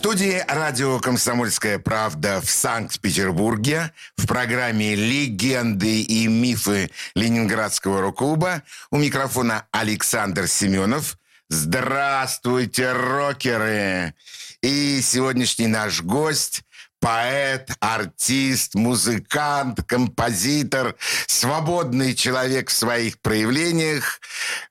Студии 0.00 0.42
радио 0.48 0.98
«Комсомольская 0.98 1.78
правда» 1.78 2.40
в 2.40 2.50
Санкт-Петербурге 2.50 3.92
в 4.16 4.26
программе 4.26 4.94
«Легенды 4.94 6.00
и 6.00 6.26
мифы 6.26 6.90
Ленинградского 7.14 8.00
рок-клуба» 8.00 8.62
у 8.90 8.96
микрофона 8.96 9.66
Александр 9.72 10.48
Семенов. 10.48 11.18
Здравствуйте, 11.50 12.92
рокеры! 12.92 14.14
И 14.62 15.02
сегодняшний 15.02 15.66
наш 15.66 16.00
гость 16.00 16.62
поэт, 16.98 17.70
артист, 17.80 18.74
музыкант, 18.76 19.82
композитор, 19.86 20.96
свободный 21.26 22.14
человек 22.14 22.70
в 22.70 22.72
своих 22.72 23.20
проявлениях 23.20 24.18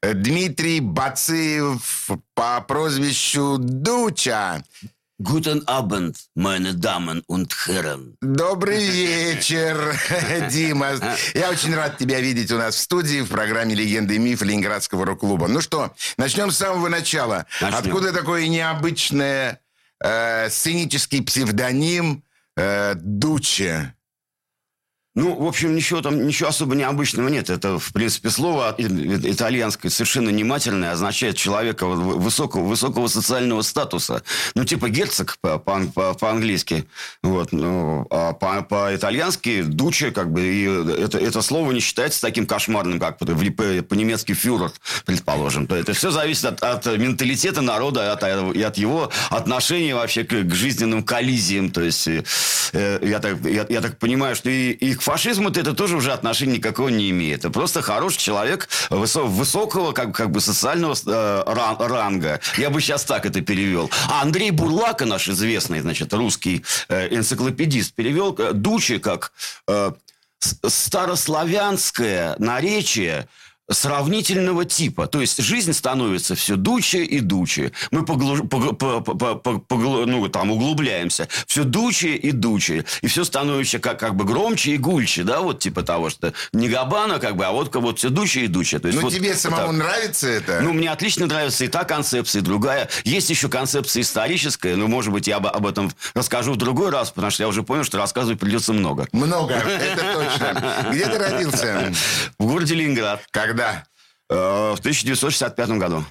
Дмитрий 0.01 0.79
Бациев 0.79 2.09
по 2.33 2.61
прозвищу 2.61 3.57
Дуча. 3.59 4.63
Guten 5.21 5.67
Abend, 5.67 6.17
meine 6.33 6.75
Damen 6.75 7.21
und 7.27 7.53
Herren. 7.67 8.15
Добрый 8.21 8.87
вечер, 8.87 9.99
Дима. 10.49 10.91
Я 11.33 11.49
очень 11.49 11.75
рад 11.75 11.97
тебя 11.97 12.21
видеть 12.21 12.49
у 12.53 12.57
нас 12.57 12.75
в 12.75 12.79
студии 12.79 13.19
в 13.19 13.27
программе 13.27 13.75
«Легенды 13.75 14.15
и 14.15 14.17
мифы» 14.17 14.45
Ленинградского 14.45 15.05
рок-клуба. 15.05 15.49
Ну 15.49 15.59
что, 15.59 15.93
начнем 16.15 16.51
с 16.51 16.57
самого 16.57 16.87
начала. 16.87 17.45
Начнем. 17.59 17.79
Откуда 17.79 18.13
такое 18.13 18.47
необычное 18.47 19.59
э, 20.01 20.49
сценический 20.49 21.21
псевдоним 21.21 22.23
э, 22.55 22.95
Дуче? 22.95 23.93
Ну, 25.19 25.35
в 25.35 25.45
общем, 25.45 25.75
ничего 25.75 26.01
там, 26.01 26.25
ничего 26.25 26.47
особо 26.47 26.75
необычного 26.75 27.27
нет. 27.27 27.49
Это, 27.49 27.77
в 27.77 27.91
принципе, 27.91 28.29
слово 28.29 28.73
итальянское 28.77 29.89
совершенно 29.89 30.29
не 30.29 30.45
матерное, 30.45 30.93
означает 30.93 31.35
человека 31.35 31.85
высокого, 31.87 32.63
высокого 32.63 33.07
социального 33.07 33.61
статуса. 33.61 34.23
Ну, 34.55 34.63
типа 34.63 34.87
герцог 34.89 35.37
по- 35.41 35.59
по- 35.59 35.85
по- 35.93 36.13
по-английски. 36.13 36.85
Вот. 37.21 37.51
Ну, 37.51 38.07
а 38.09 38.31
по- 38.31 38.61
по-итальянски 38.61 39.63
дуче, 39.63 40.11
как 40.11 40.31
бы, 40.31 40.41
и 40.41 40.63
это, 41.03 41.17
это 41.17 41.41
слово 41.41 41.73
не 41.73 41.81
считается 41.81 42.21
таким 42.21 42.45
кошмарным, 42.47 42.97
как 42.97 43.17
по-немецки 43.17 44.33
фюрер, 44.33 44.71
предположим. 45.05 45.67
То 45.67 45.75
Это 45.75 45.91
все 45.91 46.11
зависит 46.11 46.45
от, 46.45 46.63
от 46.63 46.85
менталитета 46.97 47.59
народа 47.59 48.13
от, 48.13 48.23
и 48.55 48.61
от 48.61 48.77
его 48.77 49.11
отношения 49.29 49.95
вообще 49.95 50.23
к, 50.23 50.29
к 50.29 50.53
жизненным 50.55 51.03
коллизиям. 51.03 51.71
То 51.71 51.81
есть, 51.81 52.07
э, 52.07 52.99
я, 53.01 53.19
так, 53.19 53.37
я, 53.43 53.65
я 53.67 53.81
так 53.81 53.97
понимаю, 53.99 54.33
что 54.37 54.49
и, 54.49 54.71
и 54.71 54.95
к 54.95 55.08
фашизму 55.09 55.49
это 55.49 55.73
тоже 55.73 55.95
уже 55.95 56.11
отношения 56.13 56.57
никакого 56.57 56.89
не 56.89 57.09
имеет. 57.09 57.39
Это 57.39 57.49
просто 57.49 57.81
хороший 57.81 58.19
человек 58.19 58.69
высо- 58.91 59.23
высокого 59.25 59.91
как, 59.91 60.15
как 60.15 60.29
бы 60.29 60.39
социального 60.39 60.95
э, 61.05 61.43
ран- 61.47 61.77
ранга. 61.79 62.39
Я 62.57 62.69
бы 62.69 62.79
сейчас 62.79 63.05
так 63.05 63.25
это 63.25 63.41
перевел. 63.41 63.89
А 64.07 64.21
Андрей 64.21 64.51
Бурлака, 64.51 65.05
наш 65.05 65.27
известный, 65.27 65.79
значит, 65.81 66.13
русский 66.13 66.63
э, 66.89 67.07
энциклопедист, 67.15 67.93
перевел 67.95 68.35
э, 68.37 68.53
Дучи 68.53 68.99
как 68.99 69.31
э, 69.67 69.91
старославянское 70.67 72.35
наречие 72.37 73.27
сравнительного 73.69 74.65
типа. 74.65 75.07
То 75.07 75.21
есть 75.21 75.41
жизнь 75.41 75.73
становится 75.73 76.35
все 76.35 76.55
дуче 76.55 77.03
и 77.03 77.19
дуче. 77.19 77.71
Мы 77.91 78.01
поглу- 78.01 78.41
погл- 78.47 78.73
по- 78.75 79.01
по- 79.01 79.15
по- 79.15 79.35
по- 79.35 79.51
погл- 79.75 80.05
ну, 80.05 80.27
там, 80.27 80.51
углубляемся. 80.51 81.27
Все 81.47 81.63
дуче 81.63 82.15
и 82.15 82.31
дуче. 82.31 82.85
И 83.01 83.07
все 83.07 83.23
становится 83.23 83.79
как, 83.79 83.99
как 83.99 84.15
бы 84.15 84.25
громче 84.25 84.71
и 84.71 84.77
гульче. 84.77 85.23
Да, 85.23 85.41
вот 85.41 85.59
типа 85.59 85.83
того, 85.83 86.09
что 86.09 86.33
не 86.53 86.67
габана, 86.67 87.19
как 87.19 87.35
бы, 87.35 87.45
а 87.45 87.51
вот, 87.51 87.73
вот 87.75 87.99
все 87.99 88.09
дуче 88.09 88.41
и 88.41 88.47
дуче. 88.47 88.79
То 88.79 88.87
есть, 88.87 88.97
Ну, 88.97 89.03
вот 89.05 89.13
тебе 89.13 89.35
самому 89.35 89.67
так. 89.67 89.75
нравится 89.75 90.27
это? 90.27 90.59
Ну, 90.61 90.73
мне 90.73 90.91
отлично 90.91 91.27
нравится 91.27 91.63
и 91.65 91.67
та 91.67 91.83
концепция, 91.83 92.41
и 92.41 92.43
другая. 92.43 92.89
Есть 93.03 93.29
еще 93.29 93.49
концепция 93.49 94.01
историческая, 94.01 94.75
но, 94.75 94.87
может 94.87 95.11
быть, 95.13 95.27
я 95.27 95.37
об, 95.37 95.47
об 95.47 95.67
этом 95.67 95.91
расскажу 96.13 96.53
в 96.53 96.57
другой 96.57 96.89
раз, 96.89 97.11
потому 97.11 97.31
что 97.31 97.43
я 97.43 97.47
уже 97.47 97.63
понял, 97.63 97.83
что 97.83 97.97
рассказывать 97.97 98.39
придется 98.39 98.73
много. 98.73 99.07
Много, 99.11 99.53
это 99.55 100.13
точно. 100.13 100.87
Где 100.91 101.05
ты 101.05 101.17
родился? 101.17 101.93
В 102.37 102.45
городе 102.45 102.75
Ленинград 102.75 103.21
Когда? 103.31 103.58
Э, 104.29 104.33
в 104.75 104.79
1965 104.79 105.69
году. 105.71 106.03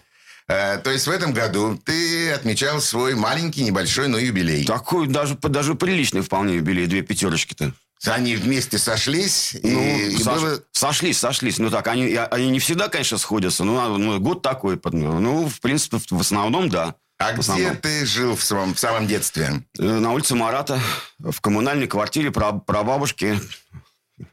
Э, 0.49 0.79
то 0.79 0.91
есть 0.91 1.07
в 1.07 1.11
этом 1.11 1.33
году 1.33 1.81
ты 1.85 2.33
отмечал 2.33 2.81
свой 2.81 3.15
маленький, 3.15 3.63
небольшой, 3.63 4.09
но 4.09 4.19
юбилей. 4.19 4.65
Такой 4.65 5.07
даже, 5.07 5.35
даже 5.37 5.75
приличный 5.75 6.23
вполне 6.23 6.57
юбилей, 6.57 6.87
две 6.87 7.03
пятерочки-то. 7.03 7.73
Они 8.07 8.37
вместе 8.37 8.79
сошлись, 8.79 9.55
и, 9.55 9.71
Ну, 9.71 9.99
и 9.99 10.17
сош- 10.17 10.41
было... 10.41 10.63
Сошлись, 10.71 11.19
сошлись. 11.19 11.59
Ну 11.59 11.69
так, 11.69 11.89
они, 11.89 12.15
они 12.15 12.49
не 12.51 12.61
всегда, 12.61 12.89
конечно, 12.89 13.19
сходятся. 13.19 13.65
Ну, 13.65 13.99
ну, 13.99 14.21
год 14.21 14.41
такой. 14.41 14.81
Ну, 14.93 15.49
в 15.49 15.61
принципе, 15.61 15.99
в, 15.99 16.21
основном, 16.21 16.69
да. 16.69 16.95
А 17.19 17.31
В 17.31 17.33
где 17.33 17.41
основном. 17.41 17.77
ты 17.79 18.07
жил 18.07 18.37
в 18.37 18.43
самом, 18.45 18.75
в 18.75 18.79
самом 18.79 19.09
детстве? 19.09 19.65
Э, 19.79 19.83
На 19.83 20.13
улице 20.13 20.37
Марата, 20.37 20.81
в 21.19 21.41
коммунальной 21.41 21.89
квартире 21.89 22.31
про, 22.31 22.53
прабабушки. 22.53 23.41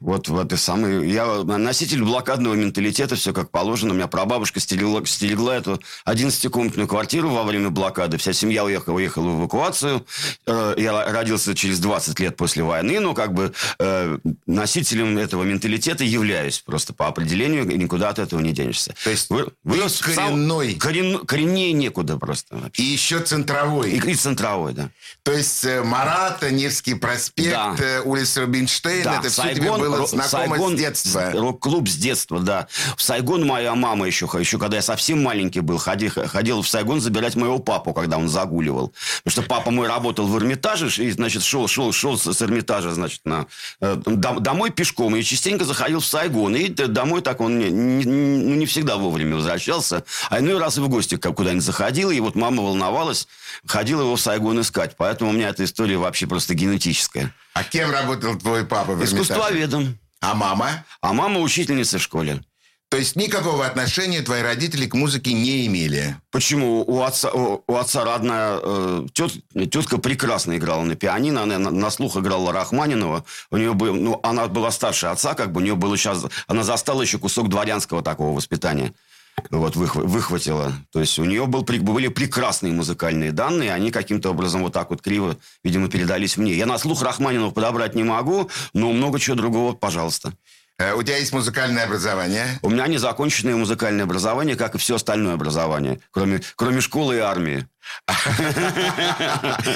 Вот 0.05 0.27
в 0.27 0.37
этой 0.39 0.59
самой... 0.59 1.09
Я 1.09 1.25
носитель 1.43 2.03
блокадного 2.03 2.53
менталитета, 2.53 3.15
все 3.15 3.33
как 3.33 3.49
положено. 3.49 3.93
У 3.93 3.95
меня 3.95 4.05
прабабушка 4.07 4.59
стерегла, 4.59 5.03
стерегла 5.05 5.55
эту 5.55 5.81
11-комнатную 6.07 6.87
квартиру 6.87 7.29
во 7.31 7.43
время 7.43 7.71
блокады. 7.71 8.17
Вся 8.17 8.31
семья 8.31 8.63
уехала, 8.63 8.93
уехала 8.95 9.29
в 9.29 9.39
эвакуацию. 9.39 10.05
Э, 10.45 10.75
Я 10.77 11.11
родился 11.11 11.55
через 11.55 11.79
20 11.79 12.19
лет 12.19 12.37
после 12.37 12.61
войны, 12.63 12.99
но 12.99 13.15
как 13.15 13.33
бы 13.33 13.51
э, 13.79 14.17
носителем 14.45 15.17
этого 15.17 15.43
менталитета 15.43 16.03
являюсь 16.03 16.59
просто 16.59 16.93
по 16.93 17.07
определению, 17.07 17.67
и 17.67 17.75
никуда 17.75 18.09
от 18.09 18.19
этого 18.19 18.41
не 18.41 18.51
денешься. 18.53 18.93
То 19.03 19.09
есть 19.09 19.31
Вы- 19.31 19.47
вырос 19.63 20.01
в 20.01 20.13
сам- 20.13 20.27
коренной. 20.33 20.75
корен- 20.75 21.25
кореннее 21.25 21.73
некуда 21.73 22.17
просто. 22.17 22.57
вообще. 22.57 22.83
И 22.83 22.85
еще 22.85 23.21
центровой. 23.21 23.89
И, 23.91 24.11
и 24.11 24.13
центровой, 24.13 24.73
да. 24.73 24.89
То 25.23 25.31
есть 25.31 25.65
э, 25.65 25.81
Марата, 25.83 26.51
Невский 26.51 26.93
проспект, 26.93 27.49
Да. 27.51 27.75
улица 28.03 28.41
Рубинштейна, 28.41 29.17
это 29.19 29.29
все 29.29 29.53
тебе 29.55 29.71
было 29.71 29.94
Сайгон, 30.29 30.75
с 30.75 30.79
детства. 30.79 31.31
Рок-клуб 31.33 31.87
с 31.89 31.95
детства, 31.95 32.39
да. 32.39 32.67
В 32.97 33.01
Сайгон 33.01 33.45
моя 33.45 33.75
мама 33.75 34.05
еще, 34.07 34.29
еще 34.39 34.57
когда 34.59 34.77
я 34.77 34.81
совсем 34.83 35.23
маленький 35.23 35.61
был, 35.61 35.77
ходи, 35.77 36.09
ходила 36.09 36.61
в 36.61 36.67
Сайгон 36.67 37.01
забирать 37.01 37.35
моего 37.35 37.59
папу, 37.59 37.93
когда 37.93 38.17
он 38.17 38.27
загуливал. 38.29 38.93
Потому 39.23 39.31
что 39.31 39.41
папа 39.43 39.71
мой 39.71 39.87
работал 39.87 40.27
в 40.27 40.37
Эрмитаже, 40.37 40.89
и, 41.03 41.11
значит, 41.11 41.43
шел, 41.43 41.67
шел, 41.67 41.91
шел 41.91 42.17
с 42.17 42.41
Эрмитажа, 42.41 42.93
значит, 42.93 43.21
на, 43.25 43.45
э, 43.81 43.95
дом- 44.05 44.39
домой 44.39 44.71
пешком, 44.71 45.15
и 45.15 45.23
частенько 45.23 45.65
заходил 45.65 45.99
в 45.99 46.05
Сайгон. 46.05 46.55
И 46.55 46.67
домой 46.69 47.21
так 47.21 47.41
он 47.41 47.59
не, 47.59 47.69
не, 47.69 48.03
не- 48.05 48.43
ну, 48.43 48.55
не 48.55 48.65
всегда 48.65 48.97
вовремя 48.97 49.35
возвращался, 49.35 50.03
а 50.29 50.39
иной 50.39 50.57
раз 50.59 50.77
и 50.77 50.81
в 50.81 50.89
гости 50.89 51.15
куда-нибудь 51.15 51.63
заходил, 51.63 52.11
и 52.11 52.19
вот 52.19 52.35
мама 52.35 52.61
волновалась, 52.63 53.27
ходила 53.65 54.01
его 54.01 54.15
в 54.15 54.21
Сайгон 54.21 54.61
искать. 54.61 54.95
Поэтому 54.97 55.31
у 55.31 55.33
меня 55.33 55.49
эта 55.49 55.63
история 55.63 55.97
вообще 55.97 56.27
просто 56.27 56.53
генетическая. 56.53 57.33
А 57.53 57.63
кем 57.63 57.91
работал 57.91 58.37
твой 58.37 58.65
папа 58.65 58.93
в? 58.93 59.03
Искусствоведом. 59.03 59.97
А 60.21 60.33
мама? 60.33 60.85
А 61.01 61.13
мама 61.13 61.39
учительница 61.39 61.99
в 61.99 62.01
школе. 62.01 62.41
То 62.89 62.97
есть 62.97 63.15
никакого 63.15 63.65
отношения 63.65 64.21
твои 64.21 64.41
родители 64.41 64.85
к 64.85 64.93
музыке 64.93 65.33
не 65.33 65.65
имели? 65.65 66.15
Почему? 66.31 66.83
У 66.85 67.01
отца, 67.01 67.31
у, 67.31 67.63
у 67.67 67.75
отца 67.75 68.05
родная 68.05 68.59
э, 68.61 69.07
тет, 69.11 69.31
тетка 69.71 69.97
прекрасно 69.97 70.55
играла 70.55 70.83
на 70.83 70.95
пианино. 70.95 71.43
Она 71.43 71.57
на, 71.57 71.71
на 71.71 71.89
слух 71.89 72.15
играла 72.15 72.53
Рахманинова. 72.53 73.25
У 73.49 73.57
нее 73.57 73.73
был, 73.73 73.95
ну, 73.95 74.19
она 74.23 74.47
была 74.47 74.71
старше 74.71 75.07
отца, 75.07 75.33
как 75.33 75.51
бы 75.51 75.61
у 75.61 75.63
нее 75.63 75.75
было 75.75 75.97
сейчас... 75.97 76.25
Она 76.47 76.63
застала 76.63 77.01
еще 77.01 77.17
кусок 77.17 77.49
дворянского 77.49 78.03
такого 78.03 78.35
воспитания. 78.35 78.93
Вот, 79.51 79.75
выхва- 79.75 80.05
выхватила. 80.05 80.73
То 80.91 81.01
есть 81.01 81.19
у 81.19 81.25
нее 81.25 81.45
был, 81.45 81.61
были 81.63 82.07
прекрасные 82.07 82.73
музыкальные 82.73 83.31
данные, 83.31 83.73
они 83.73 83.91
каким-то 83.91 84.29
образом 84.31 84.61
вот 84.63 84.73
так 84.73 84.89
вот 84.89 85.01
криво, 85.01 85.37
видимо, 85.63 85.89
передались 85.89 86.37
мне. 86.37 86.53
Я 86.53 86.65
на 86.65 86.77
слух 86.77 87.01
Рахманинова 87.03 87.51
подобрать 87.51 87.95
не 87.95 88.03
могу, 88.03 88.49
но 88.73 88.91
много 88.91 89.19
чего 89.19 89.35
другого, 89.35 89.73
пожалуйста. 89.73 90.33
Э, 90.77 90.93
У 90.93 91.03
тебя 91.03 91.17
есть 91.17 91.31
музыкальное 91.31 91.85
образование? 91.85 92.59
У 92.61 92.69
меня 92.69 92.87
незаконченное 92.87 93.55
музыкальное 93.55 94.03
образование, 94.05 94.55
как 94.55 94.75
и 94.75 94.77
все 94.77 94.95
остальное 94.95 95.33
образование, 95.35 95.99
кроме, 96.11 96.41
кроме 96.55 96.81
школы 96.81 97.15
и 97.15 97.19
армии. 97.19 97.67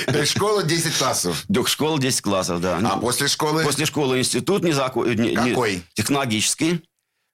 То 0.08 0.20
есть 0.20 0.32
школа 0.36 0.64
10 0.64 0.98
классов. 0.98 1.44
До 1.48 1.66
школы 1.66 2.00
10 2.00 2.22
классов, 2.22 2.60
да. 2.62 2.80
А 2.84 2.98
после 2.98 3.28
школы? 3.28 3.64
После 3.64 3.86
школы 3.86 4.20
институт 4.20 4.64
незакон... 4.64 5.16
Какой? 5.36 5.84
технологический. 5.94 6.82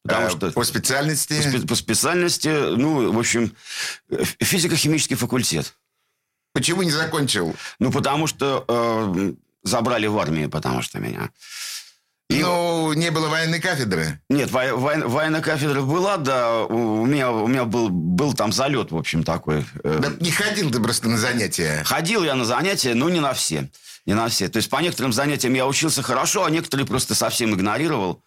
Потому 0.07 0.27
Э, 0.27 0.29
что 0.29 0.51
По 0.51 0.63
специальности? 0.63 1.33
по, 1.33 1.47
спе- 1.47 1.67
по 1.67 1.75
специальности, 1.75 2.47
ну, 2.47 3.11
в 3.11 3.17
общем, 3.19 3.55
э, 4.09 4.23
физико-химический 4.39 5.15
факультет. 5.15 5.73
Почему 6.53 6.83
не 6.83 6.91
закончил? 6.91 7.55
Ну, 7.79 7.91
потому 7.91 8.27
что 8.27 8.63
э, 8.67 9.33
забрали 9.63 10.07
в 10.07 10.17
армию, 10.19 10.49
потому 10.49 10.81
что 10.81 10.99
меня. 10.99 11.29
И... 12.29 12.41
Ну, 12.41 12.93
не 12.93 13.11
было 13.11 13.27
военной 13.27 13.59
кафедры? 13.59 14.19
Нет, 14.29 14.49
во, 14.51 14.65
во, 14.75 14.95
военная 15.07 15.41
кафедра 15.41 15.81
была, 15.81 16.17
да. 16.17 16.63
У, 16.63 17.01
у 17.01 17.05
меня, 17.05 17.31
у 17.31 17.47
меня 17.47 17.65
был, 17.65 17.89
был 17.89 18.33
там 18.33 18.51
залет, 18.51 18.91
в 18.91 18.97
общем, 18.97 19.23
такой. 19.23 19.65
Э. 19.83 19.99
Да 20.01 20.11
не 20.19 20.31
ходил 20.31 20.71
ты 20.71 20.79
просто 20.79 21.09
на 21.09 21.17
занятия? 21.17 21.83
Ходил 21.83 22.23
я 22.23 22.35
на 22.35 22.45
занятия, 22.45 22.93
но 22.93 23.09
не 23.09 23.19
на 23.19 23.33
все. 23.33 23.69
Не 24.05 24.13
на 24.13 24.27
все. 24.29 24.47
То 24.49 24.57
есть 24.57 24.69
по 24.69 24.77
некоторым 24.81 25.13
занятиям 25.13 25.53
я 25.55 25.65
учился 25.67 26.03
хорошо, 26.03 26.45
а 26.45 26.49
некоторые 26.51 26.85
просто 26.87 27.15
совсем 27.15 27.53
игнорировал. 27.55 28.21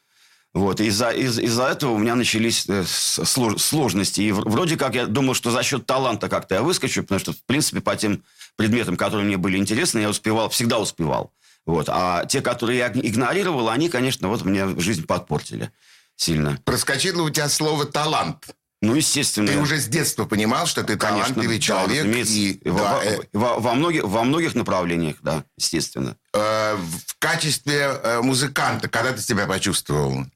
Вот, 0.55 0.81
из-за 0.81 1.11
из, 1.11 1.39
из 1.39 1.59
этого 1.59 1.93
у 1.93 1.99
меня 1.99 2.15
начались 2.15 2.65
э, 2.69 2.85
слож, 2.87 3.61
сложности. 3.61 4.23
И 4.23 4.33
вроде 4.33 4.77
как 4.77 4.95
я 4.95 5.07
думал, 5.07 5.35
что 5.35 5.51
за 5.51 5.63
счет 5.63 5.87
таланта 5.87 6.29
как-то 6.29 6.57
я 6.57 6.63
выскочу, 6.63 7.03
потому 7.03 7.21
что, 7.21 7.33
в 7.33 7.43
принципе, 7.45 7.81
по 7.81 7.95
тем 7.97 8.23
предметам, 8.57 8.97
которые 8.97 9.27
мне 9.27 9.37
были 9.37 9.59
интересны, 9.59 10.01
я 10.01 10.09
успевал, 10.09 10.49
всегда 10.49 10.79
успевал. 10.79 11.33
Вот. 11.67 11.89
А 11.91 12.25
те, 12.25 12.41
которые 12.41 12.79
я 12.79 12.89
игнорировал, 12.89 13.69
они, 13.69 13.91
конечно, 13.91 14.29
вот 14.29 14.45
мне 14.45 14.67
жизнь 14.81 15.05
подпортили 15.05 15.71
сильно. 16.17 16.59
Проскочило 16.65 17.23
у 17.23 17.31
тебя 17.31 17.49
слово 17.49 17.85
«талант». 17.85 18.47
Ну, 18.81 18.95
естественно. 18.95 19.49
Ты 19.49 19.59
уже 19.59 19.81
с 19.81 19.87
детства 19.87 20.25
понимал, 20.25 20.67
что 20.67 20.85
ты 20.85 20.97
Конечно, 20.97 21.35
талантливый 21.35 21.59
человек. 21.59 22.05
Да, 22.05 22.19
и, 22.21 22.61
во, 22.65 22.79
да, 22.79 23.01
э, 23.05 23.19
во, 23.33 23.59
во, 23.59 23.75
многих, 23.75 24.05
во 24.05 24.23
многих 24.23 24.55
направлениях, 24.55 25.17
да, 25.21 25.45
естественно. 25.57 26.17
Э, 26.33 26.77
в 26.77 27.19
качестве 27.19 27.91
э, 28.03 28.21
музыканта, 28.23 28.89
когда 28.89 29.13
ты 29.13 29.21
себя 29.21 29.47
почувствовал? 29.47 30.27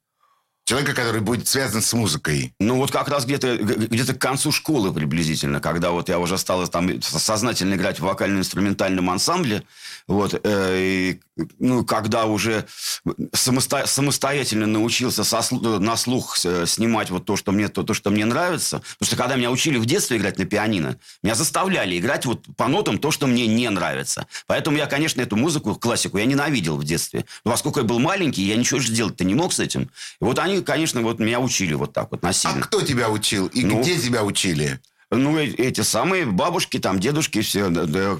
Человека, 0.64 0.94
который 0.94 1.20
будет 1.20 1.48
связан 1.48 1.82
с 1.82 1.92
музыкой. 1.92 2.54
Ну, 2.60 2.76
вот 2.76 2.92
как 2.92 3.08
раз 3.08 3.24
где-то 3.24 3.56
где 3.56 4.04
к 4.04 4.18
концу 4.18 4.52
школы 4.52 4.92
приблизительно, 4.92 5.60
когда 5.60 5.90
вот 5.90 6.08
я 6.08 6.20
уже 6.20 6.38
стал 6.38 6.66
там 6.68 7.02
сознательно 7.02 7.74
играть 7.74 7.98
в 7.98 8.04
вокально-инструментальном 8.04 9.10
ансамбле, 9.10 9.64
вот, 10.06 10.40
э, 10.42 10.78
и, 10.78 11.20
ну, 11.58 11.84
когда 11.84 12.26
уже 12.26 12.66
самосто, 13.32 13.86
самостоятельно 13.86 14.66
научился 14.66 15.24
со, 15.24 15.42
на 15.52 15.96
слух 15.96 16.36
снимать 16.36 17.10
вот 17.10 17.24
то, 17.24 17.36
что 17.36 17.50
мне, 17.50 17.68
то, 17.68 17.82
то, 17.82 17.92
что 17.94 18.10
мне 18.10 18.24
нравится, 18.24 18.82
потому 18.98 19.06
что 19.06 19.16
когда 19.16 19.36
меня 19.36 19.50
учили 19.50 19.78
в 19.78 19.86
детстве 19.86 20.16
играть 20.16 20.38
на 20.38 20.44
пианино, 20.44 20.96
меня 21.22 21.34
заставляли 21.34 21.98
играть 21.98 22.24
вот 22.24 22.46
по 22.56 22.68
нотам 22.68 22.98
то, 22.98 23.10
что 23.10 23.26
мне 23.26 23.46
не 23.46 23.68
нравится. 23.68 24.26
Поэтому 24.46 24.76
я, 24.76 24.86
конечно, 24.86 25.20
эту 25.20 25.36
музыку, 25.36 25.74
классику, 25.74 26.18
я 26.18 26.26
ненавидел 26.26 26.76
в 26.76 26.84
детстве. 26.84 27.24
Но 27.44 27.50
поскольку 27.50 27.80
я 27.80 27.84
был 27.84 27.98
маленький, 27.98 28.42
я 28.42 28.56
ничего 28.56 28.78
же 28.78 28.92
делать-то 28.92 29.24
не 29.24 29.34
мог 29.34 29.52
с 29.52 29.58
этим. 29.60 29.82
И 30.20 30.24
вот 30.24 30.38
они 30.38 30.51
они, 30.52 30.62
конечно, 30.62 31.02
вот 31.02 31.18
меня 31.18 31.40
учили 31.40 31.74
вот 31.74 31.92
так 31.92 32.10
вот 32.10 32.22
насильно. 32.22 32.60
А 32.60 32.62
кто 32.62 32.82
тебя 32.82 33.10
учил? 33.10 33.46
И 33.48 33.64
ну, 33.64 33.80
где 33.80 33.98
тебя 33.98 34.22
учили? 34.24 34.80
Ну, 35.14 35.38
э, 35.38 35.44
эти 35.44 35.82
самые 35.82 36.24
бабушки, 36.24 36.78
там, 36.78 36.98
дедушки, 36.98 37.42
все. 37.42 37.70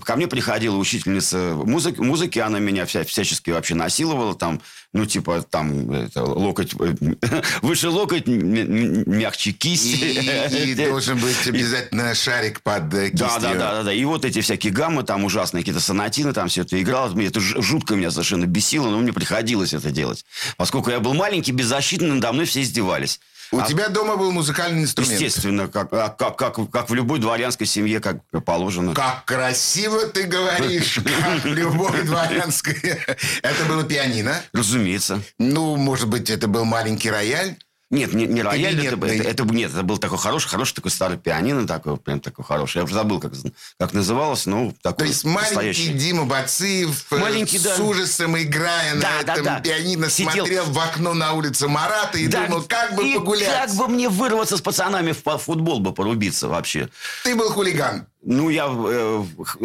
Ко 0.05 0.17
мне 0.17 0.29
приходила 0.29 0.77
учительница 0.77 1.55
музыки, 1.55 2.01
музыки 2.01 2.39
она 2.39 2.59
меня 2.59 2.85
вся, 2.85 3.05
всячески 3.05 3.51
вообще 3.51 3.75
насиловала, 3.75 4.35
там, 4.35 4.61
ну, 4.93 5.07
типа, 5.07 5.43
там, 5.49 5.91
это, 5.91 6.23
локоть, 6.23 6.75
выше 7.63 7.89
локоть, 7.89 8.27
мягче 8.27 9.53
кисть. 9.53 10.03
И, 10.03 10.73
и 10.73 10.75
должен 10.87 11.19
быть 11.19 11.47
обязательно 11.47 12.15
шарик 12.15 12.61
под 12.61 12.93
э, 12.93 13.09
кистью. 13.09 13.29
Да, 13.29 13.39
да, 13.41 13.55
да, 13.55 13.83
да, 13.85 13.93
И 13.93 14.05
вот 14.05 14.27
эти 14.27 14.43
всякие 14.43 14.71
гаммы, 14.71 15.03
там, 15.03 15.25
ужасные 15.25 15.63
какие-то 15.63 15.81
сонатины, 15.81 16.35
там, 16.35 16.49
все 16.49 16.61
это 16.61 16.81
играло. 16.81 17.19
Это 17.19 17.41
жутко 17.41 17.95
меня 17.95 18.11
совершенно 18.11 18.45
бесило, 18.45 18.91
но 18.91 18.99
мне 18.99 19.15
приходилось 19.15 19.73
это 19.73 19.91
делать. 19.91 20.27
Поскольку 20.59 20.91
я 20.91 21.01
был 21.01 21.15
маленький, 21.15 21.53
беззащитный, 21.53 22.09
надо 22.09 22.33
мной 22.33 22.45
все 22.45 22.61
издевались. 22.61 23.19
У 23.53 23.59
а, 23.59 23.67
тебя 23.67 23.89
дома 23.91 24.17
был 24.17 24.33
музыкальный 24.33 24.83
инструмент? 24.83 25.21
Естественно, 25.21 25.69
как, 25.69 25.93
а, 25.93 26.09
как, 26.09 26.37
как, 26.37 26.71
как 26.71 26.89
в 26.89 26.95
любой 26.95 27.19
дворянской 27.19 27.67
семье, 27.67 28.01
как 28.01 28.17
положено. 28.47 28.95
Как 28.95 29.27
красиво 29.27 30.07
ты 30.07 30.23
говоришь, 30.23 30.99
как 31.21 31.45
в 31.45 31.47
любой 31.47 32.03
дворянской. 32.03 32.99
Это 33.43 33.65
было 33.69 33.85
пианино? 33.85 34.41
Разумеется. 34.55 35.23
Ну, 35.39 35.77
может 35.77 36.09
быть, 36.09 36.31
это 36.31 36.49
был 36.49 36.65
маленький 36.65 37.11
рояль? 37.11 37.57
Нет, 37.93 38.15
не, 38.15 38.27
не 38.27 38.43
рояль, 38.43 38.87
это, 38.87 38.97
это, 39.07 39.23
это, 39.23 39.45
нет, 39.45 39.71
это 39.71 39.83
был 39.83 39.99
такой 39.99 40.17
хороший, 40.17 40.49
хороший 40.49 40.75
такой 40.75 40.91
старый 40.91 41.19
пианино, 41.19 41.67
такой, 41.67 41.99
прям 41.99 42.21
такой 42.21 42.43
хороший. 42.43 42.79
Я 42.79 42.85
уже 42.85 42.95
забыл, 42.95 43.21
как, 43.21 43.35
как 43.79 43.93
называлось, 43.93 44.47
но 44.47 44.73
такой 44.81 45.05
То 45.09 45.13
есть 45.13 45.25
маленький 45.25 45.93
Дима 45.93 46.25
Бациев 46.25 47.05
э, 47.11 47.19
маленький, 47.19 47.59
с 47.59 47.65
да. 47.65 47.77
ужасом 47.77 48.41
играя 48.41 48.95
да, 48.95 49.19
на 49.19 49.23
да, 49.25 49.33
этом 49.35 49.45
да. 49.45 49.61
пианино 49.61 50.09
Сидел... 50.09 50.33
смотрел 50.33 50.65
в 50.65 50.79
окно 50.79 51.13
на 51.13 51.35
улице 51.35 51.69
Марата 51.69 52.17
и 52.17 52.29
да, 52.29 52.47
думал, 52.47 52.63
как 52.63 52.95
бы 52.95 53.07
и 53.07 53.15
погулять. 53.15 53.51
как 53.51 53.75
бы 53.75 53.87
мне 53.89 54.09
вырваться 54.09 54.57
с 54.57 54.63
пацанами 54.63 55.13
в 55.13 55.39
футбол 55.39 55.81
бы 55.81 55.93
порубиться 55.93 56.49
вообще. 56.49 56.89
Ты 57.25 57.37
был 57.37 57.51
хулиган. 57.51 58.07
Ну, 58.25 58.51
я 58.51 58.69
э, 58.71 59.25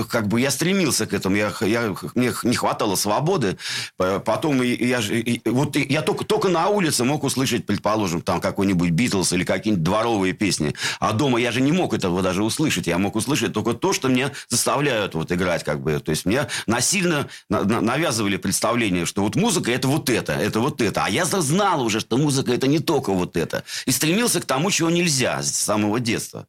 как 0.10 0.28
бы 0.28 0.42
я 0.42 0.50
стремился 0.50 1.06
к 1.06 1.14
этому, 1.14 1.36
я, 1.36 1.54
я, 1.62 1.96
мне 2.16 2.34
не 2.42 2.56
хватало 2.56 2.96
свободы. 2.96 3.58
Потом 3.98 4.64
я, 4.64 4.98
я, 4.98 5.42
вот 5.46 5.76
я 5.76 6.02
только, 6.02 6.26
только 6.26 6.50
на 6.50 6.68
улице 6.68 7.04
мог 7.04 7.24
услышать, 7.24 7.68
предположим, 7.68 8.22
там 8.22 8.42
какой-нибудь 8.42 8.90
Битлз 8.90 9.32
или 9.34 9.44
какие-нибудь 9.44 9.84
дворовые 9.84 10.34
песни. 10.34 10.74
А 11.00 11.14
дома 11.14 11.40
я 11.40 11.52
же 11.52 11.62
не 11.62 11.72
мог 11.72 11.94
этого 11.94 12.24
даже 12.24 12.44
услышать. 12.44 12.88
Я 12.88 12.98
мог 12.98 13.16
услышать 13.16 13.54
только 13.54 13.74
то, 13.74 13.94
что 13.94 14.08
мне 14.08 14.32
заставляют 14.50 15.14
вот 15.14 15.32
играть. 15.32 15.64
Как 15.64 15.82
бы. 15.82 16.00
То 16.00 16.10
есть 16.10 16.26
мне 16.26 16.48
насильно 16.66 17.30
навязывали 17.50 18.38
представление, 18.38 19.06
что 19.06 19.22
вот 19.22 19.36
музыка 19.36 19.72
это 19.72 19.88
вот 19.88 20.10
это, 20.10 20.34
это 20.34 20.60
вот 20.60 20.82
это. 20.82 21.06
А 21.06 21.10
я 21.10 21.26
знал 21.26 21.84
уже, 21.84 22.00
что 22.00 22.18
музыка 22.18 22.54
это 22.54 22.66
не 22.66 22.80
только 22.80 23.12
вот 23.12 23.38
это. 23.38 23.64
И 23.86 23.92
стремился 23.92 24.42
к 24.42 24.46
тому, 24.46 24.72
чего 24.72 24.90
нельзя 24.90 25.44
с 25.44 25.52
самого 25.52 26.00
детства. 26.00 26.48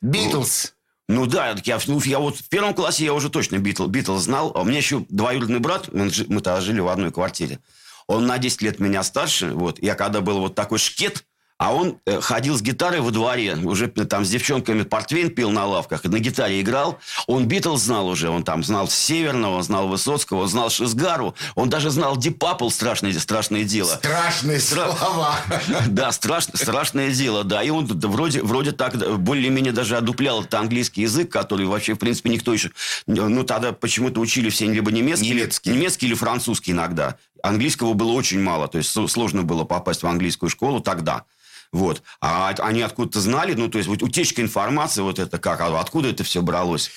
Битлз. 0.00 0.72
Ну 1.12 1.26
да, 1.26 1.54
я, 1.64 1.78
ну, 1.88 2.00
я 2.04 2.18
вот 2.18 2.36
в 2.38 2.48
первом 2.48 2.72
классе 2.72 3.04
я 3.04 3.12
уже 3.12 3.28
точно 3.28 3.58
Битл, 3.58 3.86
Битл 3.86 4.16
знал. 4.16 4.50
А 4.54 4.62
у 4.62 4.64
меня 4.64 4.78
еще 4.78 5.04
двоюродный 5.10 5.58
брат, 5.58 5.92
мы, 5.92 6.10
мы 6.28 6.40
тогда 6.40 6.62
жили 6.62 6.80
в 6.80 6.88
одной 6.88 7.12
квартире. 7.12 7.58
Он 8.06 8.26
на 8.26 8.38
10 8.38 8.62
лет 8.62 8.80
меня 8.80 9.02
старше. 9.02 9.52
Вот. 9.52 9.80
Я 9.82 9.94
когда 9.94 10.22
был 10.22 10.40
вот 10.40 10.54
такой 10.54 10.78
шкет, 10.78 11.24
а 11.58 11.74
он 11.74 11.98
э, 12.06 12.20
ходил 12.20 12.56
с 12.56 12.62
гитарой 12.62 13.00
во 13.00 13.10
дворе, 13.10 13.54
уже 13.56 13.88
там 13.88 14.24
с 14.24 14.30
девчонками 14.30 14.82
портвейн 14.82 15.30
пил 15.30 15.50
на 15.50 15.64
лавках, 15.66 16.02
на 16.04 16.18
гитаре 16.18 16.60
играл. 16.60 16.98
Он 17.26 17.46
Битлз 17.46 17.82
знал 17.82 18.08
уже, 18.08 18.30
он 18.30 18.42
там 18.42 18.64
знал 18.64 18.88
Северного, 18.88 19.62
знал 19.62 19.88
Высоцкого, 19.88 20.42
он 20.42 20.48
знал 20.48 20.70
Шизгару, 20.70 21.34
он 21.54 21.68
даже 21.68 21.90
знал 21.90 22.16
Deep 22.16 22.35
Purple, 22.35 22.68
страшное, 22.68 23.12
страшное 23.18 23.64
дело. 23.64 23.94
Страшные 23.94 24.60
Стра... 24.60 24.92
слова. 24.92 25.36
Да, 25.88 26.10
страш... 26.12 26.46
страшное 26.52 27.10
дело, 27.12 27.44
да. 27.44 27.62
И 27.62 27.70
он 27.70 27.86
вроде, 27.86 28.42
вроде 28.42 28.72
так 28.72 28.96
более-менее 29.20 29.72
даже 29.72 29.96
одуплял 29.96 30.40
этот 30.40 30.54
английский 30.54 31.02
язык, 31.02 31.30
который 31.30 31.66
вообще, 31.66 31.94
в 31.94 31.98
принципе, 31.98 32.30
никто 32.30 32.52
еще... 32.52 32.70
Ну, 33.06 33.44
тогда 33.44 33.72
почему-то 33.72 34.20
учили 34.20 34.48
все 34.50 34.66
либо 34.66 34.90
немецкий, 34.90 35.30
немецкий. 35.30 35.70
немецкий 35.70 36.06
или 36.06 36.14
французский 36.14 36.72
иногда. 36.72 37.16
Английского 37.42 37.94
было 37.94 38.12
очень 38.12 38.40
мало, 38.40 38.68
то 38.68 38.78
есть 38.78 38.90
сложно 39.10 39.42
было 39.42 39.64
попасть 39.64 40.02
в 40.02 40.06
английскую 40.06 40.50
школу 40.50 40.80
тогда. 40.80 41.24
Вот. 41.72 42.02
А 42.20 42.54
они 42.58 42.82
откуда-то 42.82 43.20
знали, 43.20 43.54
ну, 43.54 43.68
то 43.68 43.78
есть 43.78 43.88
вот 43.88 44.02
утечка 44.02 44.42
информации, 44.42 45.00
вот 45.00 45.18
это 45.18 45.38
как, 45.38 45.60
а 45.62 45.80
откуда 45.80 46.10
это 46.10 46.22
все 46.22 46.42
бралось? 46.42 46.90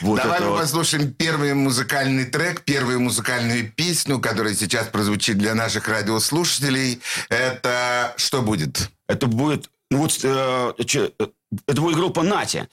Вот 0.00 0.22
Давай 0.22 0.40
мы 0.40 0.50
вот. 0.50 0.60
послушаем 0.60 1.12
первый 1.12 1.52
музыкальный 1.52 2.24
трек, 2.24 2.62
первую 2.62 3.00
музыкальную 3.00 3.70
песню, 3.70 4.18
которая 4.18 4.54
сейчас 4.54 4.86
прозвучит 4.86 5.36
для 5.36 5.54
наших 5.54 5.86
радиослушателей. 5.86 7.02
Это 7.28 8.14
что 8.16 8.40
будет? 8.40 8.90
Это 9.06 9.26
будет, 9.26 9.68
ну 9.90 9.98
вот, 9.98 10.18
э, 10.22 10.72
че, 10.86 11.12
это 11.66 11.80
будет 11.82 11.96
группа 11.96 12.22
«Нати». 12.22 12.66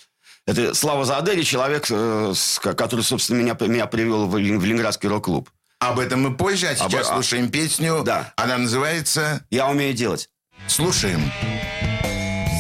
Это 0.46 0.74
Слава 0.74 1.04
Задели, 1.04 1.44
человек, 1.44 1.88
э, 1.90 2.34
который, 2.62 3.02
собственно, 3.02 3.38
меня, 3.38 3.58
меня 3.68 3.86
привел 3.86 4.28
в, 4.28 4.32
в 4.32 4.38
Ленинградский 4.38 5.10
рок-клуб. 5.10 5.50
Об 5.80 5.98
этом 6.00 6.22
мы 6.24 6.36
позже, 6.36 6.68
а 6.68 6.76
сейчас 6.76 7.08
Об... 7.08 7.14
А 7.14 7.16
слушаем 7.16 7.50
песню. 7.50 8.04
Да. 8.04 8.34
Она 8.36 8.58
называется... 8.58 9.46
«Я 9.50 9.68
умею 9.68 9.94
делать». 9.94 10.30
Слушаем. 10.68 11.32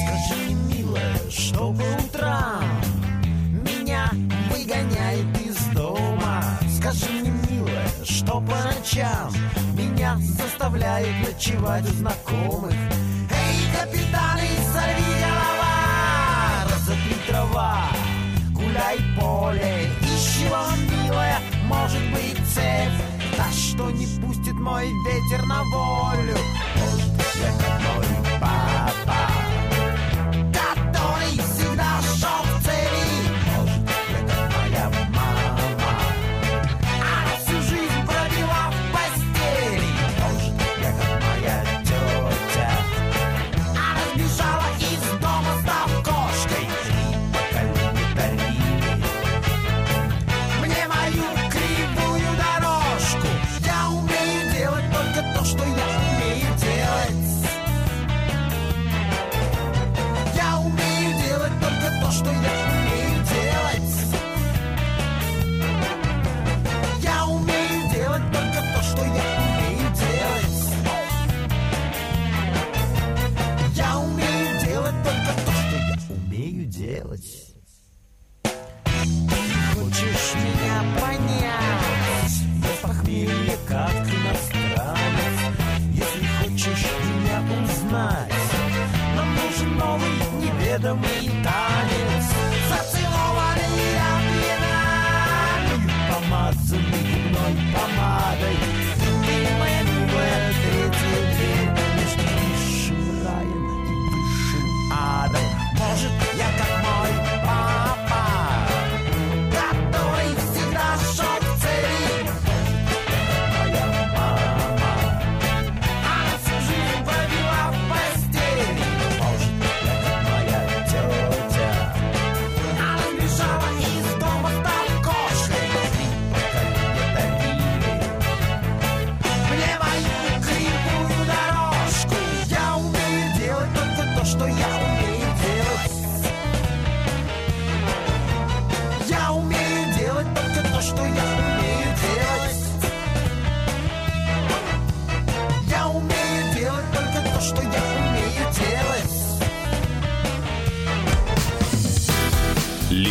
Скажи, 0.07 0.53
милая, 0.73 1.29
что 1.29 1.73
по 1.73 1.83
утрам 2.01 2.63
меня 3.61 4.09
выгоняет 4.49 5.25
из 5.45 5.57
дома. 5.75 6.57
Скажи 6.77 7.11
мне, 7.11 7.31
милая, 7.49 7.89
что 8.05 8.39
по 8.39 8.55
ночам 8.63 9.33
меня 9.73 10.17
заставляет 10.17 11.27
ночевать 11.27 11.83
у 11.89 11.93
знакомых. 11.93 12.73
Эй, 12.73 13.59
капитан, 13.77 14.39
сорви 14.73 15.13
голова, 15.19 16.63
разотри 16.71 17.15
трава, 17.27 17.89
гуляй 18.53 18.99
поле, 19.19 19.89
ищи 20.03 20.47
вам, 20.49 20.79
милая, 21.03 21.39
может 21.69 22.01
быть, 22.11 22.37
цепь, 22.53 23.37
та, 23.37 23.49
что 23.51 23.91
не 23.91 24.07
пустит 24.19 24.55
мой 24.55 24.85
ветер 25.05 25.45
на 25.45 25.63
волю. 25.63 26.37
Может, 26.75 27.11
я 27.35 27.51
как 27.57 27.81
мой 27.81 29.38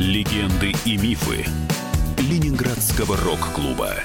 Легенды 0.00 0.72
и 0.86 0.96
мифы 0.96 1.44
Ленинградского 2.16 3.18
рок-клуба. 3.18 3.96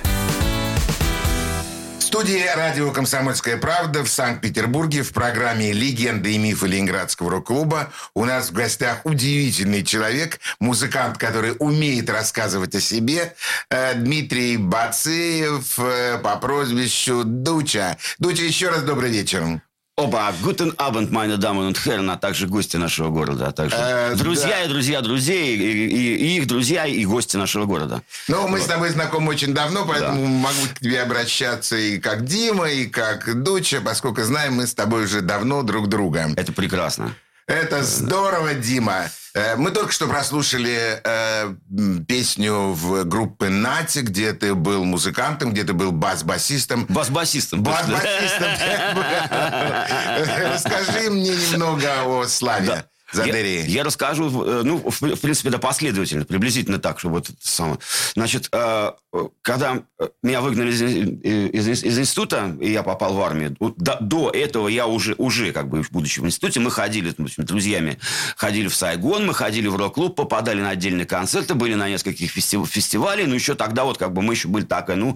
В 1.99 2.01
студии 2.01 2.43
радио 2.53 2.91
«Комсомольская 2.91 3.55
правда» 3.55 4.03
в 4.03 4.09
Санкт-Петербурге 4.09 5.03
в 5.03 5.13
программе 5.13 5.71
«Легенды 5.71 6.33
и 6.33 6.37
мифы 6.37 6.67
Ленинградского 6.67 7.31
рок-клуба» 7.31 7.93
у 8.13 8.25
нас 8.25 8.49
в 8.49 8.51
гостях 8.51 9.05
удивительный 9.05 9.85
человек, 9.85 10.41
музыкант, 10.59 11.17
который 11.17 11.55
умеет 11.59 12.09
рассказывать 12.09 12.75
о 12.75 12.81
себе, 12.81 13.33
э, 13.69 13.93
Дмитрий 13.93 14.57
Бацеев 14.57 15.79
э, 15.79 16.17
по 16.17 16.35
прозвищу 16.35 17.23
Дуча. 17.23 17.95
Дуча, 18.19 18.43
еще 18.43 18.67
раз 18.67 18.83
добрый 18.83 19.11
вечер. 19.11 19.61
Оба, 19.97 20.33
гутен 20.43 20.73
абенд, 20.77 21.09
meine 21.09 21.37
Damen 21.37 21.67
und 21.67 21.77
Herren, 21.85 22.09
а 22.11 22.17
также 22.17 22.47
гости 22.47 22.75
нашего 22.75 23.09
города, 23.11 23.47
а 23.47 23.51
также 23.53 23.77
Э, 23.79 24.13
друзья 24.15 24.57
да. 24.57 24.63
и 24.63 24.67
друзья 24.67 24.99
друзей, 25.01 25.55
и, 25.55 25.87
и- 25.87 26.15
и 26.17 26.37
их 26.37 26.47
друзья, 26.47 26.85
и 26.85 27.05
гости 27.05 27.37
нашего 27.37 27.63
города. 27.65 28.01
Ну, 28.27 28.45
мы 28.49 28.59
с 28.59 28.65
тобой 28.65 28.89
знакомы 28.89 29.29
очень 29.29 29.53
давно, 29.53 29.85
поэтому 29.85 30.25
могу 30.25 30.65
к 30.75 30.79
тебе 30.81 31.01
обращаться 31.01 31.77
и 31.77 31.97
как 31.99 32.25
Дима, 32.25 32.69
и 32.69 32.87
как 32.87 33.41
Дуча, 33.41 33.79
поскольку 33.79 34.21
знаем 34.23 34.55
мы 34.55 34.67
с 34.67 34.73
тобой 34.73 35.05
уже 35.05 35.21
давно 35.21 35.63
друг 35.63 35.87
друга. 35.87 36.29
Это 36.35 36.51
прекрасно. 36.51 37.15
Это 37.47 37.83
здорово, 37.83 38.55
Дима. 38.55 39.07
Э, 39.35 39.55
Мы 39.55 39.69
только 39.71 39.91
что 39.91 40.07
прослушали 40.07 40.99
э, 41.03 41.53
песню 42.07 42.73
в 42.73 43.03
группе 43.03 43.49
Нати, 43.49 43.99
где 43.99 44.33
ты 44.33 44.55
был 44.55 44.83
музыкантом, 44.83 45.51
где 45.51 45.63
ты 45.63 45.73
был 45.73 45.91
бас-басистом. 45.91 46.85
Бас-басистом. 46.85 47.61
Бас-басистом. 47.61 48.47
Расскажи 50.53 51.11
мне 51.11 51.35
немного 51.35 52.03
о 52.05 52.25
Славе 52.27 52.85
Задерии. 53.11 53.59
Я, 53.61 53.65
я 53.65 53.83
расскажу, 53.83 54.43
э, 54.45 54.61
ну, 54.63 54.77
в, 54.77 55.01
в 55.01 55.19
принципе, 55.21 55.49
да, 55.49 55.57
последовательно, 55.59 56.25
приблизительно 56.25 56.79
так, 56.79 56.99
чтобы 56.99 57.15
вот 57.15 57.29
это 57.29 57.37
самое. 57.39 57.77
Значит, 58.15 58.49
э, 58.51 58.91
когда 59.41 59.83
э, 59.99 60.07
меня 60.23 60.41
выгнали 60.41 60.71
из, 60.71 60.81
из- 61.67 61.83
из 61.83 61.99
института, 61.99 62.55
и 62.59 62.71
я 62.71 62.83
попал 62.83 63.13
в 63.13 63.21
армию, 63.21 63.55
до, 63.59 63.97
до 64.01 64.31
этого 64.31 64.67
я 64.67 64.87
уже, 64.87 65.13
уже, 65.17 65.51
как 65.51 65.69
бы, 65.69 65.83
будучи 65.91 66.19
в 66.19 66.25
институте, 66.25 66.59
мы 66.59 66.71
ходили, 66.71 67.13
общем, 67.17 67.45
друзьями, 67.45 67.99
ходили 68.37 68.67
в 68.67 68.75
Сайгон, 68.75 69.25
мы 69.27 69.33
ходили 69.33 69.67
в 69.67 69.75
рок-клуб, 69.75 70.15
попадали 70.15 70.61
на 70.61 70.71
отдельные 70.71 71.05
концерты, 71.05 71.53
были 71.53 71.75
на 71.75 71.87
нескольких 71.89 72.31
фестив- 72.35 72.65
фестивалей, 72.67 73.25
ну, 73.27 73.35
еще 73.35 73.55
тогда 73.55 73.83
вот, 73.83 73.97
как 73.97 74.13
бы, 74.13 74.21
мы 74.21 74.33
еще 74.33 74.47
были 74.47 74.65
такая, 74.65 74.97
ну, 74.97 75.15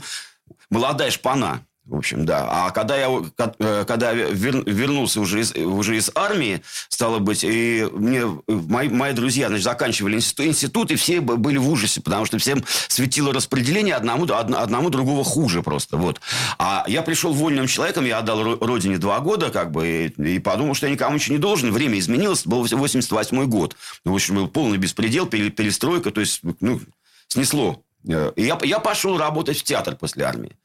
молодая 0.70 1.12
шпана. 1.12 1.66
В 1.90 1.96
общем, 1.96 2.24
да. 2.24 2.48
А 2.50 2.70
когда 2.70 2.96
я, 2.98 3.10
э, 3.58 3.84
когда 3.88 4.14
вернулся 4.14 5.20
уже 5.22 5.42
из, 5.42 5.56
уже 5.56 5.98
из 5.98 6.12
армии, 6.14 6.62
стало 6.88 7.18
быть, 7.18 7.44
и 7.44 7.88
мне 7.92 8.26
мои, 8.48 8.90
мои 8.90 9.12
друзья, 9.14 9.48
значит, 9.48 9.64
заканчивали 9.64 10.18
институт, 10.18 10.46
институт, 10.46 10.92
и 10.92 10.96
все 10.96 11.20
были 11.20 11.58
в 11.58 11.68
ужасе, 11.68 12.02
потому 12.02 12.26
что 12.26 12.38
всем 12.38 12.64
светило 12.90 13.34
распределение 13.34 13.96
одному, 13.96 14.26
од- 14.26 14.54
одному 14.54 14.92
другого 14.92 15.24
хуже 15.24 15.64
просто. 15.64 15.98
Вот. 15.98 16.22
А 16.60 16.86
я 16.88 17.02
пришел 17.02 17.34
вольным 17.34 17.66
человеком, 17.66 18.06
я 18.06 18.20
отдал 18.20 18.40
ро- 18.44 18.64
родине 18.64 19.00
два 19.00 19.20
года, 19.20 19.50
как 19.50 19.72
бы, 19.72 20.14
и, 20.16 20.36
и 20.36 20.40
подумал, 20.40 20.76
что 20.76 20.86
я 20.86 20.94
никому 20.94 21.16
ничего 21.16 21.36
не 21.38 21.42
должен. 21.42 21.72
Время 21.72 21.98
изменилось, 21.98 22.46
был 22.46 22.64
88 22.64 23.46
год. 23.46 23.76
В 24.06 24.14
общем, 24.14 24.36
был 24.36 24.48
полный 24.48 24.78
беспредел, 24.78 25.26
пере- 25.26 25.50
перестройка, 25.50 26.12
то 26.12 26.22
есть, 26.22 26.42
ну, 26.62 26.80
снесло. 27.30 27.82
Э, 28.08 28.32
И 28.36 28.44
я, 28.46 28.58
я 28.64 28.80
пошел 28.80 29.18
работать 29.18 29.58
в 29.60 29.64
театр 29.64 29.96
после 29.96 30.24
армии. 30.26 30.58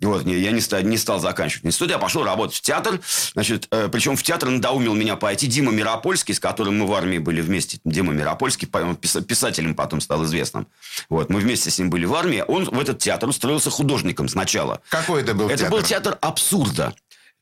Вот, 0.00 0.26
я 0.26 0.50
не 0.50 0.60
стал, 0.60 0.80
не 0.80 0.96
стал 0.98 1.20
заканчивать 1.20 1.64
институт, 1.66 1.90
я 1.90 1.98
пошел 1.98 2.24
работать 2.24 2.56
в 2.56 2.60
театр. 2.60 3.00
Значит, 3.34 3.68
э, 3.70 3.88
причем 3.90 4.16
в 4.16 4.22
театр 4.22 4.48
надоумил 4.48 4.94
меня 4.94 5.14
пойти 5.16 5.46
Дима 5.46 5.70
Миропольский, 5.70 6.34
с 6.34 6.40
которым 6.40 6.78
мы 6.78 6.86
в 6.86 6.92
армии 6.92 7.18
были 7.18 7.40
вместе. 7.40 7.78
Дима 7.84 8.12
Миропольский, 8.12 8.66
писателем 8.66 9.74
потом 9.76 10.00
стал 10.00 10.24
известным. 10.24 10.66
Вот, 11.08 11.30
мы 11.30 11.38
вместе 11.40 11.70
с 11.70 11.78
ним 11.78 11.88
были 11.90 12.04
в 12.04 12.14
армии. 12.14 12.44
Он 12.48 12.64
в 12.64 12.80
этот 12.80 12.98
театр 12.98 13.28
устроился 13.28 13.70
художником 13.70 14.28
сначала. 14.28 14.80
Какой 14.88 15.22
это 15.22 15.34
был 15.34 15.46
Это 15.48 15.58
театр? 15.58 15.70
был 15.78 15.82
театр 15.86 16.18
абсурда. 16.20 16.94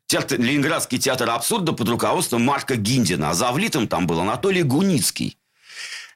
Театр, 0.07 0.41
Ленинградский 0.41 0.99
театр 0.99 1.31
абсурда 1.31 1.73
под 1.73 1.89
руководством 1.89 2.43
Марка 2.45 2.75
Гиндина. 2.77 3.31
А 3.31 3.35
завлитом 3.35 3.87
там 3.89 4.07
был 4.07 4.21
Анатолий 4.21 4.65
Гуницкий. 4.65 5.39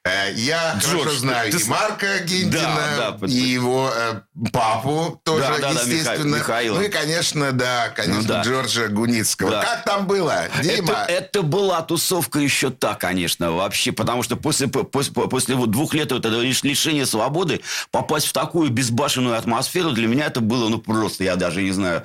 Э, 0.07 0.31
Я 0.35 0.75
Джордж, 0.81 0.99
хорошо 1.01 1.17
знаю 1.19 1.51
ты- 1.51 1.59
и 1.59 1.65
Марка 1.65 2.19
Гиндина, 2.19 2.61
Да, 2.99 3.11
да, 3.13 3.27
и 3.27 3.31
его 3.33 3.91
э, 3.91 4.21
папу 4.53 5.19
тоже, 5.25 5.41
Да, 5.45 5.59
да, 5.59 5.73
да, 5.73 5.81
естественно. 5.81 6.35
Миха- 6.37 6.39
Михаила. 6.41 6.75
Ну 6.79 6.83
и, 6.83 6.89
конечно, 6.91 7.53
да, 7.53 7.89
конечно, 7.89 8.21
Ну 8.21 8.29
да. 8.29 8.43
Джорджа 8.43 8.89
Гуницкого. 8.89 9.51
Да. 9.51 9.63
Как 9.63 9.85
там 9.85 10.07
было, 10.07 10.45
Дима? 10.63 10.93
Это, 10.93 11.07
это 11.11 11.43
была 11.43 11.81
тусовка 11.81 12.39
еще 12.39 12.69
та, 12.69 12.97
конечно, 12.97 13.53
вообще. 13.53 13.93
Потому 13.93 14.23
что 14.23 14.37
после, 14.37 14.67
после, 14.69 15.11
после 15.15 15.55
вот 15.55 15.71
двух 15.71 15.95
лет 15.95 16.13
этого 16.13 16.43
лиш- 16.43 16.61
лишения 16.67 17.07
свободы 17.07 17.63
попасть 17.91 18.27
в 18.27 18.35
такую 18.35 18.69
безбашенную 18.69 19.39
атмосферу 19.39 19.93
для 19.93 20.07
меня 20.07 20.27
это 20.27 20.41
было, 20.43 20.69
ну, 20.69 20.77
просто, 20.81 21.25
я 21.25 21.37
даже 21.37 21.63
не 21.63 21.73
знаю, 21.73 22.05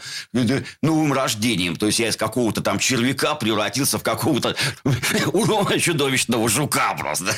новым 0.82 1.12
рождением. 1.12 1.76
То 1.76 1.88
есть 1.88 2.00
я 2.00 2.08
из 2.08 2.16
какого-то 2.16 2.62
там 2.62 2.80
червяка 2.80 3.36
превратился 3.36 4.00
в 4.00 4.04
какого-то 4.04 4.56
чудовищного 5.80 6.48
жука 6.48 6.94
просто. 6.98 7.36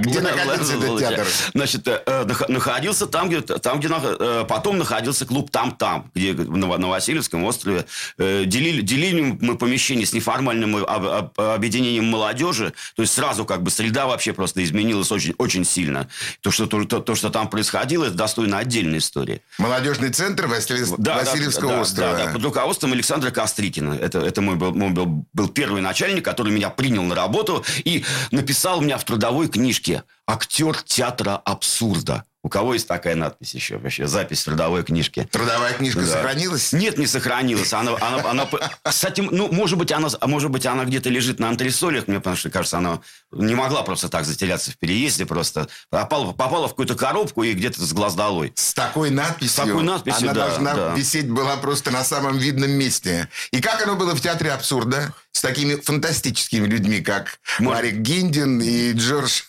Где 0.00 0.20
находился 0.20 0.74
этот 0.76 0.98
театр? 0.98 1.26
Значит, 1.54 1.86
э, 1.88 2.02
э, 2.06 2.24
нах- 2.24 2.48
находился 2.48 3.06
там, 3.06 3.28
где, 3.28 3.40
там, 3.40 3.78
где 3.80 3.88
э, 3.90 4.44
потом 4.48 4.78
находился 4.78 5.26
клуб 5.26 5.50
«Там-там», 5.50 6.10
где 6.14 6.32
на, 6.34 6.66
Васильевском 6.88 7.44
острове. 7.44 7.86
Делили, 8.18 8.80
делили 8.82 9.36
мы 9.40 9.56
помещение 9.56 10.06
с 10.06 10.12
неформальным 10.12 10.76
об- 10.76 11.06
об- 11.06 11.40
объединением 11.40 12.06
молодежи. 12.06 12.72
То 12.96 13.02
есть 13.02 13.14
сразу 13.14 13.44
как 13.44 13.62
бы 13.62 13.70
среда 13.70 14.06
вообще 14.06 14.32
просто 14.32 14.62
изменилась 14.64 15.10
очень, 15.12 15.34
очень 15.38 15.64
сильно. 15.64 16.08
То 16.40 16.50
что, 16.50 16.66
то, 16.66 16.84
то, 16.84 17.00
то, 17.00 17.14
что 17.14 17.30
там 17.30 17.48
происходило, 17.48 18.04
это 18.04 18.14
достойно 18.14 18.58
отдельной 18.58 18.98
истории. 18.98 19.42
Молодежный 19.58 20.10
центр 20.10 20.46
Василий- 20.46 20.84
Да, 20.98 21.16
Васильевского 21.16 21.72
да, 21.72 21.80
острова. 21.80 22.12
Да, 22.18 22.26
да, 22.26 22.32
под 22.32 22.44
руководством 22.44 22.92
Александра 22.92 23.30
Кострикина. 23.30 23.94
Это, 23.94 24.18
это 24.20 24.40
мой, 24.40 24.56
был, 24.56 24.72
мой 24.74 24.90
был, 24.90 25.24
был 25.32 25.48
первый 25.48 25.80
начальник, 25.82 26.24
который 26.24 26.52
меня 26.52 26.70
принял 26.70 27.02
на 27.02 27.14
работу 27.14 27.64
и 27.84 28.04
написал 28.30 28.80
меня 28.80 28.98
в 28.98 29.04
трудовой 29.04 29.48
книжке 29.48 29.89
«Актер 30.26 30.76
театра 30.82 31.40
абсурда». 31.44 32.24
У 32.42 32.48
кого 32.48 32.72
есть 32.72 32.88
такая 32.88 33.16
надпись 33.16 33.54
еще 33.54 33.76
вообще? 33.76 34.06
Запись 34.06 34.44
трудовой 34.44 34.82
книжке. 34.82 35.28
Трудовая 35.30 35.74
книжка 35.74 36.00
Да. 36.00 36.06
сохранилась? 36.06 36.72
Нет, 36.72 36.96
не 36.96 37.06
сохранилась. 37.06 37.70
Она, 37.74 37.92
она, 38.00 38.30
она, 38.30 38.48
кстати, 38.82 39.20
ну, 39.20 39.52
может 39.52 39.76
быть, 39.76 39.92
она, 39.92 40.08
может 40.22 40.50
быть, 40.50 40.64
она 40.64 40.86
где-то 40.86 41.10
лежит 41.10 41.38
на 41.38 41.50
антресолях, 41.50 42.08
мне 42.08 42.16
потому 42.16 42.36
что, 42.36 42.48
кажется, 42.48 42.78
она 42.78 43.00
не 43.30 43.54
могла 43.54 43.82
просто 43.82 44.08
так 44.08 44.24
затеряться 44.24 44.70
в 44.70 44.78
переезде, 44.78 45.26
просто 45.26 45.68
попала, 45.90 46.32
попала 46.32 46.66
в 46.66 46.70
какую-то 46.70 46.94
коробку 46.94 47.42
и 47.42 47.52
где-то 47.52 47.82
с 47.82 47.92
глаз 47.92 48.14
долой. 48.14 48.54
С 48.56 48.72
такой 48.72 49.10
надписью. 49.10 49.50
С 49.50 49.56
такой 49.66 49.82
надписью, 49.82 50.22
Она 50.30 50.32
да, 50.32 50.46
должна 50.48 50.74
да. 50.74 50.94
висеть 50.94 51.30
была 51.30 51.58
просто 51.58 51.90
на 51.90 52.04
самом 52.04 52.38
видном 52.38 52.70
месте. 52.70 53.28
И 53.50 53.60
как 53.60 53.82
оно 53.82 53.96
было 53.96 54.14
в 54.16 54.20
театре 54.22 54.50
абсурда? 54.52 55.12
С 55.32 55.42
такими 55.42 55.74
фантастическими 55.74 56.66
людьми, 56.66 57.02
как 57.02 57.38
Может- 57.58 57.82
Марик 57.82 57.96
Гиндин 57.96 58.62
и 58.62 58.92
Джордж 58.94 59.42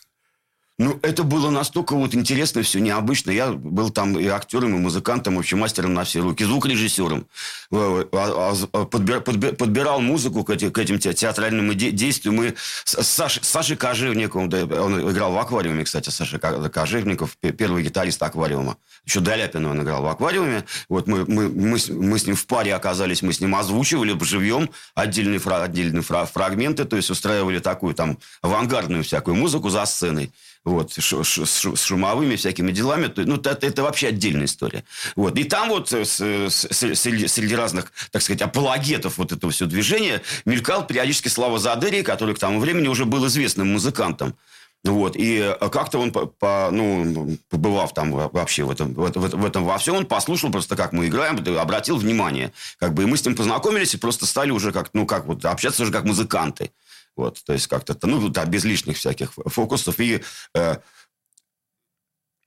Ну, 0.81 0.97
это 1.03 1.21
было 1.23 1.51
настолько 1.51 1.95
вот 1.95 2.15
интересно, 2.15 2.63
все 2.63 2.79
необычно. 2.79 3.29
Я 3.29 3.51
был 3.51 3.91
там 3.91 4.17
и 4.17 4.25
актером, 4.25 4.75
и 4.75 4.79
музыкантом, 4.79 5.35
вообще 5.35 5.55
мастером 5.55 5.93
на 5.93 6.03
все 6.05 6.21
руки, 6.21 6.43
звукорежиссером. 6.43 7.27
Э, 7.71 8.05
а- 8.11 8.55
а- 8.73 8.85
подбир- 8.85 9.21
подбир- 9.21 9.55
Подбирал 9.55 10.01
музыку 10.01 10.43
к 10.43 10.49
эти- 10.49 10.71
к 10.71 10.77
этим 10.79 10.97
те- 10.97 11.13
театральным 11.13 11.71
де- 11.75 11.91
действиям. 11.91 12.35
Мы 12.37 12.55
с 12.83 13.07
Сашей, 13.07 13.43
Сашей 13.43 13.77
он 13.77 15.11
играл 15.11 15.33
в 15.33 15.37
«Аквариуме», 15.37 15.83
кстати, 15.83 16.09
Саша 16.09 16.39
Ко- 16.39 16.67
Кожевников, 16.69 17.37
пе- 17.39 17.51
первый 17.51 17.83
гитарист 17.83 18.23
«Аквариума». 18.23 18.77
Еще 19.05 19.19
до 19.19 19.35
Ляпина 19.35 19.69
он 19.69 19.83
играл 19.83 20.01
в 20.01 20.07
«Аквариуме». 20.07 20.63
Вот 20.89 21.05
мы, 21.05 21.25
мы, 21.27 21.47
мы, 21.49 21.77
с, 21.77 21.89
мы 21.89 22.17
с 22.17 22.25
ним 22.25 22.35
в 22.35 22.47
паре 22.47 22.73
оказались, 22.73 23.21
мы 23.21 23.33
с 23.33 23.39
ним 23.39 23.53
озвучивали 23.53 24.17
живьем 24.23 24.69
отдельные, 24.95 25.39
фра- 25.39 25.61
отдельные 25.63 26.01
фра- 26.01 26.25
фрагменты, 26.25 26.85
то 26.85 26.95
есть 26.95 27.11
устраивали 27.11 27.59
такую 27.59 27.93
там 27.93 28.17
авангардную 28.41 29.03
всякую 29.03 29.35
музыку 29.35 29.69
за 29.69 29.85
сценой 29.85 30.31
вот, 30.63 30.93
с 30.93 30.99
шу- 31.01 31.23
с 31.25 31.83
шумовыми 31.83 32.35
всякими 32.35 32.71
делами. 32.71 33.07
То- 33.07 33.23
Ну, 33.23 33.35
это, 33.37 33.57
это 33.65 33.83
вообще 33.83 34.07
отдельная 34.09 34.45
история. 34.45 34.83
Вот. 35.15 35.37
И 35.37 35.43
там 35.43 35.69
вот 35.69 35.91
э, 35.91 36.05
с- 36.05 36.21
с- 36.21 36.67
с- 36.71 37.27
среди, 37.27 37.55
разных, 37.55 37.91
так 38.11 38.21
сказать, 38.21 38.41
апологетов 38.41 39.17
вот 39.17 39.31
этого 39.31 39.51
всего 39.51 39.69
движения 39.69 40.21
мелькал 40.45 40.85
периодически 40.85 41.29
Слава 41.29 41.57
Задерий, 41.59 42.03
который 42.03 42.35
к 42.35 42.39
тому 42.39 42.59
времени 42.59 42.87
уже 42.87 43.05
был 43.05 43.25
известным 43.27 43.71
музыкантом. 43.73 44.35
Вот, 44.83 45.15
и 45.15 45.37
э, 45.59 45.69
как-то 45.69 45.99
он, 45.99 46.11
по, 46.11 46.25
по- 46.25 46.69
ну, 46.71 47.37
побывав 47.49 47.93
там 47.93 48.11
во- 48.11 48.29
вообще 48.29 48.63
в 48.63 48.71
этом, 48.71 48.93
в, 48.93 49.03
этом- 49.05 49.21
в 49.41 49.45
этом 49.45 49.63
во 49.63 49.77
всем, 49.77 49.95
он 49.95 50.05
послушал 50.07 50.51
просто, 50.51 50.75
как 50.75 50.91
мы 50.91 51.07
играем, 51.07 51.37
обратил 51.59 51.97
внимание. 51.97 52.51
Как 52.79 52.93
бы, 52.95 53.03
и 53.03 53.05
мы 53.05 53.15
с 53.17 53.23
ним 53.25 53.35
познакомились 53.35 53.93
и 53.93 53.97
просто 53.97 54.25
стали 54.25 54.49
уже 54.51 54.71
как, 54.71 54.89
ну, 54.93 55.05
как 55.05 55.25
вот, 55.27 55.45
общаться 55.45 55.83
уже 55.83 55.91
как 55.91 56.03
музыканты. 56.05 56.71
Вот, 57.15 57.43
то 57.43 57.53
есть 57.53 57.67
как-то, 57.67 57.97
ну, 58.07 58.29
да, 58.29 58.45
без 58.45 58.63
лишних 58.63 58.97
всяких 58.97 59.33
фокусов. 59.33 59.99
И 59.99 60.21
э, 60.55 60.75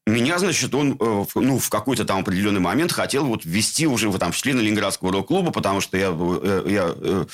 меня, 0.06 0.38
значит, 0.38 0.74
он, 0.74 0.98
э, 1.00 1.24
ну, 1.34 1.58
в 1.58 1.70
какой-то 1.70 2.04
там 2.04 2.20
определенный 2.20 2.60
момент 2.60 2.92
хотел 2.92 3.24
вот 3.24 3.44
ввести 3.44 3.86
уже 3.86 4.10
в, 4.10 4.18
там, 4.18 4.32
в 4.32 4.36
члены 4.36 4.60
Ленинградского 4.60 5.12
рок-клуба, 5.12 5.50
потому 5.50 5.80
что 5.80 5.96
я, 5.96 6.10
э, 6.12 6.64
я 6.66 6.94
э, 6.94 7.24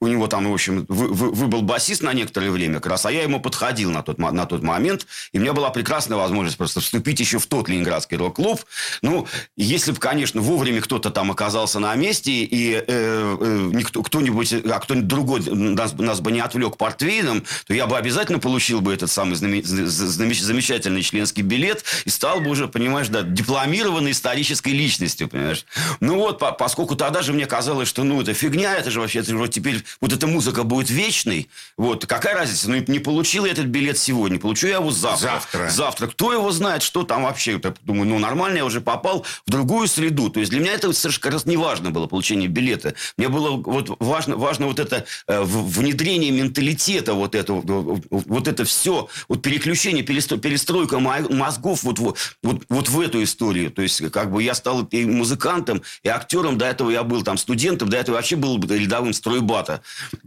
у 0.00 0.06
него 0.06 0.26
там, 0.26 0.50
в 0.50 0.52
общем, 0.52 0.84
вы- 0.88 1.08
вы- 1.08 1.62
басист 1.62 2.02
на 2.02 2.12
некоторое 2.12 2.50
время 2.50 2.74
как 2.74 2.86
раз, 2.86 3.06
а 3.06 3.12
я 3.12 3.22
ему 3.22 3.40
подходил 3.40 3.90
на 3.90 4.02
тот, 4.02 4.18
на 4.18 4.44
тот 4.46 4.62
момент, 4.62 5.06
и 5.32 5.38
у 5.38 5.40
меня 5.40 5.52
была 5.52 5.70
прекрасная 5.70 6.18
возможность 6.18 6.58
просто 6.58 6.80
вступить 6.80 7.20
еще 7.20 7.38
в 7.38 7.46
тот 7.46 7.68
Ленинградский 7.68 8.16
рок-клуб. 8.16 8.60
Ну, 9.00 9.26
если 9.56 9.92
бы, 9.92 9.98
конечно, 9.98 10.40
вовремя 10.40 10.80
кто-то 10.80 11.10
там 11.10 11.30
оказался 11.30 11.78
на 11.78 11.94
месте, 11.94 12.32
и 12.32 12.74
э, 12.74 12.82
э, 12.86 13.70
никто, 13.72 14.02
кто-нибудь, 14.02 14.52
а 14.52 14.78
кто-нибудь 14.80 15.08
другой 15.08 15.40
нас, 15.40 15.92
нас 15.94 16.20
бы 16.20 16.32
не 16.32 16.40
отвлек 16.40 16.76
портвейном, 16.76 17.44
то 17.66 17.72
я 17.74 17.86
бы 17.86 17.96
обязательно 17.96 18.40
получил 18.40 18.80
бы 18.80 18.92
этот 18.92 19.10
самый 19.10 19.36
знаме- 19.36 19.62
з- 19.62 19.86
знаме- 19.86 20.34
замечательный 20.34 21.02
членский 21.02 21.42
билет 21.42 21.84
и 22.04 22.10
стал 22.10 22.40
бы 22.40 22.50
уже, 22.50 22.66
понимаешь, 22.68 23.08
да, 23.08 23.22
дипломированной 23.22 24.10
исторической 24.10 24.70
личностью, 24.70 25.28
понимаешь. 25.28 25.64
Ну 26.00 26.16
вот, 26.16 26.38
по- 26.38 26.52
поскольку 26.52 26.96
тогда 26.96 27.22
же 27.22 27.32
мне 27.32 27.46
казалось, 27.46 27.88
что, 27.88 28.04
ну, 28.04 28.20
это 28.20 28.34
фигня, 28.34 28.74
это 28.76 28.90
же 28.90 29.00
вообще, 29.00 29.20
это 29.20 29.30
же 29.30 29.38
вот 29.38 29.50
теперь 29.62 29.84
вот 30.00 30.12
эта 30.12 30.26
музыка 30.26 30.64
будет 30.64 30.90
вечной, 30.90 31.48
вот, 31.76 32.06
какая 32.06 32.34
разница, 32.34 32.68
ну, 32.68 32.82
не 32.86 32.98
получил 32.98 33.44
я 33.44 33.52
этот 33.52 33.66
билет 33.66 33.96
сегодня, 33.96 34.38
получу 34.38 34.66
я 34.66 34.76
его 34.76 34.90
завтра. 34.90 35.28
Завтра. 35.28 35.70
Завтра. 35.70 36.06
Кто 36.08 36.32
его 36.32 36.50
знает, 36.50 36.82
что 36.82 37.04
там 37.04 37.22
вообще? 37.22 37.60
Я 37.62 37.74
думаю, 37.84 38.08
ну, 38.08 38.18
нормально, 38.18 38.58
я 38.58 38.64
уже 38.64 38.80
попал 38.80 39.24
в 39.46 39.50
другую 39.50 39.86
среду. 39.88 40.30
То 40.30 40.40
есть 40.40 40.50
для 40.50 40.60
меня 40.60 40.72
это 40.72 40.92
совершенно 40.92 41.22
как 41.22 41.32
раз 41.32 41.46
не 41.46 41.56
важно 41.56 41.90
было, 41.90 42.06
получение 42.06 42.48
билета. 42.48 42.94
Мне 43.16 43.28
было 43.28 43.50
вот 43.50 43.96
важно, 44.00 44.36
важно 44.36 44.66
вот 44.66 44.80
это 44.80 45.04
э, 45.28 45.42
внедрение 45.42 46.30
менталитета, 46.30 47.14
вот 47.14 47.34
это, 47.34 47.52
вот, 47.52 48.04
вот 48.10 48.48
это 48.48 48.64
все, 48.64 49.08
вот 49.28 49.42
переключение, 49.42 50.04
перестро- 50.04 50.38
перестройка 50.38 50.98
мо- 50.98 51.28
мозгов 51.30 51.84
вот, 51.84 51.98
вот, 51.98 52.18
вот, 52.42 52.62
вот 52.68 52.88
в 52.88 53.00
эту 53.00 53.22
историю. 53.22 53.70
То 53.70 53.82
есть 53.82 54.10
как 54.10 54.32
бы 54.32 54.42
я 54.42 54.54
стал 54.54 54.82
и 54.84 55.04
музыкантом, 55.04 55.82
и 56.02 56.08
актером. 56.08 56.58
До 56.58 56.66
этого 56.66 56.90
я 56.90 57.04
был 57.04 57.22
там 57.22 57.38
студентом, 57.38 57.88
до 57.88 57.96
этого 57.96 58.16
вообще 58.16 58.36
был 58.36 58.60
рядовым 58.60 59.12
стройбата. 59.52 59.82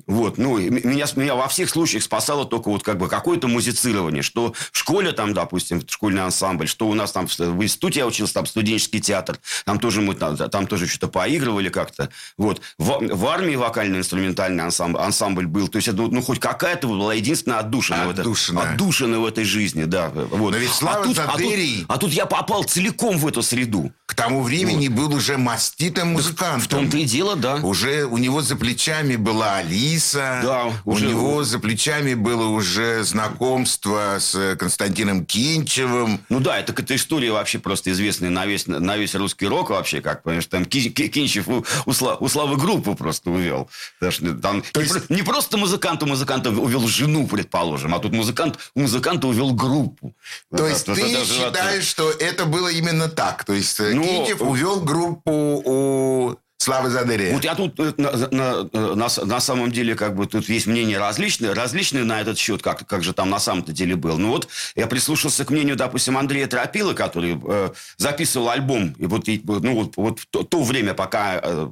Вот, 0.08 0.38
ну, 0.38 0.58
меня, 0.58 1.06
меня 1.16 1.36
во 1.36 1.48
всех 1.48 1.70
случаях 1.70 2.04
спасало 2.04 2.46
только 2.46 2.70
вот 2.70 2.84
как 2.84 2.98
бы 2.98 3.08
какое-то 3.08 3.48
музицирование, 3.48 4.22
что 4.22 4.54
в 4.72 4.78
школе 4.78 5.12
там, 5.12 5.34
допустим, 5.34 5.82
школьный 5.88 6.24
ансамбль, 6.24 6.68
что 6.68 6.88
у 6.88 6.94
нас 6.94 7.12
там 7.12 7.28
в 7.28 7.36
в 7.36 7.64
институте 7.64 8.00
я 8.00 8.08
учился, 8.08 8.34
там 8.36 8.46
студенческий 8.46 9.00
театр, 9.00 9.40
там 9.66 9.80
тоже 9.80 10.02
мы 10.02 10.16
там, 10.16 10.38
там 10.38 10.68
тоже 10.68 10.88
что-то 10.88 11.08
поигрывали 11.08 11.70
как-то. 11.70 12.10
Вот. 12.38 12.62
В, 12.78 13.00
в 13.02 13.26
армии 13.26 13.56
вокально-инструментальный 13.56 14.64
ансамбль, 14.64 15.00
ансамбль 15.00 15.48
был. 15.48 15.68
То 15.68 15.78
есть, 15.78 15.88
это, 15.88 15.98
ну, 15.98 16.22
хоть 16.22 16.40
какая-то 16.40 16.88
была 16.88 17.14
единственная 17.14 17.60
отдушина. 17.60 18.06
В 18.06 18.10
Отдушина. 18.10 18.60
этой, 18.60 18.74
отдушина 18.74 19.20
в 19.20 19.26
этой 19.26 19.46
жизни, 19.46 19.86
да. 19.86 20.10
Вот. 20.10 20.52
Но 20.52 20.58
ведь 20.58 20.72
Слава 20.72 21.02
а, 21.02 21.04
тут, 21.04 21.20
а, 21.20 21.38
тут, 21.38 21.54
а 21.88 21.98
тут 21.98 22.12
я 22.12 22.26
попал 22.26 22.64
целиком 22.64 23.18
в 23.18 23.28
эту 23.28 23.42
среду. 23.42 23.92
К 24.06 24.14
тому 24.14 24.44
времени 24.44 24.88
был 24.88 25.14
уже 25.14 25.38
маститым 25.38 26.14
музыкантом. 26.14 26.62
В 26.62 26.68
том-то 26.68 26.98
и 26.98 27.06
дело, 27.06 27.36
да. 27.36 27.56
Уже 27.56 28.06
у 28.06 28.18
него 28.18 28.42
за 28.42 28.56
плечами 28.56 29.15
была 29.16 29.58
Алиса. 29.58 30.40
Да, 30.44 30.66
у 30.86 30.92
уже- 30.92 31.08
него 31.08 31.44
за 31.44 31.60
плечами 31.60 32.14
было 32.14 32.48
уже 32.48 33.04
знакомство 33.04 34.18
с 34.20 34.56
Константином 34.58 35.26
Кинчевым. 35.26 36.20
Ну 36.30 36.40
да, 36.40 36.60
это 36.60 36.74
эта 36.74 36.96
история 36.96 37.32
вообще 37.32 37.60
просто 37.60 37.92
известная 37.92 38.30
на 38.30 38.46
весь, 38.46 38.68
на 38.68 38.98
весь 38.98 39.16
русский 39.16 39.48
рок 39.48 39.70
вообще, 39.70 40.02
как, 40.02 40.24
понимаешь, 40.24 40.46
там 40.48 40.66
Ки- 40.66 40.90
Ки- 40.90 41.08
Кинчев 41.08 41.48
у, 41.48 41.66
у, 41.86 41.92
у 42.20 42.28
Славы 42.30 42.58
группу 42.58 42.96
просто 42.96 43.30
увел. 43.32 43.70
Что 44.10 44.34
там 44.36 44.64
не, 44.76 44.82
есть- 44.82 45.10
не 45.10 45.22
просто 45.24 45.58
музыкант 45.58 46.04
у 46.04 46.06
музыканта 46.06 46.50
увел 46.52 46.88
жену, 46.88 47.28
предположим, 47.28 47.94
а 47.96 48.00
тут 48.00 48.12
музыкант 48.14 48.60
у 48.76 48.82
музыканта 48.82 49.28
увел 49.28 49.54
группу. 49.54 50.14
То 50.56 50.68
есть 50.68 50.86
так, 50.86 50.96
ты 50.96 51.18
вот- 51.18 51.28
считаешь, 51.28 51.86
что 51.86 52.12
это 52.12 52.46
было 52.46 52.68
именно 52.70 53.08
так? 53.10 53.44
То 53.44 53.54
есть 53.54 53.80
э, 53.80 53.94
Ну, 53.94 54.04
Кинчев 54.04 54.42
увел 54.42 54.82
группу 54.82 55.32
у 55.66 56.36
Славы 56.58 56.90
Задерия? 56.90 57.34
Вот 57.34 57.44
я 57.44 57.54
тут 57.54 57.80
э, 57.80 57.94
на, 57.98 58.12
на- 58.32 58.70
э, 58.72 58.94
на 58.96 59.08
на 59.26 59.40
самом 59.40 59.72
деле 59.72 59.96
как 59.96 60.16
бы 60.16 60.26
тут 60.26 60.48
есть 60.50 60.68
мнения 60.68 60.98
различные, 60.98 61.54
различные 61.54 62.06
на 62.06 62.22
этот 62.22 62.38
счет, 62.38 62.62
как, 62.62 62.88
как 62.88 63.04
же 63.04 63.14
там 63.14 63.30
на 63.30 63.40
самом-то 63.40 63.72
деле 63.74 63.96
был. 63.96 64.18
Ну 64.18 64.30
вот 64.30 64.48
я 64.76 64.88
прислушался 64.88 65.44
к 65.46 65.50
мнению, 65.52 65.76
допустим, 65.76 66.18
Андрея 66.18 66.48
Тропила, 66.48 66.94
который 66.94 67.40
э, 67.46 67.70
записывал 67.98 68.50
альбом, 68.50 68.96
и 68.98 69.06
вот, 69.06 69.28
и, 69.28 69.42
ну, 69.46 69.76
вот, 69.76 69.98
вот 69.98 70.20
в 70.20 70.26
то, 70.28 70.44
то 70.44 70.64
время, 70.64 70.94
пока 70.94 71.40
э, 71.44 71.72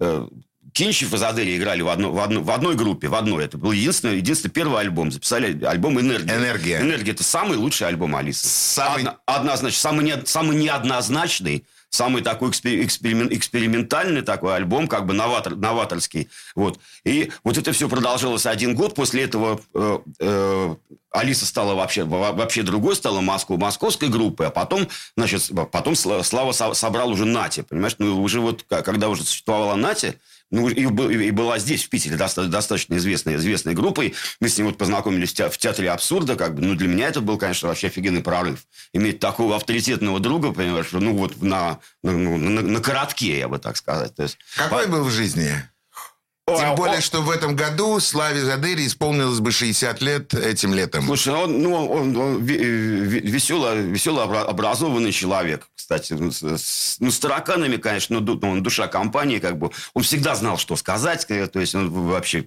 э, 0.00 0.26
Кинчев 0.72 1.12
и 1.12 1.16
Задери 1.16 1.56
играли 1.56 1.82
в, 1.82 1.88
одно, 1.88 2.12
в, 2.12 2.20
одно- 2.20 2.42
в 2.42 2.50
одной 2.52 2.76
группе, 2.76 3.08
в 3.08 3.16
одной. 3.16 3.44
Это 3.44 3.58
был 3.58 3.72
единственный, 3.72 4.18
единственный 4.18 4.52
первый 4.52 4.78
альбом. 4.80 5.10
Записали 5.10 5.64
альбом 5.64 5.98
«Энергия». 6.00 6.36
«Энергия». 6.36 6.80
«Энергия»– 6.80 7.10
это 7.12 7.24
самый 7.24 7.56
лучший 7.58 7.88
альбом 7.88 8.14
Алисы. 8.14 8.46
Самый- 8.46 9.00
Одно- 9.02 9.16
однозначно. 9.26 9.80
Самый, 9.80 10.04
не, 10.04 10.14
самый 10.26 10.56
неоднозначный, 10.56 11.64
самый 11.90 12.22
такой 12.22 12.50
экспе- 12.50 12.82
эксперимен- 12.84 13.32
экспериментальный 13.36 14.22
такой 14.22 14.54
альбом, 14.56 14.88
как 14.88 15.06
бы 15.06 15.12
новатор, 15.12 15.56
новаторский. 15.56 16.28
Вот. 16.54 16.78
И 17.04 17.30
вот 17.44 17.58
это 17.58 17.72
все 17.72 17.88
продолжалось 17.88 18.46
один 18.46 18.74
год. 18.74 18.94
После 18.94 19.24
этого 19.24 19.60
э, 19.74 19.98
э, 20.20 20.74
Алиса 21.10 21.44
стала 21.44 21.74
вообще, 21.74 22.04
во- 22.04 22.32
вообще 22.32 22.62
другой, 22.62 22.94
стала 22.94 23.20
Москву, 23.20 23.56
московской 23.56 24.08
группой, 24.08 24.46
а 24.46 24.50
потом, 24.50 24.88
значит, 25.16 25.50
потом 25.72 25.94
Сла- 25.94 26.22
Слава 26.22 26.52
со- 26.52 26.74
собрал 26.74 27.10
уже 27.10 27.24
Нати, 27.24 27.62
понимаешь? 27.62 27.96
Ну, 27.98 28.22
уже 28.22 28.40
вот, 28.40 28.64
когда 28.68 29.08
уже 29.08 29.24
существовала 29.24 29.74
Нати, 29.74 30.14
ну, 30.50 30.68
и, 30.68 30.82
и 30.82 31.30
была 31.30 31.58
здесь, 31.58 31.84
в 31.84 31.88
Питере, 31.88 32.16
достаточно 32.16 32.96
известной, 32.96 33.36
известной 33.36 33.74
группой. 33.74 34.14
Мы 34.40 34.48
с 34.48 34.58
ним 34.58 34.66
вот 34.66 34.78
познакомились 34.78 35.32
в 35.32 35.58
театре 35.58 35.90
абсурда. 35.90 36.36
Как 36.36 36.54
бы. 36.54 36.62
Ну, 36.62 36.74
для 36.74 36.88
меня 36.88 37.08
это 37.08 37.20
был, 37.20 37.38
конечно, 37.38 37.68
вообще 37.68 37.86
офигенный 37.86 38.22
прорыв. 38.22 38.66
Иметь 38.92 39.20
такого 39.20 39.56
авторитетного 39.56 40.18
друга, 40.18 40.52
понимаешь, 40.52 40.88
ну, 40.92 41.16
вот 41.16 41.40
на, 41.40 41.78
ну, 42.02 42.36
на, 42.36 42.62
на 42.62 42.80
коротке, 42.80 43.38
я 43.38 43.48
бы 43.48 43.58
так 43.58 43.76
сказать. 43.76 44.14
То 44.16 44.24
есть, 44.24 44.38
Какой 44.56 44.88
был 44.88 45.04
в 45.04 45.10
жизни? 45.10 45.52
Тем 46.58 46.74
более, 46.74 47.00
что 47.00 47.22
в 47.22 47.30
этом 47.30 47.56
году 47.56 48.00
Славе 48.00 48.44
Задыре 48.44 48.86
исполнилось 48.86 49.40
бы 49.40 49.50
60 49.50 50.00
лет 50.02 50.34
этим 50.34 50.74
летом. 50.74 51.04
Слушай, 51.04 51.34
он, 51.34 51.62
ну, 51.62 51.74
он, 51.74 52.16
он 52.16 52.44
веселый, 52.44 53.82
веселый, 53.82 54.24
образованный 54.24 55.12
человек, 55.12 55.66
кстати. 55.74 56.12
Ну, 56.12 56.30
с, 56.30 56.96
ну, 57.00 57.10
тараканами, 57.10 57.76
конечно, 57.76 58.20
но 58.20 58.38
ну, 58.40 58.50
он 58.50 58.62
душа 58.62 58.86
компании, 58.86 59.38
как 59.38 59.58
бы. 59.58 59.70
Он 59.94 60.02
всегда 60.02 60.34
знал, 60.34 60.58
что 60.58 60.76
сказать. 60.76 61.26
Э, 61.28 61.46
то 61.46 61.60
есть 61.60 61.74
он 61.74 61.90
вообще 61.90 62.44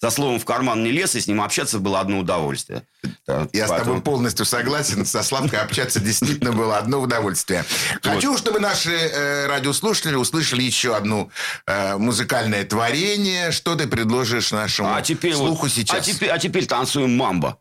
за 0.00 0.10
словом 0.10 0.38
в 0.38 0.44
карман 0.44 0.82
не 0.82 0.90
лез, 0.90 1.14
и 1.14 1.20
с 1.20 1.26
ним 1.26 1.40
общаться 1.40 1.78
было 1.78 2.00
одно 2.00 2.20
удовольствие. 2.20 2.84
Я 3.26 3.46
поэтому... 3.52 3.66
с 3.66 3.70
тобой 3.70 4.00
полностью 4.00 4.46
согласен. 4.46 5.04
Со 5.04 5.22
Славкой 5.22 5.60
общаться 5.60 6.00
действительно 6.00 6.52
было 6.52 6.78
одно 6.78 7.00
удовольствие. 7.00 7.64
Хочу, 8.02 8.36
чтобы 8.36 8.60
наши 8.60 8.90
э, 8.90 9.46
радиослушатели 9.46 10.14
услышали 10.14 10.62
еще 10.62 10.96
одно 10.96 11.30
э, 11.66 11.96
музыкальное 11.96 12.64
творение. 12.64 13.27
Что 13.50 13.76
ты 13.76 13.86
предложишь 13.86 14.52
нашему 14.52 14.94
а 14.94 15.02
теперь 15.02 15.34
слуху 15.34 15.62
вот, 15.62 15.70
сейчас? 15.72 15.98
А 15.98 16.00
теперь, 16.00 16.30
а 16.30 16.38
теперь 16.38 16.66
танцуем 16.66 17.16
мамба. 17.16 17.60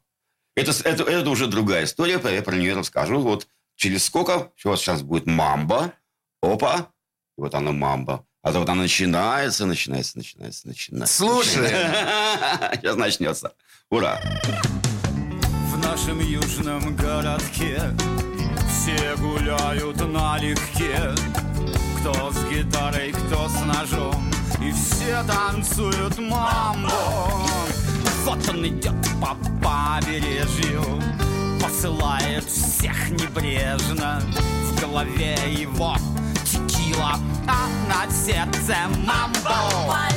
Это, 0.56 0.72
это, 0.84 1.04
это 1.04 1.30
уже 1.30 1.48
другая 1.48 1.86
история, 1.86 2.20
я 2.24 2.42
про 2.42 2.56
нее 2.56 2.76
расскажу. 2.76 3.20
Вот 3.20 3.48
через 3.76 4.06
сколько? 4.06 4.52
Вот 4.64 4.80
сейчас 4.80 5.02
будет 5.02 5.26
мамба. 5.26 5.94
Опа. 6.42 6.90
И 7.38 7.42
вот 7.42 7.54
она 7.54 7.72
мамба. 7.72 8.26
А 8.42 8.52
то 8.52 8.60
вот 8.60 8.70
она 8.70 8.84
начинается, 8.84 9.66
начинается, 9.66 10.18
начинается, 10.18 10.68
начинается. 10.68 11.18
Слушай. 11.18 11.70
Сейчас 12.76 12.96
начнется. 12.96 13.54
Ура 13.90 14.22
нашем 15.98 16.20
южном 16.20 16.96
городке 16.96 17.82
Все 18.70 19.16
гуляют 19.18 19.98
налегке 20.08 21.16
Кто 22.08 22.32
с 22.32 22.42
гитарой, 22.46 23.12
кто 23.12 23.50
с 23.50 23.60
ножом 23.66 24.32
И 24.62 24.72
все 24.72 25.22
танцуют 25.24 26.18
мамбо. 26.18 26.90
Вот 28.24 28.50
он 28.50 28.66
идет 28.66 28.96
по 29.20 29.36
побережью 29.62 30.84
Посылает 31.62 32.46
всех 32.46 33.10
небрежно. 33.10 34.22
В 34.64 34.80
голове 34.80 35.38
его 35.52 35.98
текила 36.46 37.20
А 37.46 37.68
на 37.90 38.10
сердце 38.10 38.78
мамбо 39.06 40.17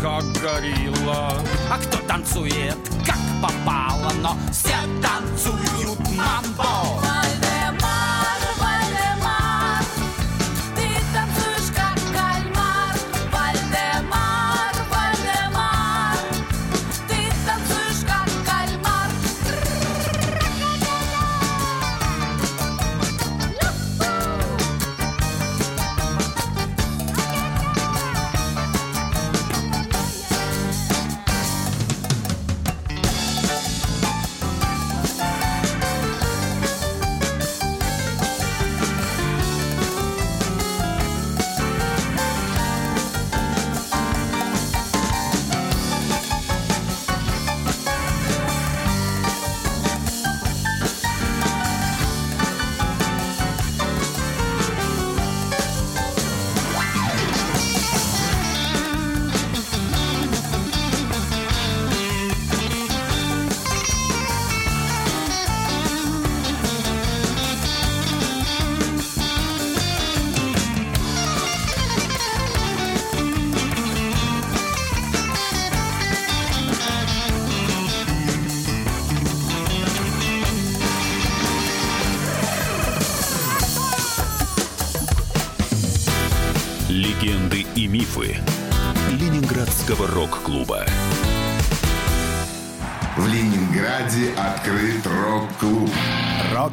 как 0.00 0.24
горилла. 0.40 1.32
А 1.70 1.78
кто 1.78 1.98
танцует 2.06 2.76
как 3.06 3.18
попало 3.42 4.12
Но 4.22 4.36
все 4.52 4.67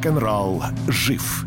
Рок-н-ролл 0.06 0.62
жив 0.88 1.46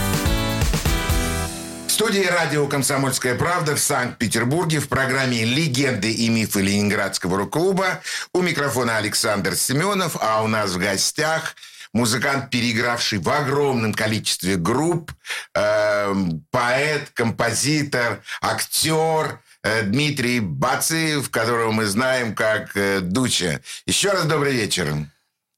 студии 2.01 2.25
радио 2.25 2.67
«Комсомольская 2.67 3.35
правда» 3.35 3.75
в 3.75 3.79
Санкт-Петербурге 3.79 4.79
в 4.79 4.89
программе 4.89 5.45
«Легенды 5.45 6.11
и 6.11 6.29
мифы 6.29 6.59
Ленинградского 6.59 7.37
рок-клуба». 7.37 8.01
У 8.33 8.41
микрофона 8.41 8.97
Александр 8.97 9.53
Семенов, 9.55 10.17
а 10.19 10.41
у 10.41 10.47
нас 10.47 10.71
в 10.71 10.79
гостях 10.79 11.55
музыкант, 11.93 12.49
переигравший 12.49 13.19
в 13.19 13.29
огромном 13.29 13.93
количестве 13.93 14.55
групп, 14.55 15.11
э, 15.53 16.15
поэт, 16.49 17.11
композитор, 17.13 18.23
актер 18.41 19.39
э, 19.61 19.83
Дмитрий 19.83 20.39
Бациев, 20.39 21.29
которого 21.29 21.71
мы 21.71 21.85
знаем 21.85 22.33
как 22.33 22.75
э, 22.75 23.01
Дуча. 23.01 23.61
Еще 23.85 24.09
раз 24.09 24.23
добрый 24.23 24.53
вечер. 24.53 24.91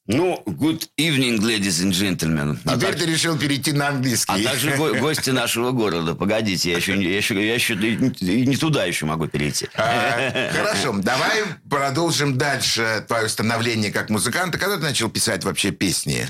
Ну, 0.06 0.44
good 0.46 0.90
evening, 1.00 1.40
ladies 1.40 1.82
and 1.82 1.92
gentlemen. 1.94 2.58
А 2.66 2.76
Теперь 2.76 2.90
так- 2.92 3.00
ты 3.00 3.06
решил 3.06 3.38
перейти 3.38 3.72
на 3.72 3.88
английский. 3.88 4.34
А 4.34 4.50
также 4.50 4.76
го- 4.76 4.94
гости 4.96 5.30
нашего 5.30 5.72
города. 5.72 6.14
Погодите, 6.14 6.72
я 6.72 6.76
еще, 6.78 6.98
не- 6.98 7.06
я 7.06 7.16
еще, 7.16 7.34
я 7.48 7.54
еще 7.54 7.76
не 7.78 8.58
туда 8.58 8.84
еще 8.84 9.06
могу 9.06 9.28
перейти. 9.28 9.70
А, 9.76 10.52
Хорошо, 10.52 10.92
давай 10.98 11.44
продолжим 11.70 12.38
дальше 12.38 13.06
твое 13.08 13.30
становление 13.30 13.92
как 13.94 14.10
музыканта. 14.10 14.58
Когда 14.58 14.76
ты 14.76 14.84
начал 14.84 15.10
писать 15.10 15.46
вообще 15.46 15.72
песни? 15.72 16.28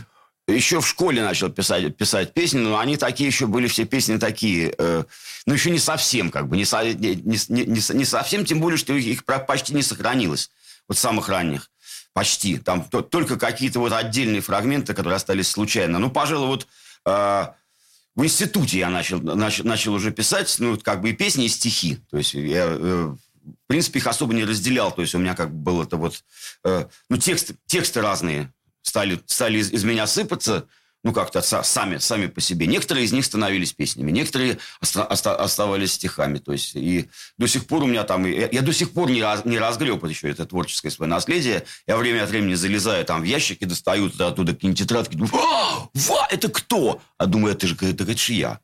Еще 0.48 0.80
в 0.80 0.88
школе 0.88 1.24
начал 1.24 1.50
писать, 1.50 1.98
писать 1.98 2.34
песни, 2.36 2.60
но 2.60 2.78
они 2.78 2.98
такие 2.98 3.28
еще 3.28 3.48
были, 3.48 3.66
все 3.68 3.86
песни 3.86 4.18
такие, 4.18 4.76
э, 4.78 5.04
ну, 5.48 5.54
еще 5.54 5.72
не 5.72 5.80
совсем, 5.80 6.30
как 6.30 6.48
бы, 6.48 6.58
не, 6.58 6.66
со- 6.66 6.84
не, 6.84 7.16
не, 7.16 7.40
не- 7.48 7.96
не 7.98 8.06
совсем, 8.06 8.46
тем 8.46 8.60
более, 8.60 8.78
что 8.78 8.94
их 8.94 9.24
почти 9.26 9.74
не 9.74 9.82
сохранилось, 9.82 10.52
вот 10.90 10.98
самых 10.98 11.30
ранних, 11.30 11.70
почти. 12.14 12.58
Там 12.58 12.84
то- 12.84 13.02
только 13.02 13.38
какие-то 13.38 13.80
вот 13.80 13.92
отдельные 13.94 14.42
фрагменты, 14.42 14.94
которые 14.94 15.16
остались 15.16 15.50
случайно. 15.50 16.00
Ну, 16.00 16.10
пожалуй, 16.10 16.48
вот 16.48 16.68
э, 17.06 17.48
в 18.16 18.24
институте 18.24 18.80
я 18.80 18.90
начал, 18.90 19.20
начал, 19.20 19.66
начал 19.66 19.94
уже 19.94 20.12
писать, 20.12 20.56
ну, 20.60 20.78
как 20.78 21.02
бы 21.02 21.10
и 21.10 21.14
песни, 21.14 21.46
и 21.46 21.50
стихи. 21.50 21.98
То 22.10 22.18
есть 22.18 22.34
я, 22.34 22.66
э, 22.68 23.16
в 23.44 23.68
принципе, 23.68 24.00
их 24.00 24.08
особо 24.08 24.34
не 24.34 24.46
разделял. 24.46 24.92
То 24.92 25.02
есть 25.02 25.16
у 25.16 25.20
меня 25.20 25.36
как 25.36 25.50
бы 25.50 25.58
было 25.58 25.84
это 25.84 25.98
вот... 25.98 26.24
э, 26.64 26.86
ну, 27.10 27.18
тексты, 27.18 27.56
тексты 27.66 28.02
разные 28.02 28.54
стали, 28.84 29.20
стали 29.26 29.58
из, 29.58 29.72
из 29.72 29.84
меня 29.84 30.06
сыпаться, 30.08 30.68
ну, 31.04 31.12
как-то 31.12 31.40
са- 31.40 31.64
сами, 31.64 31.98
сами 31.98 32.28
по 32.28 32.40
себе. 32.42 32.66
Некоторые 32.66 33.06
из 33.06 33.12
них 33.12 33.26
становились 33.26 33.74
песнями, 33.74 34.12
некоторые 34.12 34.58
оста- 34.82 35.06
оста- 35.06 35.36
оставались 35.36 35.94
стихами. 35.94 36.38
То 36.38 36.54
есть, 36.54 36.76
и 36.76 37.10
до 37.38 37.48
сих 37.48 37.66
пор 37.68 37.84
у 37.84 37.88
меня 37.88 38.04
там... 38.04 38.26
Я, 38.26 38.48
я 38.52 38.62
до 38.62 38.72
сих 38.74 38.92
пор 38.92 39.10
не, 39.12 39.22
раз, 39.22 39.44
не 39.46 39.60
разгреб 39.60 40.04
еще 40.06 40.30
это 40.30 40.46
творческое 40.46 40.92
свое 40.92 41.10
наследие. 41.10 41.64
Я 41.88 41.98
время 41.98 42.24
от 42.24 42.30
времени 42.30 42.54
залезаю 42.54 43.04
там 43.06 43.22
в 43.22 43.26
ящики, 43.26 43.66
достаю 43.66 44.10
туда- 44.10 44.28
оттуда 44.28 44.54
какие-нибудь 44.54 44.80
тетрадки, 44.80 45.16
думаю, 45.16 45.34
«А, 45.36 45.90
ва, 45.94 46.28
это 46.32 46.48
кто? 46.50 47.02
А 47.18 47.26
думаю, 47.26 47.54
это 47.56 47.68
же, 47.68 47.76
это, 47.76 48.04
это 48.04 48.18
же 48.18 48.34
я. 48.34 48.60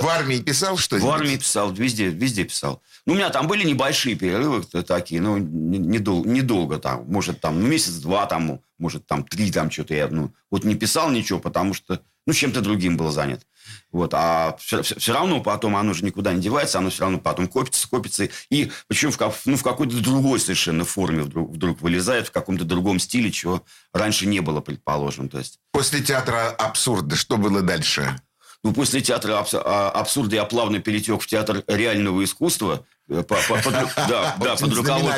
В 0.00 0.08
армии 0.08 0.38
писал 0.38 0.76
что-нибудь? 0.76 1.08
В 1.08 1.12
армии 1.12 1.36
писал, 1.36 1.72
везде, 1.72 2.08
везде 2.08 2.44
писал. 2.44 2.82
Ну, 3.06 3.12
у 3.12 3.16
меня 3.16 3.30
там 3.30 3.46
были 3.46 3.64
небольшие 3.64 4.16
перерывы 4.16 4.62
такие, 4.62 5.20
ну, 5.20 5.36
не- 5.36 5.78
недол- 5.78 6.24
недолго 6.24 6.78
там. 6.78 7.04
Может, 7.06 7.40
там, 7.40 7.60
ну, 7.60 7.66
месяц-два 7.66 8.26
там, 8.26 8.60
может, 8.78 9.06
там, 9.06 9.24
три 9.24 9.50
там 9.52 9.70
что-то 9.70 9.94
я, 9.94 10.08
ну, 10.08 10.32
вот 10.50 10.64
не 10.64 10.74
писал 10.74 11.10
ничего, 11.10 11.38
потому 11.38 11.74
что, 11.74 12.00
ну, 12.26 12.32
чем-то 12.32 12.60
другим 12.62 12.96
был 12.96 13.10
занят. 13.10 13.46
Вот, 13.92 14.12
а 14.14 14.56
все, 14.58 14.82
равно 15.12 15.40
потом 15.40 15.76
оно 15.76 15.92
же 15.94 16.04
никуда 16.04 16.32
не 16.32 16.40
девается, 16.40 16.78
оно 16.78 16.90
все 16.90 17.02
равно 17.02 17.18
потом 17.18 17.46
копится, 17.46 17.88
копится. 17.88 18.28
И 18.50 18.70
причем 18.88 19.10
в, 19.10 19.18
ну, 19.44 19.56
в 19.56 19.62
какой-то 19.62 19.96
другой 20.02 20.40
совершенно 20.40 20.84
форме 20.84 21.22
вдруг, 21.22 21.50
вдруг 21.50 21.80
вылезает, 21.80 22.28
в 22.28 22.30
каком-то 22.30 22.64
другом 22.64 22.98
стиле, 22.98 23.30
чего 23.30 23.62
раньше 23.92 24.26
не 24.26 24.40
было, 24.40 24.60
предположим. 24.60 25.28
То 25.28 25.38
есть, 25.38 25.60
После 25.72 26.00
театра 26.00 26.50
абсурда 26.50 27.16
что 27.16 27.36
было 27.36 27.62
дальше? 27.62 28.20
Ну, 28.64 28.72
после 28.72 29.00
театра 29.02 29.38
абс- 29.38 29.54
а, 29.54 29.90
абсурда 29.90 30.36
я 30.36 30.44
плавно 30.44 30.80
перетек 30.80 31.20
в 31.22 31.26
театр 31.26 31.62
реального 31.68 32.24
искусства. 32.24 32.84
э, 33.08 33.22
по- 33.22 33.36
по- 33.48 33.62
под 33.62 33.72
да, 33.72 34.34
да, 34.40 34.56
под 34.56 34.72
руководством, 34.78 35.12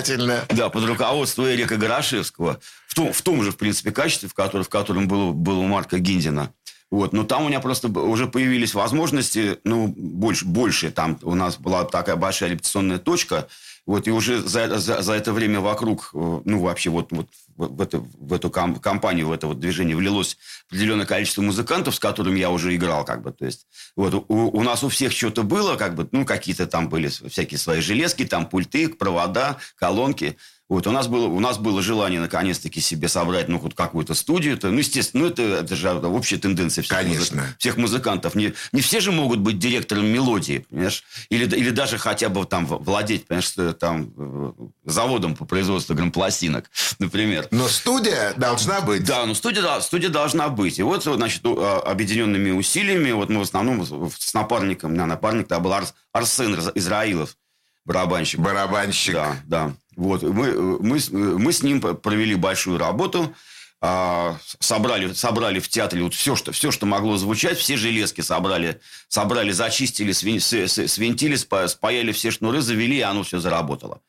да, 0.51 0.69
под 0.69 0.85
руководством 0.85 1.47
Эрика 1.47 1.77
Горошевского. 1.77 2.59
В 2.89 2.95
том, 2.95 3.13
в 3.13 3.23
том 3.23 3.43
же, 3.45 3.53
в 3.53 3.57
принципе, 3.57 3.93
качестве, 3.93 4.29
в 4.29 4.35
котором, 4.35 4.65
в 4.65 4.69
котором 4.69 5.07
был, 5.07 5.33
был 5.33 5.61
у 5.61 5.67
Марка 5.67 5.99
Гиндина. 6.01 6.53
Вот. 6.91 7.13
Но 7.13 7.23
там 7.25 7.45
у 7.45 7.49
меня 7.49 7.61
просто 7.61 7.89
уже 7.89 8.27
появились 8.27 8.75
возможности, 8.75 9.59
ну, 9.65 9.87
больше, 9.97 10.45
больше. 10.45 10.91
Там 10.91 11.19
у 11.23 11.35
нас 11.35 11.57
была 11.57 11.85
такая 11.85 12.17
большая 12.17 12.51
репетиционная 12.51 12.99
точка. 12.99 13.47
Вот, 13.87 14.09
и 14.09 14.11
уже 14.11 14.43
за, 14.43 14.79
за, 14.79 15.01
за 15.01 15.13
это 15.13 15.33
время 15.33 15.61
вокруг, 15.61 16.11
э, 16.13 16.41
ну, 16.45 16.61
вообще 16.61 16.91
вот, 16.91 17.13
вот 17.13 17.29
в, 17.57 17.81
эту, 17.81 18.09
в 18.19 18.33
эту 18.33 18.51
ком- 18.51 18.81
компанию, 18.81 19.29
в 19.29 19.33
это 19.33 19.47
вот 19.47 19.61
движение 19.61 19.97
влилось 19.97 20.37
определенное 20.69 21.07
количество 21.07 21.43
музыкантов, 21.43 21.95
с 21.95 22.01
которыми 22.01 22.41
я 22.41 22.51
уже 22.51 22.75
играл, 22.75 23.05
как 23.05 23.23
бы, 23.23 23.31
то 23.31 23.45
есть, 23.47 23.69
вот, 23.95 24.13
у, 24.15 24.25
у 24.27 24.63
нас 24.65 24.83
у 24.83 24.89
всех 24.89 25.13
что-то 25.13 25.45
было, 25.45 25.77
как 25.77 25.95
бы, 25.95 26.09
ну, 26.11 26.25
какие-то 26.25 26.67
там 26.67 26.89
были 26.89 27.07
всякие 27.07 27.59
свои 27.59 27.81
железки, 27.81 28.25
там 28.25 28.49
пульты, 28.49 28.89
провода, 28.89 29.59
колонки, 29.77 30.37
вот, 30.69 30.87
у 30.87 30.91
нас 30.91 31.07
было, 31.07 31.27
у 31.27 31.39
нас 31.39 31.59
было 31.59 31.81
желание 31.81 32.19
наконец-таки 32.21 32.81
себе 32.81 33.09
собрать, 33.09 33.49
ну, 33.49 33.59
хоть 33.61 33.75
какую-то 33.75 34.15
студию, 34.15 34.55
это, 34.55 34.69
ну, 34.71 34.79
естественно, 34.79 35.23
ну, 35.25 35.29
это, 35.31 35.43
это 35.43 35.77
же 35.77 35.91
общая 35.93 36.39
тенденция 36.39 36.83
всех, 36.83 36.97
Конечно. 36.99 37.43
музы- 37.43 37.55
всех 37.59 37.77
музыкантов. 37.77 38.35
Не, 38.35 38.53
не 38.73 38.81
все 38.81 38.99
же 39.01 39.13
могут 39.13 39.39
быть 39.39 39.59
директором 39.61 40.07
мелодии, 40.07 40.67
понимаешь? 40.69 41.05
Или, 41.29 41.45
или 41.57 41.71
даже 41.71 41.99
хотя 41.99 42.29
бы 42.29 42.45
там 42.47 42.67
владеть, 42.67 43.27
понимаешь, 43.27 43.45
что 43.47 43.73
там 43.75 44.13
э, 44.17 44.53
заводом 44.85 45.37
по 45.37 45.45
производству 45.45 45.95
грампластинок, 45.95 46.69
например. 46.99 47.47
Но 47.53 47.69
студия 47.69 48.35
должна 48.37 48.81
быть. 48.81 49.05
Да, 49.05 49.25
ну 49.27 49.35
студия, 49.35 49.63
да, 49.63 49.81
студия 49.81 50.09
должна 50.11 50.49
быть. 50.49 50.79
И 50.81 50.83
вот, 50.83 51.05
значит, 51.05 51.43
а, 51.45 51.79
объединенными 51.87 52.51
усилиями, 52.51 53.13
вот 53.13 53.29
мы 53.29 53.39
в 53.39 53.43
основном 53.43 53.87
с 54.11 54.35
напарником, 54.35 54.91
у 54.91 54.95
меня 54.95 55.07
напарник 55.07 55.47
тогда 55.47 55.61
был 55.63 55.73
Арс- 55.73 55.95
Арсен 56.13 56.55
Из- 56.55 56.71
Израилов, 56.75 57.37
барабанщик. 57.85 58.41
Барабанщик. 58.41 59.15
Да, 59.15 59.37
да. 59.47 59.73
Вот, 59.97 60.23
мы, 60.23 60.79
мы, 60.81 61.01
мы 61.11 61.53
с 61.53 61.63
ним 61.63 61.81
провели 61.81 62.35
большую 62.35 62.79
работу, 62.79 63.35
а, 63.81 64.39
собрали, 64.61 65.13
собрали 65.13 65.59
в 65.59 65.69
театре 65.69 66.03
вот 66.03 66.15
все, 66.15 66.37
что, 66.37 66.53
все, 66.53 66.71
что 66.71 66.87
могло 66.87 67.17
звучать, 67.17 67.59
все 67.59 67.77
железки 67.77 68.21
собрали, 68.21 68.81
собрали 69.09 69.53
зачистили, 69.53 70.13
свинтили, 70.13 71.37
спа- 71.37 71.69
спаяли 71.69 72.13
все 72.13 72.31
шнуры, 72.31 72.61
завели, 72.61 72.99
и 72.99 73.03
оно 73.03 73.23
все 73.23 73.39
заработало. 73.39 74.01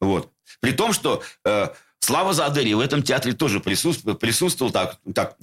Вот. 0.00 0.30
При 0.60 0.72
том, 0.72 0.92
что 0.92 1.22
э, 1.44 1.68
Слава 1.98 2.32
Задери 2.32 2.74
в 2.74 2.80
этом 2.80 3.02
театре 3.02 3.34
тоже 3.34 3.60
присутствовал, 3.60 4.16
присутствовал 4.16 4.70
так, 4.70 4.98
так 5.14 5.36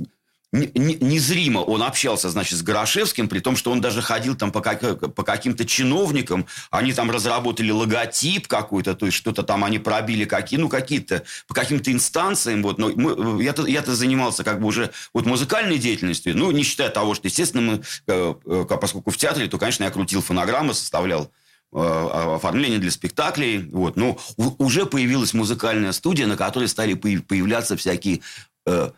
незримо 0.54 1.60
он 1.60 1.82
общался, 1.82 2.30
значит, 2.30 2.60
с 2.60 2.62
Горошевским, 2.62 3.28
при 3.28 3.40
том, 3.40 3.56
что 3.56 3.72
он 3.72 3.82
даже 3.82 4.02
ходил 4.02 4.36
там 4.36 4.52
по, 4.52 4.62
как- 4.62 5.14
по 5.14 5.24
каким-то 5.24 5.66
чиновникам, 5.66 6.46
они 6.70 6.94
там 6.94 7.10
разработали 7.10 7.72
логотип 7.72 8.48
какой-то, 8.48 8.94
то 8.94 9.08
есть 9.08 9.18
что-то 9.18 9.44
там 9.44 9.64
они 9.64 9.80
пробили, 9.80 10.26
какие, 10.26 10.60
ну, 10.60 10.70
какие-то, 10.70 11.24
по 11.48 11.54
каким-то 11.56 11.92
инстанциям, 11.92 12.62
вот, 12.62 12.78
но 12.78 12.90
мы- 12.90 13.44
я-то, 13.44 13.66
я-то 13.66 13.96
занимался 13.96 14.44
как 14.44 14.62
бы 14.62 14.68
уже 14.68 14.92
вот 15.14 15.26
музыкальной 15.26 15.80
деятельностью, 15.80 16.38
ну, 16.38 16.52
не 16.52 16.64
считая 16.64 16.90
того, 16.90 17.16
что, 17.16 17.28
естественно, 17.28 17.64
мы, 17.64 17.82
э, 18.08 18.34
э, 18.46 18.78
поскольку 18.80 19.10
в 19.10 19.18
театре, 19.18 19.48
то, 19.48 19.58
конечно, 19.58 19.84
я 19.84 19.90
крутил 19.90 20.22
фонограммы, 20.22 20.74
составлял 20.74 21.32
э, 21.76 22.36
оформление 22.36 22.78
для 22.78 22.92
спектаклей. 22.92 23.68
Вот. 23.72 23.96
Но 23.96 24.20
уже 24.60 24.86
появилась 24.86 25.34
музыкальная 25.34 25.92
студия, 25.92 26.28
на 26.28 26.38
которой 26.38 26.68
стали 26.68 26.94
появ- 26.94 27.24
появляться 27.24 27.76
всякие 27.76 28.22
э, 28.68 28.92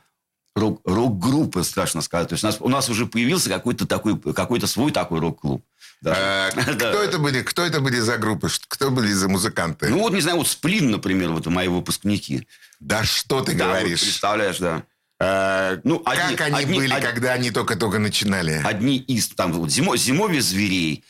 рок- 0.56 0.82
рок-группы, 0.86 1.64
страшно 1.64 2.02
сказать. 2.02 2.30
То 2.30 2.34
есть 2.34 2.44
у 2.44 2.48
нас, 2.48 2.58
у 2.60 2.70
нас 2.70 2.90
уже 2.90 3.06
появился 3.06 3.50
какой-то 3.50 3.86
такой, 3.86 4.20
какой-то 4.34 4.68
свой 4.68 4.92
такой 4.92 5.20
рок-клуб. 5.20 5.64
даже. 6.02 6.20
А, 6.20 6.50
Да. 6.56 6.90
Кто 6.90 7.04
это 7.04 7.20
были? 7.20 7.42
Кто 7.42 7.64
это 7.64 7.82
были 7.82 8.00
за 8.00 8.18
группы? 8.18 8.50
Кто 8.68 8.90
были 8.92 9.12
за 9.12 9.28
музыканты? 9.28 9.90
Ну 9.90 10.00
вот, 10.00 10.14
не 10.14 10.22
знаю, 10.22 10.38
вот 10.38 10.48
Сплин, 10.48 10.92
например, 10.92 11.32
вот 11.32 11.46
мои 11.48 11.68
выпускники. 11.68 12.48
да 12.80 13.04
что 13.04 13.42
ты 13.42 13.54
Да, 13.54 13.66
вот 13.66 13.74
говоришь? 13.74 14.02
представляешь, 14.02 14.58
да. 14.60 14.84
А, 15.20 15.80
Ну, 15.84 16.02
одни- 16.06 16.36
как 16.36 16.48
они 16.48 16.56
одни- 16.64 16.76
были, 16.78 16.94
од- 16.94 17.02
когда 17.04 17.34
они 17.34 17.52
только-только 17.52 18.00
начинали? 18.00 18.62
Одни 18.64 18.98
из, 18.98 19.30
там, 19.30 19.54
вот, 19.54 19.70
зимо, 19.72 19.96
«Зимовье 19.98 20.42
зверей», 20.42 21.04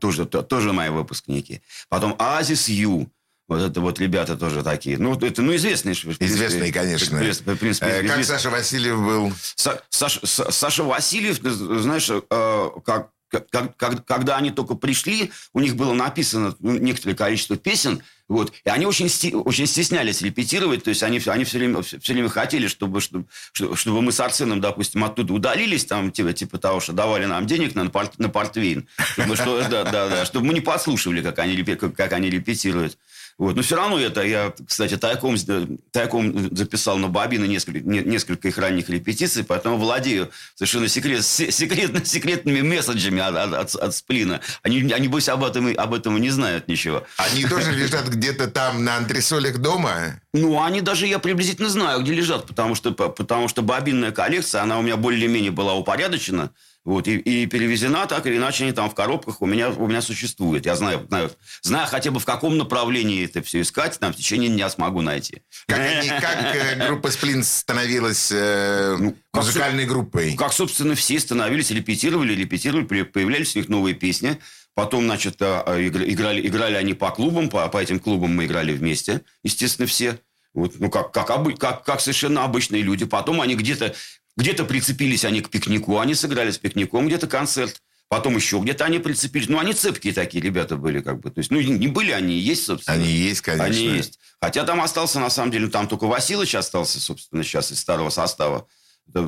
тоже, 0.00 0.24
то- 0.26 0.42
тоже 0.42 0.72
мои 0.72 0.88
выпускники. 0.88 1.60
Потом 1.88 2.14
«Оазис 2.18 2.68
Ю», 2.68 3.10
вот 3.50 3.60
это 3.60 3.80
вот 3.80 3.98
ребята 3.98 4.36
тоже 4.36 4.62
такие. 4.62 4.96
Ну, 4.96 5.14
это, 5.18 5.42
ну, 5.42 5.54
известные. 5.56 5.94
принципе, 5.94 6.24
Известные, 6.26 6.72
конечно. 6.72 7.18
в 7.18 7.56
принципе, 7.56 7.86
Э, 7.86 7.90
Как 7.96 8.04
известные. 8.04 8.24
Саша 8.24 8.50
Васильев 8.50 8.96
был? 9.00 9.32
Са- 9.56 9.80
Саш- 9.90 10.22
Са- 10.22 10.52
Саша 10.52 10.84
Васильев, 10.84 11.40
знаешь, 11.42 12.08
э, 12.10 12.70
как, 12.84 13.10
как- 13.50 13.76
как- 13.76 14.04
когда 14.06 14.36
они 14.36 14.50
только 14.52 14.74
пришли, 14.76 15.32
у 15.52 15.58
них 15.60 15.74
было 15.74 15.92
написано 15.94 16.54
ну, 16.60 16.78
некоторое 16.78 17.14
количество 17.14 17.56
песен, 17.56 18.02
вот, 18.28 18.52
и 18.64 18.70
они 18.70 18.86
очень, 18.86 19.06
сти- 19.08 19.34
очень 19.34 19.66
стеснялись 19.66 20.22
репетировать, 20.22 20.84
то 20.84 20.90
есть 20.90 21.02
они, 21.02 21.20
они 21.26 21.42
все, 21.44 21.58
время, 21.58 21.82
все 21.82 21.98
время 22.12 22.28
хотели, 22.28 22.68
чтобы, 22.68 23.00
чтобы, 23.00 23.24
что- 23.52 23.74
чтобы 23.74 24.00
мы 24.02 24.12
с 24.12 24.20
Арсеном, 24.20 24.60
допустим, 24.60 25.02
оттуда 25.04 25.32
удалились, 25.32 25.84
там, 25.84 26.12
типа, 26.12 26.32
типа 26.32 26.58
того, 26.58 26.78
что 26.78 26.92
давали 26.92 27.26
нам 27.26 27.46
денег 27.46 27.74
на, 27.74 27.86
порт- 27.86 28.14
на 28.18 28.28
портвейн, 28.28 28.86
чтобы, 29.14 29.34
что, 29.34 29.60
да, 29.68 29.82
да, 29.84 30.08
да, 30.08 30.24
чтобы 30.24 30.46
мы 30.46 30.54
не 30.54 30.60
подслушивали, 30.60 31.20
как 31.22 31.38
они, 31.40 31.60
как 31.64 32.12
они 32.12 32.30
репетируют. 32.30 32.96
Вот. 33.40 33.56
Но 33.56 33.62
все 33.62 33.74
равно 33.74 33.98
это 33.98 34.20
я, 34.20 34.52
кстати, 34.68 34.98
тайком, 34.98 35.34
тайком 35.92 36.54
записал 36.54 36.98
на 36.98 37.08
бобины 37.08 37.46
несколько, 37.46 37.80
не- 37.80 38.02
несколько 38.02 38.48
их 38.48 38.58
ранних 38.58 38.90
репетиций, 38.90 39.44
поэтому 39.44 39.78
владею 39.78 40.30
совершенно 40.56 40.88
секрет, 40.88 41.24
се- 41.24 41.50
секретно, 41.50 42.04
секретными 42.04 42.60
месседжами 42.60 43.20
от, 43.22 43.54
от, 43.54 43.74
от- 43.76 43.94
сплина. 43.96 44.42
Они, 44.62 44.92
они 44.92 45.08
больше 45.08 45.30
об 45.30 45.42
этом, 45.42 45.72
об 45.74 45.94
этом 45.94 46.20
не 46.20 46.28
знают 46.28 46.68
ничего. 46.68 47.04
Они 47.16 47.46
тоже 47.46 47.72
лежат 47.72 48.08
где-то 48.08 48.48
там 48.48 48.84
на 48.84 48.98
антресолях 48.98 49.56
дома? 49.56 50.20
Ну, 50.34 50.62
они 50.62 50.82
даже, 50.82 51.06
я 51.06 51.18
приблизительно 51.18 51.70
знаю, 51.70 52.02
где 52.02 52.12
лежат, 52.12 52.46
потому 52.46 52.74
что, 52.74 52.92
потому 52.92 53.48
что 53.48 53.62
бобинная 53.62 54.12
коллекция, 54.12 54.60
она 54.60 54.78
у 54.78 54.82
меня 54.82 54.98
более-менее 54.98 55.50
была 55.50 55.72
упорядочена, 55.72 56.50
вот, 56.84 57.08
и, 57.08 57.18
и 57.18 57.46
перевезена 57.46 58.06
так 58.06 58.26
или 58.26 58.36
иначе, 58.38 58.64
они 58.64 58.72
там 58.72 58.88
в 58.88 58.94
коробках 58.94 59.42
у 59.42 59.46
меня, 59.46 59.68
у 59.68 59.86
меня 59.86 60.00
существуют. 60.00 60.64
Я 60.64 60.76
знаю, 60.76 61.06
знаю, 61.08 61.30
знаю 61.62 61.86
хотя 61.86 62.10
бы 62.10 62.20
в 62.20 62.24
каком 62.24 62.56
направлении 62.56 63.24
это 63.24 63.42
все 63.42 63.60
искать, 63.60 63.98
там 63.98 64.14
в 64.14 64.16
течение 64.16 64.48
дня 64.48 64.70
смогу 64.70 65.02
найти. 65.02 65.42
Как, 65.66 65.78
они, 65.78 66.08
как 66.08 66.56
э, 66.56 66.86
группа 66.86 67.10
Сплин 67.10 67.44
становилась 67.44 68.30
э, 68.32 68.96
Ну, 68.98 69.14
как 69.30 69.44
музыкальной 69.44 69.84
группой? 69.84 70.34
Как, 70.36 70.54
собственно, 70.54 70.94
все 70.94 71.20
становились, 71.20 71.70
репетировали, 71.70 72.34
репетировали, 72.34 73.02
появлялись 73.02 73.54
у 73.56 73.58
них 73.58 73.68
новые 73.68 73.94
песни. 73.94 74.38
Потом, 74.74 75.04
значит, 75.04 75.42
а, 75.42 75.62
а, 75.66 75.78
игр- 75.78 76.04
играли, 76.04 76.46
играли 76.46 76.74
они 76.76 76.94
по 76.94 77.10
клубам, 77.10 77.50
по, 77.50 77.68
по 77.68 77.78
этим 77.78 78.00
клубам 78.00 78.34
мы 78.34 78.46
играли 78.46 78.72
вместе, 78.72 79.20
естественно, 79.42 79.86
все. 79.86 80.18
Вот, 80.54 80.80
ну, 80.80 80.90
как, 80.90 81.12
как, 81.12 81.26
как, 81.58 81.84
как 81.84 82.00
совершенно 82.00 82.44
обычные 82.44 82.82
люди. 82.82 83.04
Потом 83.04 83.40
они 83.40 83.54
где-то 83.54 83.94
где 84.40 84.54
прицепились 84.54 85.24
они 85.24 85.42
к 85.42 85.50
пикнику, 85.50 85.98
они 85.98 86.14
сыграли 86.14 86.50
с 86.50 86.58
пикником 86.58 87.06
где-то 87.06 87.26
концерт. 87.26 87.82
Потом 88.08 88.34
еще 88.34 88.58
где-то 88.58 88.84
они 88.86 88.98
прицепились. 88.98 89.48
Ну, 89.48 89.58
они 89.58 89.72
цепкие 89.72 90.12
такие 90.12 90.42
ребята 90.42 90.76
были, 90.76 91.00
как 91.00 91.20
бы. 91.20 91.30
То 91.30 91.38
есть, 91.38 91.52
ну, 91.52 91.60
не 91.60 91.86
были 91.86 92.10
они, 92.10 92.36
есть, 92.36 92.64
собственно. 92.64 92.96
Они 92.96 93.08
есть, 93.08 93.40
конечно. 93.42 93.66
Они 93.66 93.86
есть. 93.86 94.18
Хотя 94.40 94.64
там 94.64 94.80
остался, 94.80 95.20
на 95.20 95.30
самом 95.30 95.52
деле, 95.52 95.68
там 95.68 95.86
только 95.86 96.06
Василыч 96.06 96.54
остался, 96.56 96.98
собственно, 96.98 97.44
сейчас 97.44 97.70
из 97.70 97.78
старого 97.78 98.10
состава. 98.10 98.66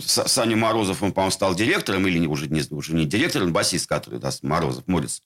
Саня 0.01 0.57
Морозов, 0.57 1.03
он, 1.03 1.13
по-моему, 1.13 1.31
стал 1.31 1.55
директором, 1.55 2.07
или 2.09 2.27
уже 2.27 2.49
не, 2.49 2.63
уже 2.71 2.95
не 2.95 3.05
директором, 3.05 3.53
басист, 3.53 3.89
который, 3.89 4.19
да, 4.19 4.31
Морозов, 4.43 4.89
Морец. 4.89 5.23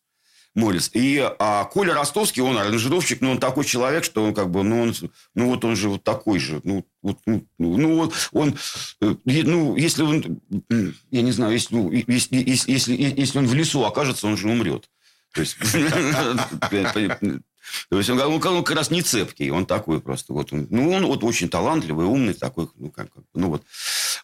Морец. 0.57 0.91
И 0.95 1.19
а, 1.39 1.65
Коля 1.67 1.95
Ростовский, 1.95 2.43
он 2.43 2.59
аранжировщик, 2.59 3.21
но 3.21 3.33
он 3.33 3.39
такой 3.39 3.65
человек, 3.65 4.05
что 4.05 4.25
он 4.25 4.35
как 4.35 4.51
бы, 4.51 4.65
ну, 4.65 4.83
он, 4.83 4.95
ну 5.35 5.47
вот 5.51 5.65
он 5.65 5.77
же 5.77 5.89
вот 5.89 6.03
такой 6.03 6.39
же. 6.39 6.61
Ну, 6.65 6.85
вот, 7.03 7.19
ну, 7.27 7.47
ну, 7.59 7.97
вот 7.97 8.15
он, 8.33 8.57
э, 9.01 9.15
ну, 9.25 9.77
если 9.77 10.03
он, 10.03 10.41
я 11.11 11.23
не 11.23 11.33
знаю, 11.33 11.53
если, 11.53 11.75
ну, 11.75 11.93
если, 11.93 12.37
если, 12.37 12.73
если, 12.73 12.95
если 12.95 13.39
он 13.39 13.47
в 13.47 13.55
лесу 13.55 13.85
окажется, 13.85 14.27
он 14.27 14.37
же 14.37 14.49
умрет. 14.49 14.89
То 15.33 15.43
есть, 15.43 15.57
то 17.91 17.99
есть 17.99 18.11
он, 18.11 18.21
он, 18.21 18.41
он 18.47 18.65
как 18.65 18.77
раз 18.77 18.91
не 18.91 19.03
цепкий, 19.03 19.51
он 19.51 19.67
такой 19.67 20.01
просто. 20.01 20.33
Вот 20.33 20.53
он, 20.53 20.67
ну, 20.71 20.91
он 20.93 21.07
вот 21.07 21.25
очень 21.25 21.49
талантливый, 21.49 22.07
умный 22.07 22.35
такой, 22.35 22.69
ну, 22.77 22.91
как, 22.91 23.13
как, 23.13 23.25
ну, 23.35 23.49
вот. 23.51 23.63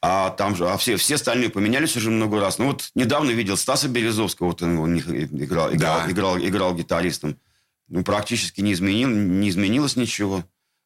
А 0.00 0.30
там 0.30 0.56
же, 0.56 0.68
а 0.68 0.76
все, 0.76 0.96
все 0.96 1.14
остальные 1.14 1.50
поменялись 1.50 1.96
уже 1.96 2.10
много 2.10 2.40
раз. 2.40 2.58
Ну, 2.58 2.66
вот 2.66 2.90
недавно 2.94 3.30
видел 3.30 3.56
Стаса 3.56 3.88
Березовского, 3.88 4.48
вот 4.48 4.62
он, 4.62 4.94
них 4.94 5.08
играл, 5.08 5.72
играл, 5.72 6.00
Да. 6.06 6.10
играл, 6.10 6.38
играл 6.38 6.74
гитаристом. 6.74 7.36
Ну, 7.88 8.02
практически 8.04 8.60
не, 8.62 8.72
изменил, 8.72 9.08
не 9.08 9.48
изменилось 9.50 9.96
ничего. 9.96 10.44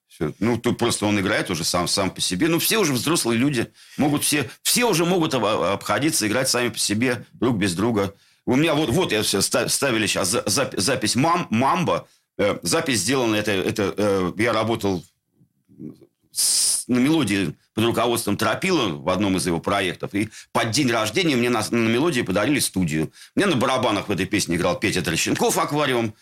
Всё. 0.08 0.32
Ну, 0.38 0.56
тут 0.58 0.78
просто 0.78 1.06
он 1.06 1.18
играет 1.20 1.50
уже 1.50 1.62
сам, 1.64 1.88
сам 1.88 2.10
по 2.10 2.20
себе. 2.20 2.48
Ну, 2.48 2.58
все 2.58 2.78
уже 2.78 2.92
взрослые 2.92 3.38
люди. 3.38 3.70
Могут 3.96 4.24
все, 4.24 4.50
все 4.62 4.84
уже 4.84 5.04
могут 5.04 5.34
об- 5.34 5.44
обходиться, 5.44 6.26
играть 6.26 6.48
сами 6.48 6.68
по 6.68 6.78
себе, 6.78 7.26
друг 7.32 7.56
без 7.58 7.74
друга. 7.74 8.14
У 8.44 8.54
меня 8.54 8.74
вот, 8.74 8.90
вот 8.90 9.12
я 9.12 9.22
все 9.22 9.40
ста- 9.40 9.68
ставили 9.68 10.06
сейчас 10.06 10.28
за- 10.30 10.42
запи- 10.46 10.78
запись 10.80 11.16
мам, 11.16 11.48
«Мамба». 11.50 12.06
Э, 12.38 12.58
запись 12.62 13.00
сделана, 13.00 13.36
это, 13.36 13.52
это 13.52 13.94
э, 13.96 14.32
я 14.38 14.52
работал 14.52 15.02
с- 16.32 16.84
на 16.86 16.98
мелодии 16.98 17.54
под 17.74 17.84
руководством 17.84 18.36
Тропила 18.36 18.88
в 18.88 19.08
одном 19.08 19.36
из 19.36 19.46
его 19.46 19.58
проектов. 19.60 20.14
И 20.14 20.28
под 20.52 20.70
день 20.70 20.90
рождения 20.90 21.36
мне 21.36 21.50
на, 21.50 21.64
на 21.70 21.88
мелодии 21.88 22.22
подарили 22.22 22.58
студию. 22.58 23.12
Мне 23.34 23.46
на 23.46 23.56
барабанах 23.56 24.08
в 24.08 24.12
этой 24.12 24.26
песне 24.26 24.56
играл 24.56 24.78
Петя 24.78 25.02
Трощенков 25.02 25.56
«Аквариум». 25.58 26.14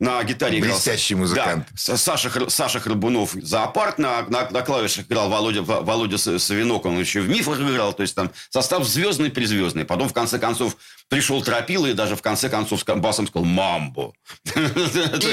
На 0.00 0.22
гитаре 0.24 0.58
играл... 0.58 0.72
Блестящий 0.72 1.14
музыкант. 1.14 1.68
Да, 1.86 1.96
Саша, 1.96 2.50
Саша 2.50 2.80
Храбунов 2.80 3.34
«Зоопарк». 3.34 3.98
На, 3.98 4.22
на, 4.22 4.50
на 4.50 4.62
клавишах 4.62 5.06
играл 5.06 5.28
Володя, 5.28 5.62
Во- 5.62 5.80
Володя 5.82 6.18
Савинок. 6.18 6.86
Он 6.86 6.98
еще 6.98 7.20
в 7.20 7.28
«Мифах» 7.28 7.60
играл. 7.60 7.92
То 7.92 8.02
есть 8.02 8.16
там 8.16 8.32
состав 8.50 8.84
звездный-призвездный. 8.84 9.84
Потом, 9.84 10.08
в 10.08 10.12
конце 10.12 10.40
концов, 10.40 10.76
пришел 11.08 11.40
Тропила 11.42 11.86
и 11.86 11.92
даже 11.92 12.16
в 12.16 12.22
конце 12.22 12.48
концов 12.48 12.80
с 12.80 12.84
басом 12.84 13.28
сказал 13.28 13.44
«Мамбо». 13.44 14.12
И 14.44 14.50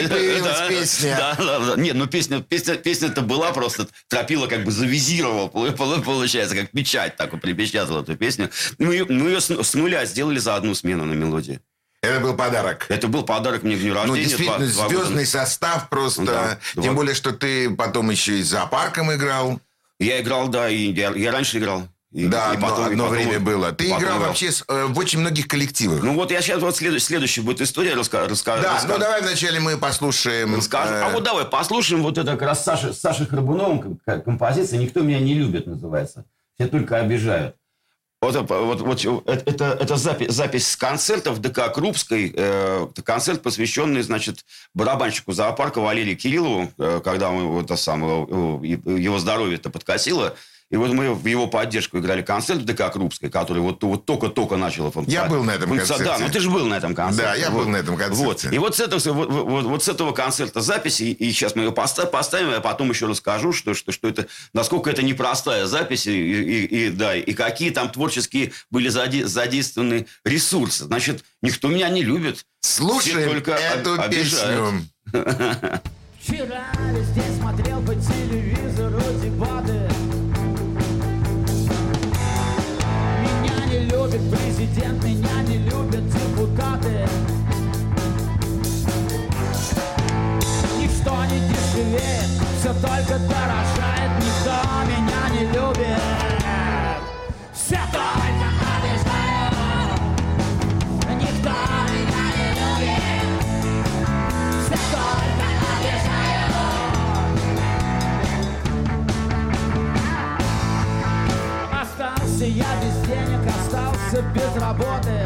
появилась 0.08 0.68
песня. 0.68 1.16
Да, 1.18 1.36
да, 1.36 1.60
да. 1.60 1.76
Нет, 1.82 1.96
ну 1.96 2.06
песня, 2.06 2.42
песня, 2.42 2.76
песня-то 2.76 3.22
была 3.22 3.52
просто... 3.54 3.88
Тропила 4.08 4.46
как 4.46 4.66
бы 4.66 4.72
завизировал, 4.72 5.50
пол- 5.50 5.72
пол- 5.72 6.02
получается, 6.02 6.56
как 6.56 6.70
печать 6.70 7.16
так 7.16 7.40
припечатал 7.42 8.04
эту 8.04 8.16
песню. 8.16 8.52
Мы 8.78 8.94
ее, 8.94 9.06
мы 9.06 9.30
ее 9.32 9.42
с 9.42 9.74
нуля 9.74 10.06
сделали 10.06 10.38
за 10.38 10.56
одну 10.56 10.76
смену 10.76 11.06
на 11.06 11.14
мелодии. 11.14 11.60
Это 12.02 12.20
был 12.22 12.34
подарок. 12.34 12.86
Это 12.90 13.08
был 13.08 13.24
подарок 13.24 13.64
мне 13.64 13.76
к 13.76 13.80
дню 13.80 13.94
Ну, 13.94 14.00
рождения. 14.00 14.24
действительно, 14.24 14.58
два- 14.68 14.68
два 14.68 14.88
звездный 14.90 15.26
состав 15.26 15.90
просто. 15.90 16.24
Да, 16.24 16.58
Тем 16.74 16.84
два- 16.84 16.94
более, 16.94 17.14
что 17.16 17.32
ты 17.34 17.70
потом 17.72 18.10
еще 18.10 18.40
и 18.40 18.44
с 18.44 18.48
зоопарком 18.48 19.14
играл. 19.14 19.60
Я 20.00 20.22
играл, 20.22 20.48
да, 20.48 20.70
и 20.70 20.94
я, 20.94 21.10
я 21.12 21.32
раньше 21.32 21.58
играл. 21.58 21.88
И- 22.14 22.26
да, 22.26 22.52
и 22.52 22.56
одно, 22.56 22.68
потом- 22.70 22.84
и 22.88 22.92
одно 22.94 23.04
потом- 23.10 23.18
время 23.18 23.40
было. 23.42 23.72
Ты 23.74 23.90
потом 23.90 24.04
играл 24.04 24.20
вообще 24.20 24.52
с- 24.52 24.64
э, 24.68 24.86
в 24.86 24.98
очень 24.98 25.20
многих 25.20 25.48
коллективах. 25.48 26.02
Ну 26.02 26.14
вот 26.16 26.32
я 26.32 26.42
сейчас 26.42 26.62
вот 26.62 26.76
следующая, 26.78 27.06
следующая 27.06 27.42
будет 27.42 27.62
история 27.62 27.94
раска, 27.96 28.26
раска- 28.26 28.62
да, 28.62 28.78
раска- 28.78 28.88
ну 28.88 28.98
давай 28.98 29.22
вначале 29.22 29.60
мы 29.60 29.78
послушаем. 29.78 30.56
э, 30.56 30.60
А 30.72 31.10
вот 31.10 31.24
давай 31.24 31.46
послушаем 31.46 32.02
вот 32.02 32.18
это 32.18 32.32
как 32.32 32.42
раз 32.44 32.64
Саши, 32.64 32.94
Саши 32.94 33.28
Храбуновым 33.28 34.00
композиция 34.26 34.80
«Никто 34.80 35.02
меня 35.02 35.20
не 35.20 35.34
любит» 35.36 35.68
называется. 35.68 36.26
Все 36.56 36.68
только 36.68 36.98
обижают. 36.98 37.56
Вот, 38.22 38.36
это- 38.36 38.54
вот, 38.54 38.82
вот 38.82 39.06
это, 39.28 39.44
это, 39.50 39.66
это 39.80 39.96
запись, 39.96 40.32
запись 40.34 40.68
с 40.68 40.76
концерта 40.76 41.32
в 41.32 41.40
ДК 41.40 41.72
Крупской. 41.74 42.34
э, 42.36 42.88
концерт, 43.06 43.42
посвященный, 43.42 44.02
значит, 44.02 44.44
барабанщику 44.74 45.32
зоопарка 45.32 45.80
Валерию 45.80 46.18
Кириллову, 46.18 46.70
э, 46.78 47.00
когда 47.04 47.32
мы, 47.32 47.46
вот, 47.46 47.66
это 47.66 47.78
самое, 47.78 48.24
его 48.62 49.20
здоровье-то 49.20 49.70
подкосило. 49.70 50.36
И 50.72 50.76
вот 50.76 50.92
мы 50.92 51.16
в 51.16 51.26
его 51.26 51.48
поддержку 51.48 51.98
играли 51.98 52.22
концерт 52.22 52.60
в 52.62 52.66
ДК 52.66 52.92
Крупской, 52.94 53.32
который 53.32 53.60
вот, 53.60 53.82
вот 53.84 54.06
только-только 54.06 54.56
начал 54.56 54.92
функционировать. 54.92 55.32
Я 55.32 55.36
был 55.38 55.44
на 55.44 55.52
этом 55.52 55.70
концерте. 55.76 56.04
Да, 56.04 56.18
ну 56.20 56.30
ты 56.30 56.40
же 56.40 56.52
был 56.52 56.66
на 56.68 56.76
этом 56.76 56.94
концерте. 56.94 57.24
Да, 57.24 57.36
я 57.36 57.50
был 57.50 57.68
на 57.68 57.78
этом 57.78 57.98
концерте. 57.98 58.24
Вот. 58.24 58.54
И 58.54 58.58
вот 58.60 58.76
с, 58.76 58.80
этого, 58.80 59.00
вот, 59.14 59.30
вот- 59.30 59.66
вот 59.66 59.84
с 59.84 59.88
этого 59.88 60.12
концерта 60.12 60.62
записи, 60.62 61.04
и, 61.04 61.32
сейчас 61.32 61.56
мы 61.56 61.64
ее 61.64 61.72
поста- 61.72 62.06
поставим, 62.06 62.52
я 62.52 62.60
потом 62.62 62.92
еще 62.92 63.08
расскажу, 63.08 63.52
что, 63.52 63.74
что, 63.74 63.92
что 63.92 64.08
это, 64.08 64.28
насколько 64.54 64.92
это 64.92 65.02
непростая 65.02 65.66
запись, 65.66 66.06
и, 66.06 66.12
и- 66.12 66.66
и- 66.66 66.90
да, 66.92 67.16
и 67.16 67.34
какие 67.34 67.72
там 67.72 67.90
творческие 67.90 68.52
были 68.70 68.90
зади- 68.90 69.24
задействованы 69.24 70.06
ресурсы. 70.24 70.84
Значит, 70.86 71.24
никто 71.42 71.68
меня 71.70 71.90
не 71.90 72.04
любит. 72.04 72.46
Все 72.62 72.84
Слушаем 72.84 73.28
только 73.32 73.54
эту 73.54 73.94
об- 74.00 74.12
песню. 74.12 74.86
Вчера 76.22 76.66
везде 76.92 77.24
смотрел 77.40 77.79
президент, 84.30 85.04
меня 85.04 85.42
не 85.48 85.58
любят 85.58 86.08
депутаты. 86.08 87.08
Ничто 90.78 91.26
не 91.26 91.40
дешевеет, 91.50 92.30
все 92.60 92.74
только 92.74 93.20
дорожает 93.20 94.12
Никто 94.20 94.58
меня 94.86 95.24
не 95.34 95.44
любит. 95.48 96.04
Все 97.54 97.80
только 97.92 98.48
обижают 98.76 100.00
Никто 101.20 101.56
меня 101.90 102.26
не 102.36 102.48
любит. 102.60 103.04
Все 104.66 104.78
только 104.92 105.48
обижают. 105.74 106.54
Остался 111.82 112.46
я 112.46 112.70
без 112.84 113.09
остался 114.10 114.22
без 114.34 114.62
работы. 114.62 115.26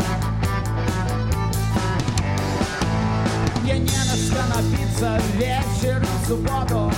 Мне 3.62 3.80
не 3.80 3.86
на 3.86 4.16
что 4.16 4.44
напиться. 4.56 5.22
Вечером 5.38 6.06
в 6.24 6.28
субботу 6.28 6.92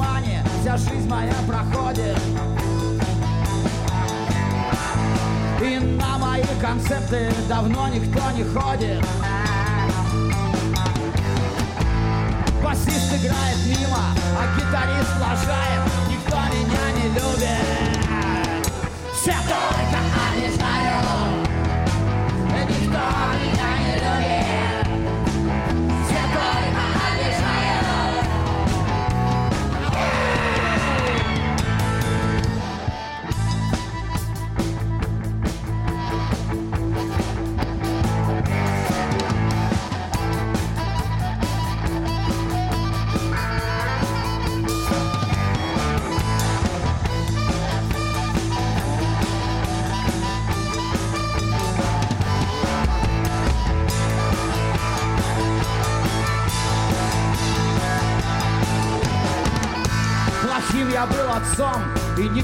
тумане 0.00 0.42
вся 0.60 0.76
жизнь 0.76 1.08
моя 1.08 1.34
проходит. 1.46 2.18
И 5.62 5.78
на 5.78 6.18
мои 6.18 6.42
концерты 6.60 7.30
давно 7.48 7.88
никто 7.88 8.30
не 8.30 8.44
ходит. 8.44 9.04
Басист 12.62 13.12
играет 13.14 13.58
мимо, 13.66 14.04
а 14.38 14.46
гитарист 14.56 15.20
лажает 15.20 15.82
Никто 16.08 16.36
меня 16.36 16.92
не 16.96 17.08
любит. 17.14 17.90
Им 19.24 19.79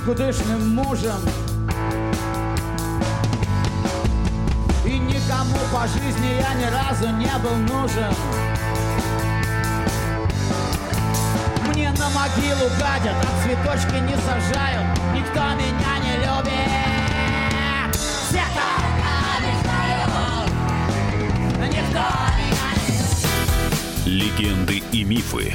никудышным 0.06 0.76
мужем. 0.76 1.18
И 4.84 4.98
никому 4.98 5.58
по 5.72 5.84
жизни 5.88 6.40
я 6.40 6.54
ни 6.54 6.66
разу 6.72 7.08
не 7.16 7.36
был 7.42 7.56
нужен. 7.56 8.14
Мне 11.66 11.90
на 11.90 12.08
могилу 12.10 12.70
гадят, 12.78 13.16
а 13.20 13.42
цветочки 13.42 13.98
не 14.00 14.16
сажают. 14.18 14.86
Никто 15.12 15.40
меня 15.56 15.98
не 15.98 16.14
любит. 16.18 16.70
Все 17.96 18.38
мечтают. 18.38 18.86
Никто 19.42 19.72
меня 21.58 21.78
не 24.04 24.08
Легенды 24.08 24.82
и 24.92 25.02
мифы 25.02 25.54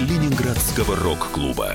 Ленинградского 0.00 0.96
рок-клуба. 0.96 1.74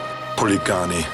Хулиганы. 0.37 1.05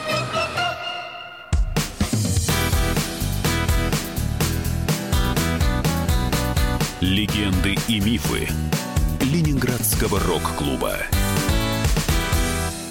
Легенды 7.01 7.76
и 7.88 7.99
мифы 7.99 8.47
Ленинградского 9.22 10.20
рок-клуба. 10.20 10.95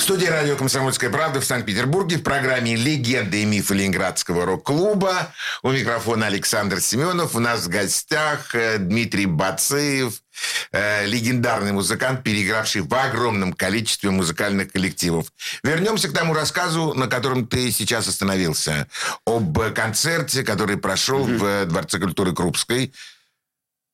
В 0.07 0.09
студии 0.09 0.27
радио 0.27 0.55
«Комсомольская 0.55 1.11
правда» 1.11 1.41
в 1.41 1.45
Санкт-Петербурге 1.45 2.19
в 2.19 2.23
программе 2.23 2.77
«Легенды 2.77 3.43
и 3.43 3.45
мифы 3.45 3.75
Ленинградского 3.75 4.47
рок-клуба». 4.47 5.33
У 5.65 5.73
микрофона 5.73 6.27
Александр 6.27 6.81
Семенов. 6.81 7.35
У 7.35 7.41
нас 7.41 7.65
в 7.65 7.69
гостях 7.69 8.55
э, 8.55 8.79
Дмитрий 8.79 9.27
Бацеев, 9.27 10.23
э, 10.71 11.07
легендарный 11.07 11.73
музыкант, 11.73 12.23
переигравший 12.23 12.83
в 12.83 12.95
огромном 12.95 13.53
количестве 13.53 14.11
музыкальных 14.11 14.71
коллективов. 14.71 15.33
Вернемся 15.65 16.09
к 16.09 16.13
тому 16.13 16.35
рассказу, 16.35 16.95
на 16.95 17.09
котором 17.09 17.45
ты 17.49 17.73
сейчас 17.73 18.07
остановился. 18.07 18.87
Об 19.27 19.59
концерте, 19.75 20.45
который 20.45 20.77
прошел 20.77 21.25
в 21.25 21.45
э, 21.45 21.65
Дворце 21.65 21.99
культуры 21.99 22.33
Крупской. 22.33 22.95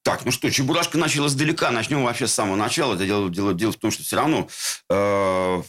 Так, 0.02 0.26
ну 0.26 0.30
что, 0.30 0.50
Чебурашка 0.50 0.98
начал 0.98 1.26
издалека. 1.26 1.70
Начнем 1.70 2.04
вообще 2.04 2.26
с 2.26 2.34
самого 2.34 2.56
начала. 2.56 2.96
Это 2.96 3.06
дело, 3.06 3.30
дело, 3.30 3.54
дело 3.54 3.72
в 3.72 3.76
том, 3.76 3.90
что 3.90 4.02
все 4.02 4.16
равно 4.16 4.46
э, 4.90 5.62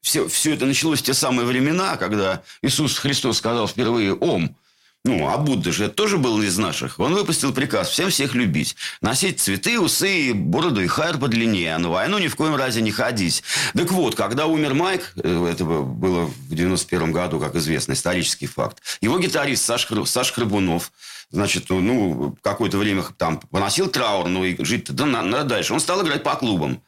все, 0.00 0.28
все 0.28 0.54
это 0.54 0.66
началось 0.66 1.00
в 1.00 1.04
те 1.04 1.14
самые 1.14 1.46
времена, 1.46 1.96
когда 1.96 2.42
Иисус 2.62 2.98
Христос 2.98 3.38
сказал 3.38 3.66
впервые 3.68 4.14
«Ом». 4.14 4.56
Ну, 5.02 5.26
а 5.28 5.38
Будда 5.38 5.72
же 5.72 5.88
тоже 5.88 6.18
был 6.18 6.42
из 6.42 6.58
наших. 6.58 6.98
Он 7.00 7.14
выпустил 7.14 7.54
приказ 7.54 7.88
всем 7.88 8.10
всех 8.10 8.34
любить. 8.34 8.76
Носить 9.00 9.40
цветы, 9.40 9.80
усы, 9.80 10.34
бороду 10.34 10.82
и 10.82 10.86
хайр 10.88 11.16
подлиннее, 11.16 11.74
а 11.74 11.78
на 11.78 11.88
войну 11.88 12.18
ни 12.18 12.28
в 12.28 12.36
коем 12.36 12.54
разе 12.54 12.82
не 12.82 12.90
ходить. 12.90 13.42
Так 13.72 13.90
вот, 13.92 14.14
когда 14.14 14.44
умер 14.44 14.74
Майк, 14.74 15.12
э, 15.16 15.48
это 15.50 15.64
было 15.64 16.26
в 16.26 16.54
91 16.54 17.12
году, 17.12 17.40
как 17.40 17.54
известно, 17.56 17.94
исторический 17.94 18.46
факт, 18.46 18.82
его 19.00 19.18
гитарист 19.18 19.64
Саш, 19.64 19.88
Саш 20.04 20.32
Храбунов, 20.32 20.92
значит, 21.30 21.70
ну, 21.70 22.36
какое-то 22.42 22.76
время 22.76 23.02
там 23.16 23.38
поносил 23.38 23.88
траур, 23.88 24.28
ну, 24.28 24.44
и 24.44 24.62
жить-то 24.62 24.92
да, 24.92 25.06
на- 25.06 25.22
надо 25.22 25.44
дальше. 25.44 25.72
Он 25.72 25.80
стал 25.80 26.02
играть 26.04 26.22
по 26.22 26.34
клубам. 26.34 26.82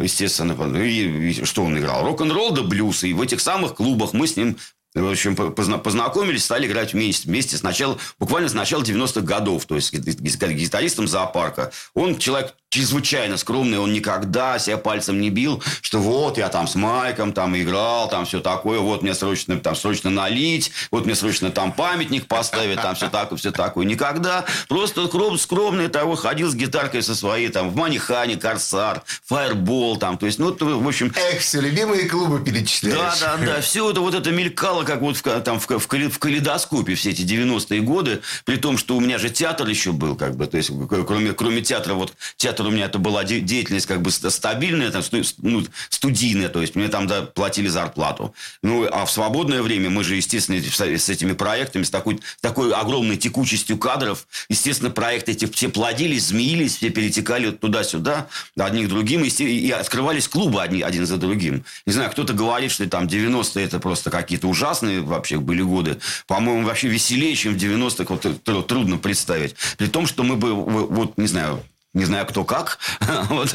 Естественно, 0.00 0.54
ну, 0.54 0.80
и, 0.80 1.30
и 1.30 1.44
что 1.44 1.64
он 1.64 1.78
играл? 1.78 2.04
Рок-н-ролл 2.04 2.52
да 2.52 2.62
блюз. 2.62 3.04
И 3.04 3.12
в 3.12 3.20
этих 3.20 3.40
самых 3.40 3.74
клубах 3.74 4.12
мы 4.12 4.26
с 4.26 4.36
ним 4.36 4.56
в 4.94 5.10
общем, 5.10 5.36
по- 5.36 5.50
позна- 5.50 5.78
познакомились, 5.78 6.44
стали 6.44 6.66
играть 6.66 6.92
вместе. 6.92 7.28
Вместе 7.28 7.56
с 7.56 7.62
начала, 7.62 7.98
буквально 8.18 8.48
с 8.48 8.54
начала 8.54 8.82
90-х 8.82 9.20
годов. 9.26 9.64
То 9.66 9.76
есть, 9.76 9.92
ги- 9.92 9.98
ги- 9.98 10.52
гитаристом 10.54 11.06
зоопарка. 11.06 11.70
Он 11.94 12.18
человек 12.18 12.54
чрезвычайно 12.70 13.36
скромный. 13.38 13.78
Он 13.78 13.92
никогда 13.92 14.58
себя 14.58 14.76
пальцем 14.76 15.20
не 15.20 15.30
бил, 15.30 15.62
что 15.80 15.98
вот 16.00 16.36
я 16.38 16.48
там 16.48 16.66
с 16.68 16.74
Майком 16.74 17.32
там 17.32 17.56
играл, 17.56 18.08
там 18.08 18.26
все 18.26 18.40
такое. 18.40 18.78
Вот 18.80 19.02
мне 19.02 19.14
срочно, 19.14 19.58
там, 19.58 19.74
срочно 19.74 20.10
налить. 20.10 20.70
Вот 20.90 21.04
мне 21.06 21.14
срочно 21.14 21.50
там 21.50 21.72
памятник 21.72 22.26
поставить. 22.26 22.76
Там 22.80 22.94
все 22.94 23.08
такое, 23.08 23.38
все 23.38 23.52
такое. 23.52 23.86
Никогда. 23.86 24.44
Просто 24.68 25.02
скром- 25.06 25.38
скромный 25.38 25.88
того 25.88 26.14
ходил 26.16 26.50
с 26.50 26.54
гитаркой 26.54 27.02
со 27.02 27.14
своей. 27.14 27.48
Там 27.48 27.70
в 27.70 27.76
Манихане, 27.76 28.36
Корсар, 28.36 29.02
Фаербол. 29.26 29.96
Там. 29.98 30.18
То 30.18 30.26
есть, 30.26 30.38
ну, 30.38 30.54
в 30.58 30.88
общем... 30.88 31.12
Эх, 31.14 31.40
все 31.40 31.60
любимые 31.60 32.08
клубы 32.08 32.42
перечисляешь. 32.44 33.20
Да, 33.20 33.36
да, 33.38 33.46
да. 33.46 33.60
Все 33.60 33.90
это 33.90 34.00
вот 34.00 34.14
это 34.14 34.30
мелькало, 34.30 34.77
как 34.84 35.00
вот 35.00 35.16
в, 35.16 35.22
там, 35.22 35.60
в, 35.60 35.68
в, 35.68 35.86
в 35.86 36.18
калейдоскопе 36.18 36.94
все 36.94 37.10
эти 37.10 37.22
90-е 37.22 37.80
годы. 37.80 38.20
При 38.44 38.56
том, 38.56 38.78
что 38.78 38.96
у 38.96 39.00
меня 39.00 39.18
же 39.18 39.30
театр 39.30 39.66
еще 39.68 39.92
был, 39.92 40.16
как 40.16 40.36
бы. 40.36 40.46
То 40.46 40.56
есть, 40.56 40.70
кроме, 40.88 41.32
кроме 41.32 41.62
театра, 41.62 41.94
вот 41.94 42.14
театр 42.36 42.66
у 42.66 42.70
меня 42.70 42.86
это 42.86 42.98
была 42.98 43.24
де- 43.24 43.40
деятельность 43.40 43.86
как 43.86 44.02
бы 44.02 44.10
ст- 44.10 44.30
стабильная, 44.30 44.90
там, 44.90 45.02
сту- 45.02 45.22
ну, 45.38 45.64
студийная. 45.90 46.48
То 46.48 46.60
есть, 46.60 46.74
мне 46.74 46.88
там 46.88 47.06
да, 47.06 47.22
платили 47.22 47.68
зарплату. 47.68 48.34
Ну, 48.62 48.86
а 48.90 49.04
в 49.04 49.10
свободное 49.10 49.62
время 49.62 49.90
мы 49.90 50.04
же, 50.04 50.16
естественно, 50.16 50.60
с 50.60 51.08
этими 51.08 51.32
проектами, 51.32 51.82
с 51.82 51.90
такой, 51.90 52.20
такой 52.40 52.72
огромной 52.72 53.16
текучестью 53.16 53.78
кадров, 53.78 54.26
естественно, 54.48 54.90
проекты 54.90 55.32
эти 55.32 55.46
все 55.46 55.68
плодились, 55.68 56.26
змеились, 56.26 56.76
все 56.76 56.90
перетекали 56.90 57.50
туда-сюда, 57.50 58.28
одних 58.58 58.88
другим, 58.88 59.24
и, 59.24 59.28
и 59.28 59.70
открывались 59.70 60.28
клубы 60.28 60.62
одни, 60.62 60.82
один 60.82 61.06
за 61.06 61.16
другим. 61.16 61.64
Не 61.86 61.92
знаю, 61.92 62.10
кто-то 62.10 62.32
говорит, 62.32 62.70
что 62.70 62.88
там 62.88 63.06
90-е 63.06 63.64
это 63.64 63.78
просто 63.78 64.10
какие-то 64.10 64.46
ужасные 64.48 64.67
вообще 64.74 65.38
были 65.38 65.62
годы. 65.62 65.98
По-моему, 66.26 66.66
вообще 66.66 66.88
веселее, 66.88 67.34
чем 67.34 67.54
в 67.54 67.56
90-х, 67.56 68.14
вот 68.14 68.66
трудно 68.66 68.98
представить. 68.98 69.54
При 69.76 69.86
том, 69.86 70.06
что 70.06 70.22
мы 70.22 70.36
бы, 70.36 70.54
в- 70.54 70.92
вот, 70.92 71.18
не 71.18 71.26
знаю, 71.26 71.62
не 71.94 72.04
знаю, 72.04 72.26
кто 72.26 72.44
как. 72.44 72.78
Вот, 73.30 73.54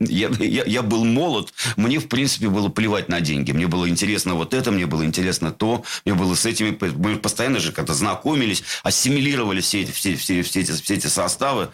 я, 0.00 0.28
я, 0.38 0.64
я 0.64 0.82
был 0.82 1.04
молод. 1.04 1.52
Мне, 1.76 1.98
в 1.98 2.08
принципе, 2.08 2.48
было 2.48 2.68
плевать 2.68 3.08
на 3.08 3.20
деньги. 3.20 3.52
Мне 3.52 3.66
было 3.66 3.88
интересно 3.88 4.34
вот 4.34 4.54
это, 4.54 4.70
мне 4.70 4.86
было 4.86 5.04
интересно 5.04 5.52
то. 5.52 5.84
Мне 6.04 6.14
было 6.14 6.34
с 6.34 6.46
этими... 6.46 6.76
Мы 6.96 7.16
постоянно 7.16 7.58
же 7.58 7.72
как-то 7.72 7.94
знакомились, 7.94 8.62
ассимилировали 8.82 9.60
все 9.60 9.82
эти, 9.82 9.90
все, 9.90 10.16
все, 10.16 10.42
все, 10.42 10.60
эти, 10.60 10.72
все 10.72 10.94
эти 10.94 11.06
составы. 11.08 11.70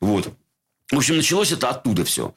Вот. 0.00 0.32
В 0.90 0.96
общем, 0.96 1.16
началось 1.16 1.52
это 1.52 1.70
оттуда 1.70 2.04
все. 2.04 2.34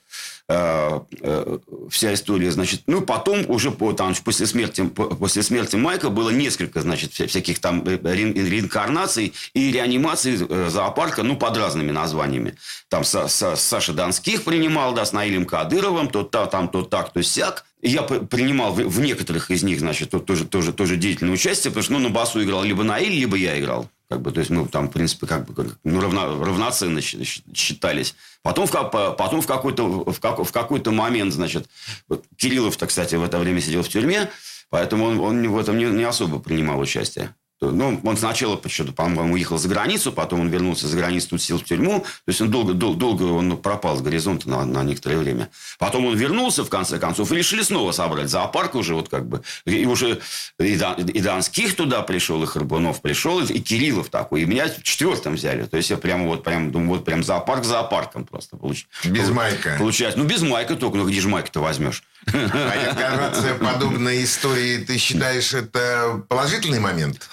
Э, 0.52 1.00
э, 1.22 1.58
Вся 1.92 2.14
история, 2.14 2.52
значит, 2.52 2.82
ну, 2.88 3.02
потом 3.02 3.46
уже 3.50 3.70
по, 3.72 3.94
там, 3.94 4.14
после, 4.24 4.46
смерти, 4.48 4.84
по- 4.84 5.06
после 5.16 5.44
смерти 5.44 5.76
Майка 5.76 6.10
было 6.10 6.30
несколько, 6.32 6.82
значит, 6.82 7.12
вся- 7.12 7.28
всяких 7.28 7.60
там 7.60 7.84
э, 7.86 7.98
реин- 7.98 8.34
реинкарнаций 8.34 9.34
и 9.54 9.72
реанимаций 9.72 10.38
зоопарка, 10.70 11.22
ну, 11.24 11.36
под 11.38 11.58
разными 11.58 11.92
названиями. 11.92 12.56
Там 12.90 13.04
Са- 13.04 13.26
Са- 13.28 13.56
Саша 13.56 13.94
Донских 13.94 14.44
принимал, 14.44 14.94
да, 14.94 15.06
с 15.06 15.14
Наилем 15.14 15.46
Кадыровым, 15.46 16.10
то 16.10 16.24
та- 16.24 16.48
там, 16.48 16.68
то 16.68 16.82
так, 16.82 17.14
то 17.14 17.22
сяк. 17.22 17.66
Я 17.82 18.02
принимал 18.04 18.74
в, 18.74 19.00
некоторых 19.00 19.52
из 19.52 19.64
них, 19.64 19.80
значит, 19.80 20.10
то- 20.10 20.20
тоже, 20.20 20.46
тоже, 20.46 20.74
тоже 20.74 20.98
деятельное 20.98 21.34
участие, 21.34 21.72
потому 21.72 21.84
что, 21.84 21.94
ну, 21.94 22.00
на 22.00 22.10
басу 22.10 22.44
играл 22.44 22.64
либо 22.64 22.84
Наиль, 22.84 23.14
либо 23.14 23.38
я 23.38 23.58
играл. 23.60 23.90
Как 24.10 24.22
бы, 24.22 24.32
то 24.32 24.40
есть 24.40 24.50
мы 24.50 24.68
там, 24.68 24.90
в 24.90 24.92
принципе, 24.92 25.28
как 25.28 25.46
бы 25.48 25.76
ну, 25.84 26.02
равно, 26.02 26.44
равноценно 26.44 27.00
считались. 27.00 28.16
Потом 28.42 28.66
в, 28.68 28.72
потом 28.72 29.42
в 29.42 29.48
какой-то 29.48 29.88
в, 30.12 30.20
как- 30.20 30.44
в 30.44 30.52
какой-то 30.52 30.92
момент, 30.92 31.32
значит, 31.34 31.70
вот 32.08 32.26
Кириллов-то, 32.36 32.88
кстати, 32.88 33.16
в 33.16 33.24
это 33.24 33.38
время 33.38 33.62
сидел 33.62 33.84
в 33.84 33.88
тюрьме, 33.90 34.30
поэтому 34.70 35.06
он, 35.06 35.20
он 35.20 35.48
в 35.50 35.58
этом 35.58 35.78
не, 35.78 35.86
не 35.86 36.04
особо 36.04 36.40
принимал 36.40 36.80
участие. 36.80 37.36
Ну, 37.62 38.00
он 38.04 38.18
сначала, 38.18 38.56
почему-то, 38.56 38.94
по-моему, 38.94 39.34
уехал 39.34 39.58
за 39.58 39.68
границу, 39.68 40.12
потом 40.12 40.42
он 40.42 40.50
вернулся 40.50 40.88
за 40.88 40.98
границу, 40.98 41.30
тут 41.32 41.42
сел 41.42 41.58
в 41.60 41.64
тюрьму. 41.64 42.00
То 42.00 42.06
есть 42.28 42.42
он 42.42 42.50
долго, 42.50 42.74
дол- 42.74 42.96
долго 42.96 43.24
он 43.24 43.58
пропал 43.58 43.98
с 43.98 44.02
горизонта 44.02 44.50
на, 44.50 44.66
на 44.66 44.84
некоторое 44.84 45.18
время. 45.18 45.50
Потом 45.78 46.06
он 46.06 46.16
вернулся, 46.16 46.64
в 46.64 46.70
конце 46.70 47.00
концов, 47.00 47.32
и 47.32 47.36
решили 47.36 47.62
снова 47.62 47.92
собрать 47.92 48.30
зоопарк 48.30 48.76
уже 48.76 48.96
вот 48.96 49.10
как 49.10 49.28
бы. 49.28 49.42
И 49.66 49.86
уже 49.86 50.20
и, 50.58 50.76
Дан- 50.78 50.96
и 50.96 51.20
Донских 51.22 51.76
туда 51.76 52.02
пришел, 52.02 52.42
и 52.44 52.46
Харбунов 52.46 53.02
пришел, 53.02 53.40
и 53.42 53.60
Кириллов 53.60 54.10
такой. 54.10 54.42
И 54.42 54.46
меня 54.46 54.70
четвертым 54.70 55.36
взяли. 55.36 55.64
То 55.66 55.78
есть 55.78 55.90
я 55.90 55.98
прямо 55.98 56.26
вот, 56.26 56.44
прям, 56.44 56.72
думаю, 56.72 56.90
вот 56.92 57.06
прям 57.06 57.24
зоопарк 57.24 57.66
зоопарком 57.66 58.26
просто. 58.26 58.58
Получ... 58.58 58.88
Без 59.04 59.30
майка. 59.30 59.76
Получается. 59.78 60.18
Ну, 60.20 60.26
без 60.26 60.42
майка 60.42 60.76
только. 60.76 60.98
Ну, 60.98 61.08
где 61.08 61.20
же 61.20 61.28
майка-то 61.28 61.60
возьмешь? 61.60 62.04
А 62.34 62.90
инкарнация 62.92 63.56
подобной 63.56 64.24
истории, 64.24 64.78
ты 64.80 64.98
считаешь, 64.98 65.54
это 65.54 66.24
положительный 66.28 66.80
момент? 66.80 67.30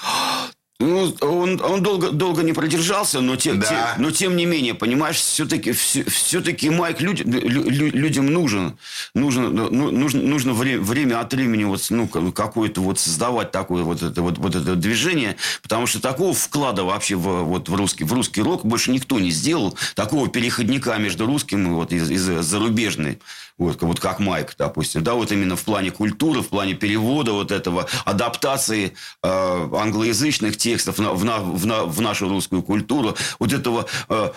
Ну, 0.78 1.16
он, 1.22 1.59
он 1.64 1.82
долго, 1.82 2.11
долго 2.11 2.42
не 2.42 2.53
продержался, 2.53 3.20
но, 3.22 3.36
те- 3.36 3.55
Да. 3.55 3.66
те- 3.66 4.03
но 4.03 4.11
тем 4.11 4.36
не 4.36 4.44
менее, 4.44 4.74
понимаешь, 4.74 5.16
все-таки, 5.16 5.72
все-таки 5.72 6.68
Майк 6.68 7.01
люд- 7.01 7.20
лю- 7.24 7.49
лю- 7.70 7.90
людям 7.97 8.26
нужен. 8.26 8.76
Нужно, 9.14 9.49
ну, 9.49 9.70
нужно, 9.90 10.20
нужно 10.20 10.53
вре- 10.53 10.78
время 10.78 11.20
от 11.20 11.32
времени 11.32 11.64
вот, 11.64 11.80
ну, 11.88 12.07
ка- 12.07 12.30
какое-то 12.30 12.82
вот 12.82 12.99
создавать 13.01 13.53
такое 13.53 13.84
вот 13.84 14.03
это, 14.03 14.20
вот, 14.20 14.36
вот 14.36 14.55
это 14.55 14.76
движение, 14.76 15.36
потому 15.62 15.86
что 15.86 15.99
такого 15.99 16.34
вклада 16.34 16.84
вообще 16.84 17.14
в, 17.16 17.44
вот, 17.44 17.70
в, 17.70 17.74
русский, 17.74 18.05
в 18.05 18.12
русский 18.12 18.42
рок 18.42 18.66
больше 18.66 18.90
никто 18.90 19.18
не 19.18 19.30
сделал. 19.30 19.78
Такого 19.94 20.28
переходника 20.28 20.94
между 20.99 21.24
русским 21.24 21.66
и 21.68 21.70
вот, 21.70 21.90
из, 21.90 22.11
из 22.11 22.20
зарубежной. 22.44 23.18
Вот, 23.59 23.81
вот 23.81 24.01
как 24.01 24.21
Майк, 24.21 24.55
допустим. 24.59 25.03
Да, 25.03 25.15
вот 25.15 25.33
именно 25.33 25.57
в 25.57 25.63
плане 25.63 25.91
культуры, 25.91 26.43
в 26.43 26.49
плане 26.49 26.75
перевода 26.75 27.33
вот 27.33 27.51
этого, 27.51 27.87
адаптации 28.05 28.93
э, 29.23 29.69
англоязычных 29.73 30.59
текстов 30.59 30.99
на- 30.99 31.13
в, 31.13 31.25
на- 31.25 31.39
в 31.39 31.65
на- 31.65 31.85
в 31.85 32.01
нашу 32.03 32.29
русскую 32.29 32.63
культуру, 32.63 33.17
вот 33.39 33.53
этого 33.55 33.87
э, 34.11 34.31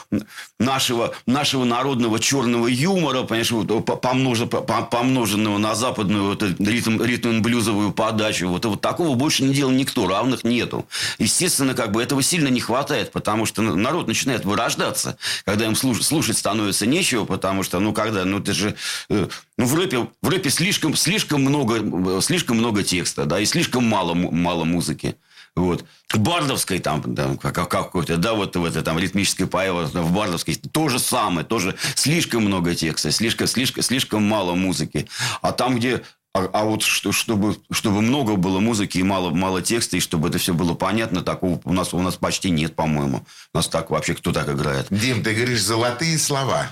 нашего, 0.57 1.13
нашего 1.25 1.65
народного 1.65 2.19
черного 2.19 2.67
юмора, 2.67 3.23
понимаешь, 3.23 3.51
вот, 3.51 3.85
по- 3.85 3.97
помноже- 3.97 4.47
по- 4.47 4.61
по- 4.61 4.83
помноженного 4.83 5.57
на 5.57 5.75
западную 5.75 6.23
вот, 6.23 6.41
ритм, 6.41 7.01
ритм-блюзовую 7.03 7.91
подачу. 7.91 8.47
Вот, 8.47 8.63
вот 8.65 8.79
такого 8.79 9.15
больше 9.15 9.43
не 9.43 9.53
делал 9.53 9.71
никто, 9.71 10.07
равных 10.07 10.45
нету. 10.45 10.85
Естественно, 11.17 11.73
как 11.73 11.91
бы 11.91 12.01
этого 12.01 12.23
сильно 12.23 12.47
не 12.47 12.61
хватает, 12.61 13.11
потому 13.11 13.45
что 13.45 13.61
народ 13.61 14.07
начинает 14.07 14.45
вырождаться, 14.45 15.17
когда 15.43 15.65
им 15.65 15.73
слуш- 15.73 16.03
слушать 16.03 16.37
становится 16.37 16.85
нечего, 16.85 17.25
потому 17.25 17.63
что, 17.63 17.79
ну, 17.81 17.91
когда, 17.91 18.23
ну, 18.23 18.39
ты 18.39 18.53
же, 18.53 18.75
ну, 19.09 19.29
в 19.57 19.75
рэпе, 19.75 20.07
в 20.21 20.29
рэпе 20.29 20.49
слишком, 20.49 20.95
слишком 20.95 21.41
много, 21.41 21.77
э, 22.17 22.21
слишком 22.21 22.57
много 22.57 22.83
текста, 22.83 23.25
да, 23.25 23.39
и 23.39 23.45
слишком 23.45 23.83
мало, 23.85 24.13
мало 24.13 24.63
музыки. 24.65 25.15
Вот. 25.55 25.83
Бардовской 26.13 26.79
там, 26.79 27.03
да, 27.05 27.35
как, 27.41 27.55
как 27.55 27.69
какой-то, 27.69 28.17
да, 28.17 28.33
вот 28.33 28.55
в 28.55 28.63
этой 28.63 28.81
там 28.81 28.99
ритмической 28.99 29.47
поэме 29.47 29.85
в 29.85 30.11
Бардовской 30.11 30.55
то 30.55 30.89
же 30.89 30.99
самое, 30.99 31.45
тоже 31.45 31.75
слишком 31.95 32.45
много 32.45 32.75
текста, 32.75 33.11
слишком, 33.11 33.47
слишком, 33.47 33.83
слишком 33.83 34.23
мало 34.23 34.53
музыки. 34.53 35.07
А 35.41 35.51
там, 35.51 35.77
где 35.77 36.03
а, 36.33 36.47
а 36.53 36.63
вот 36.63 36.83
что, 36.83 37.11
чтобы, 37.11 37.57
чтобы 37.71 38.01
много 38.01 38.35
было 38.35 38.59
музыки 38.59 38.99
и 38.99 39.03
мало, 39.03 39.31
мало 39.31 39.61
текста, 39.63 39.97
и 39.97 39.99
чтобы 39.99 40.29
это 40.29 40.37
все 40.37 40.53
было 40.53 40.75
понятно, 40.75 41.21
такого 41.21 41.59
у 41.63 41.73
нас, 41.73 41.93
у 41.93 41.99
нас 41.99 42.15
почти 42.15 42.51
нет, 42.51 42.75
по-моему. 42.75 43.25
У 43.53 43.57
нас 43.57 43.67
так 43.67 43.89
вообще 43.89 44.13
кто 44.13 44.31
так 44.31 44.47
играет? 44.47 44.87
Дим, 44.91 45.23
ты 45.23 45.33
говоришь 45.33 45.63
золотые 45.63 46.19
слова. 46.19 46.67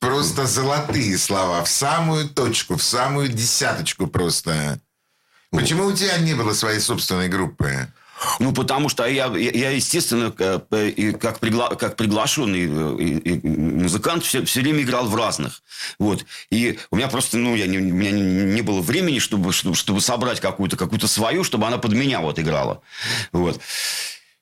Просто 0.00 0.46
золотые 0.46 1.16
слова. 1.18 1.64
В 1.64 1.68
самую 1.68 2.28
точку, 2.28 2.76
в 2.76 2.82
самую 2.82 3.28
десяточку 3.28 4.06
просто. 4.06 4.80
Почему 5.50 5.86
у 5.86 5.92
тебя 5.92 6.18
не 6.18 6.34
было 6.34 6.52
своей 6.52 6.80
собственной 6.80 7.28
группы? 7.28 7.88
Ну, 8.38 8.52
потому 8.52 8.88
что 8.88 9.06
я, 9.06 9.26
я, 9.36 9.70
естественно, 9.70 10.32
э, 10.38 11.12
как, 11.12 11.38
пригла- 11.38 11.76
как 11.76 11.96
приглашенный 11.96 12.66
э, 12.66 12.96
и- 12.98 13.18
и 13.18 13.48
музыкант 13.48 14.24
все, 14.24 14.42
все 14.44 14.60
время 14.62 14.82
играл 14.82 15.06
в 15.06 15.14
разных. 15.14 15.62
Вот. 15.98 16.24
И 16.50 16.78
у 16.90 16.96
меня 16.96 17.08
просто, 17.08 17.36
ну, 17.36 17.54
я 17.54 17.66
не, 17.66 17.76
у 17.76 17.82
меня 17.82 18.10
не 18.12 18.62
было 18.62 18.80
времени, 18.80 19.18
чтобы, 19.18 19.52
чтобы, 19.52 19.76
чтобы 19.76 20.00
собрать 20.00 20.40
какую-то 20.40 20.78
какую 20.78 20.98
свою, 21.00 21.44
чтобы 21.44 21.66
она 21.66 21.76
под 21.76 21.92
меня 21.92 22.20
вот 22.20 22.38
играла. 22.38 22.80
Вот. 23.32 23.60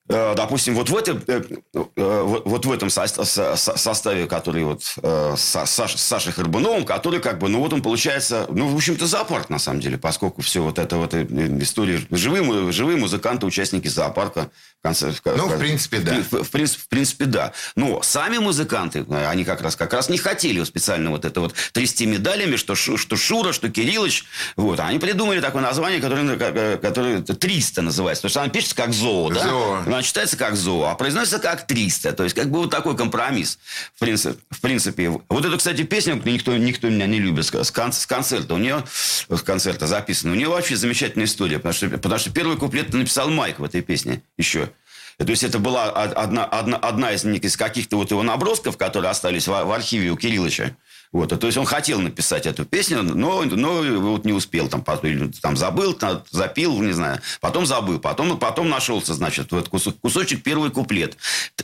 Э, 0.09 0.35
Допустим, 0.37 0.75
вот 0.75 0.91
в, 0.91 0.97
этом, 0.97 1.23
э, 1.27 1.43
э, 1.75 2.23
вот 2.45 2.67
в 2.67 2.73
этом 2.73 2.91
со- 2.91 3.07
со- 3.07 3.25
со- 3.57 3.77
составе, 3.77 4.27
который 4.27 4.63
вот 4.65 4.83
с 4.83 5.57
Сашей 5.97 6.33
Харбуновым, 6.33 6.85
который 6.85 7.21
как 7.21 7.39
бы, 7.39 7.49
ну 7.49 7.61
вот 7.61 7.73
он 7.73 7.81
получается, 7.83 8.47
ну, 8.51 8.69
в 8.69 8.77
общем-то, 8.77 9.07
зоопарк 9.07 9.49
на 9.49 9.59
самом 9.59 9.81
деле, 9.81 9.97
поскольку 9.97 10.43
все 10.43 10.63
вот 10.63 10.79
это 10.79 10.97
вот 10.99 11.15
история, 11.15 12.01
живые, 12.11 12.71
живые 12.73 12.99
музыканты, 12.99 13.47
участники 13.47 13.89
зоопарка. 13.89 14.51
В 14.81 14.83
конце, 14.83 15.15
Ну, 15.25 15.49
в 15.49 15.55
в- 15.57 15.59
принципе, 15.59 15.99
да. 16.01 16.17
В, 16.31 16.43
в 16.45 16.51
принципе, 16.51 16.83
в 16.83 16.89
принципе, 16.89 17.25
да. 17.25 17.53
Но 17.75 18.03
сами 18.03 18.37
музыканты, 18.37 19.07
они 19.09 19.45
как 19.45 19.63
раз, 19.63 19.77
как 19.77 19.95
раз 19.95 20.11
не 20.11 20.19
хотели 20.19 20.63
специально 20.65 21.09
вот 21.11 21.25
это 21.25 21.41
вот 21.41 21.55
трясти 21.73 22.05
медалями, 22.05 22.57
что, 22.57 22.75
что 22.75 23.17
Шура, 23.17 23.55
что 23.55 23.71
Кириллыч. 23.71 24.25
Вот. 24.57 24.81
Они 24.81 24.99
придумали 24.99 25.41
такое 25.41 25.63
название, 25.63 26.01
которое, 26.03 26.77
которое 26.77 27.23
300 27.23 27.81
называется. 27.81 28.21
Потому 28.21 28.31
что 28.31 28.41
она 28.43 28.51
пишется 28.51 28.77
как 28.77 28.93
зоо, 28.93 29.31
да? 29.31 29.43
Зоо. 29.49 29.83
Она 29.95 30.03
читается 30.03 30.37
как 30.37 30.57
зоо, 30.57 30.85
а 30.89 30.95
произносится 30.95 31.39
как 31.39 31.67
300. 31.67 32.13
То 32.13 32.25
есть, 32.25 32.35
как 32.35 32.51
бы 32.51 32.59
вот 32.61 32.71
такой 32.71 32.97
компромисс. 32.97 33.59
В 33.95 34.01
принципе. 34.01 34.39
В 34.51 34.61
принципе. 34.61 35.11
Вот 35.29 35.45
эту, 35.45 35.57
кстати, 35.59 35.83
песню 35.85 36.21
никто, 36.25 36.57
никто 36.57 36.89
меня 36.89 37.07
не 37.07 37.19
любит. 37.19 37.47
С, 37.47 37.71
кон- 37.71 37.93
с 37.93 38.07
концерта. 38.07 38.55
У 38.55 38.59
нее, 38.59 38.85
с 39.29 39.43
концерта 39.43 39.87
записано. 39.87 40.33
У 40.33 40.35
нее 40.37 40.49
вообще 40.49 40.77
замечательная 40.77 41.27
история. 41.27 41.57
Потому 41.59 41.75
что, 41.75 41.89
потому 41.91 42.19
что 42.19 42.31
первый 42.31 42.57
куплет 42.57 42.93
написал 42.93 43.31
Майк 43.31 43.59
в 43.59 43.65
этой 43.65 43.83
песне 43.83 44.23
еще. 44.37 44.71
То 45.19 45.25
есть, 45.29 45.45
это 45.45 45.59
была 45.59 45.91
од- 45.91 46.13
одна, 46.15 46.45
одна, 46.45 46.77
одна 46.77 47.13
из, 47.13 47.25
из 47.25 47.57
каких-то 47.57 47.97
вот 47.97 48.11
его 48.11 48.23
набросков, 48.23 48.77
которые 48.77 49.11
остались 49.11 49.47
в, 49.47 49.51
в 49.65 49.73
архиве 49.73 50.11
у 50.11 50.17
Кириллыча. 50.17 50.77
Вот, 51.15 51.29
то 51.29 51.47
есть 51.47 51.57
он 51.57 51.65
хотел 51.65 52.01
написать 52.01 52.45
эту 52.45 52.65
песню, 52.65 53.05
но, 53.05 53.45
но 53.45 53.83
вот 54.01 54.25
не 54.25 54.33
успел, 54.33 54.67
там, 54.67 54.83
там 54.83 55.57
забыл, 55.57 55.93
там, 55.93 56.25
запил, 56.33 56.83
не 56.83 56.91
знаю, 56.91 57.21
потом 57.41 57.67
забыл, 57.67 58.01
потом, 58.01 58.37
потом 58.37 58.69
нашелся, 58.69 59.15
значит, 59.15 59.53
вот 59.53 59.69
кусочек 59.69 60.43
первый 60.43 60.73
куплет. 60.73 61.17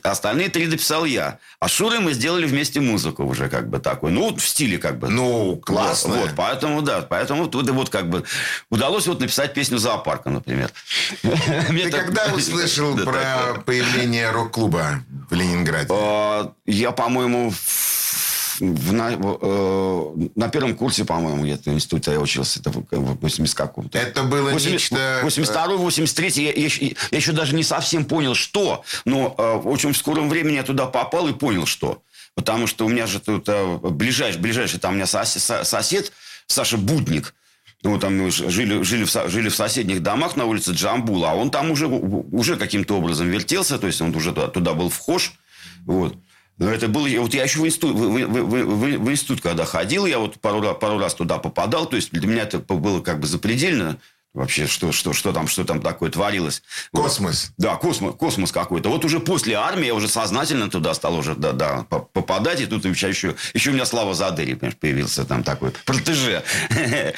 Остальные 0.04 0.50
три 0.50 0.68
дописал 0.68 1.04
я. 1.04 1.40
А 1.58 1.68
с 1.68 1.72
Шурой 1.72 1.98
мы 1.98 2.12
сделали 2.12 2.46
вместе 2.46 2.80
музыку 2.80 3.24
уже 3.24 3.48
как 3.48 3.68
бы 3.68 3.80
такой, 3.80 4.12
ну, 4.12 4.32
в 4.36 4.40
стиле 4.40 4.78
как 4.78 5.00
бы. 5.00 5.08
Ну, 5.08 5.56
классно. 5.56 6.14
Вот, 6.14 6.30
поэтому, 6.36 6.80
да, 6.82 7.00
поэтому 7.00 7.50
вот, 7.50 7.54
вот 7.56 7.90
как 7.90 8.08
бы 8.08 8.22
удалось 8.70 9.08
вот 9.08 9.18
написать 9.18 9.52
песню 9.52 9.78
«Зоопарка», 9.78 10.30
например. 10.30 10.70
Ты 11.22 11.90
когда 11.90 12.26
услышал 12.32 12.96
про 13.04 13.60
появление 13.66 14.30
рок-клуба 14.30 15.02
в 15.28 15.34
Ленинграде? 15.34 15.88
А, 15.90 16.52
Я, 16.66 16.92
по-моему, 16.92 17.50
в- 17.50 17.90
на, 18.60 19.10
э, 19.12 20.28
на 20.36 20.48
первом 20.48 20.76
курсе, 20.76 21.04
по-моему, 21.04 21.42
где-то 21.44 21.70
в 21.70 21.74
институте 21.74 22.12
я 22.12 22.20
учился. 22.20 22.60
Это 22.60 22.70
в 22.70 22.84
в 22.90 23.20
80 23.20 23.54
каком-то. 23.54 23.98
Это 23.98 24.22
было 24.24 24.50
80 24.50 24.70
нечто... 24.72 25.20
82 25.22 25.76
83 25.76 26.28
я, 26.44 26.52
я, 26.52 26.64
еще- 26.64 26.86
я 26.86 27.16
еще 27.16 27.32
даже 27.32 27.54
не 27.54 27.62
совсем 27.62 28.04
понял, 28.04 28.34
что. 28.34 28.84
Но 29.04 29.34
э, 29.36 29.56
в 29.62 29.68
очень 29.68 29.94
скором 29.94 30.28
времени 30.28 30.56
я 30.56 30.62
туда 30.62 30.86
попал 30.86 31.28
и 31.28 31.32
понял, 31.32 31.66
что. 31.66 32.02
Потому 32.34 32.66
что 32.66 32.86
у 32.86 32.88
меня 32.88 33.06
же 33.06 33.20
тут 33.20 33.48
э, 33.48 33.78
ближайший, 33.82 34.38
ближайший 34.40 34.78
там 34.78 34.92
у 34.92 34.94
меня 34.96 35.06
сосед, 35.06 35.42
со- 35.42 35.64
сосед 35.64 36.12
Саша 36.46 36.76
Будник. 36.76 37.34
Ну, 37.82 37.98
там 37.98 38.18
мы 38.18 38.30
жили, 38.30 38.82
жили, 38.82 39.04
в, 39.04 39.28
жили 39.30 39.48
в 39.48 39.54
соседних 39.54 40.02
домах 40.02 40.36
на 40.36 40.44
улице 40.44 40.72
Джамбула, 40.72 41.30
а 41.30 41.34
он 41.34 41.50
там 41.50 41.70
уже, 41.70 41.86
уже 41.86 42.56
каким-то 42.56 42.98
образом 42.98 43.28
вертелся, 43.30 43.78
то 43.78 43.86
есть 43.86 44.02
он 44.02 44.14
уже 44.14 44.32
туда, 44.32 44.48
туда 44.48 44.74
был 44.74 44.90
вхож. 44.90 45.32
Вот. 45.86 46.14
Но 46.60 46.70
это 46.70 46.88
было... 46.88 47.08
Вот 47.20 47.32
я 47.32 47.44
еще 47.44 47.58
в 47.58 47.66
институт, 47.66 47.96
в, 47.96 47.98
в- 47.98 48.26
в- 48.26 48.98
в- 48.98 49.10
институт, 49.10 49.40
когда 49.40 49.64
ходил, 49.64 50.04
я 50.04 50.18
вот 50.18 50.38
пару, 50.40 50.74
пару 50.74 50.98
раз 50.98 51.14
туда 51.14 51.38
попадал. 51.38 51.86
То 51.86 51.96
есть 51.96 52.10
для 52.12 52.28
меня 52.28 52.42
это 52.42 52.58
было 52.58 53.00
как 53.00 53.18
бы 53.18 53.26
запредельно. 53.26 53.96
Вообще, 54.32 54.68
что, 54.68 54.92
что, 54.92 55.12
что, 55.12 55.32
там, 55.32 55.48
что 55.48 55.64
там 55.64 55.80
такое 55.82 56.08
творилось. 56.08 56.62
Вот. 56.92 57.02
Космос. 57.02 57.50
Да, 57.58 57.74
космос, 57.74 58.14
космос 58.14 58.52
какой-то. 58.52 58.88
Вот 58.88 59.04
уже 59.04 59.18
после 59.18 59.56
армии 59.56 59.86
я 59.86 59.94
уже 59.94 60.06
сознательно 60.06 60.70
туда 60.70 60.94
стал 60.94 61.16
уже 61.16 61.34
да, 61.34 61.50
да, 61.50 61.84
по- 61.88 61.98
попадать. 61.98 62.60
И 62.60 62.66
тут 62.66 62.84
еще, 62.84 63.08
еще, 63.08 63.70
у 63.70 63.72
меня 63.72 63.84
Слава 63.84 64.14
Задерий 64.14 64.54
появился 64.54 65.24
там 65.24 65.42
такой 65.42 65.72
протеже. 65.84 66.44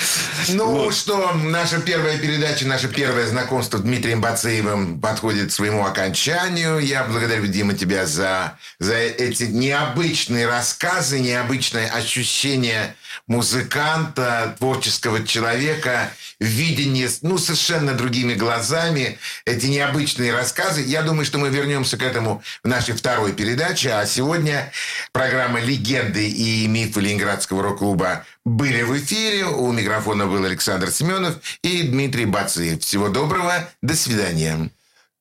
Ну 0.48 0.90
что, 0.90 1.32
наша 1.34 1.80
первая 1.80 2.18
передача, 2.18 2.66
наше 2.66 2.88
первое 2.88 3.26
знакомство 3.26 3.78
с 3.78 3.82
Дмитрием 3.82 4.20
Бациевым 4.20 5.00
подходит 5.00 5.48
к 5.48 5.52
своему 5.52 5.84
окончанию. 5.84 6.78
Я 6.78 7.04
благодарю, 7.04 7.46
Дима, 7.46 7.74
тебя 7.74 8.06
за, 8.06 8.58
за 8.78 8.94
эти 8.94 9.44
необычные 9.44 10.46
рассказы, 10.46 11.20
необычное 11.20 11.88
ощущение 11.88 12.94
музыканта, 13.26 14.56
творческого 14.58 15.24
человека, 15.26 16.10
видение, 16.40 17.01
ну, 17.22 17.38
совершенно 17.38 17.94
другими 17.94 18.34
глазами, 18.34 19.18
эти 19.44 19.66
необычные 19.66 20.32
рассказы. 20.32 20.82
Я 20.82 21.02
думаю, 21.02 21.24
что 21.24 21.38
мы 21.38 21.48
вернемся 21.48 21.96
к 21.96 22.02
этому 22.02 22.42
в 22.62 22.68
нашей 22.68 22.94
второй 22.94 23.32
передаче. 23.32 23.92
А 23.92 24.06
сегодня 24.06 24.72
программа 25.12 25.60
«Легенды 25.60 26.28
и 26.28 26.66
мифы 26.66 27.00
Ленинградского 27.00 27.62
рок-клуба» 27.62 28.24
были 28.44 28.82
в 28.82 28.96
эфире. 28.98 29.46
У 29.46 29.70
микрофона 29.72 30.26
был 30.26 30.44
Александр 30.44 30.90
Семенов 30.90 31.36
и 31.62 31.82
Дмитрий 31.82 32.26
Бацеев. 32.26 32.80
Всего 32.82 33.08
доброго. 33.08 33.68
До 33.82 33.94
свидания. 33.94 34.70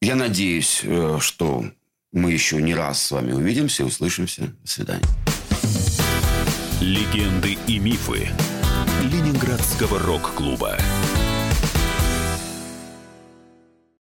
Я 0.02 0.16
надеюсь, 0.16 0.82
э, 0.84 1.18
что 1.22 1.66
мы 2.12 2.32
еще 2.32 2.62
не 2.62 2.76
раз 2.76 3.02
с 3.04 3.12
вами 3.12 3.32
увидимся, 3.32 3.86
услышимся. 3.86 4.54
До 4.64 4.68
свидания. 4.68 5.06
Легенды 6.82 7.58
и 7.68 7.78
мифы 7.78 8.30
Ленинградского 9.04 10.00
рок-клуба. 10.00 10.78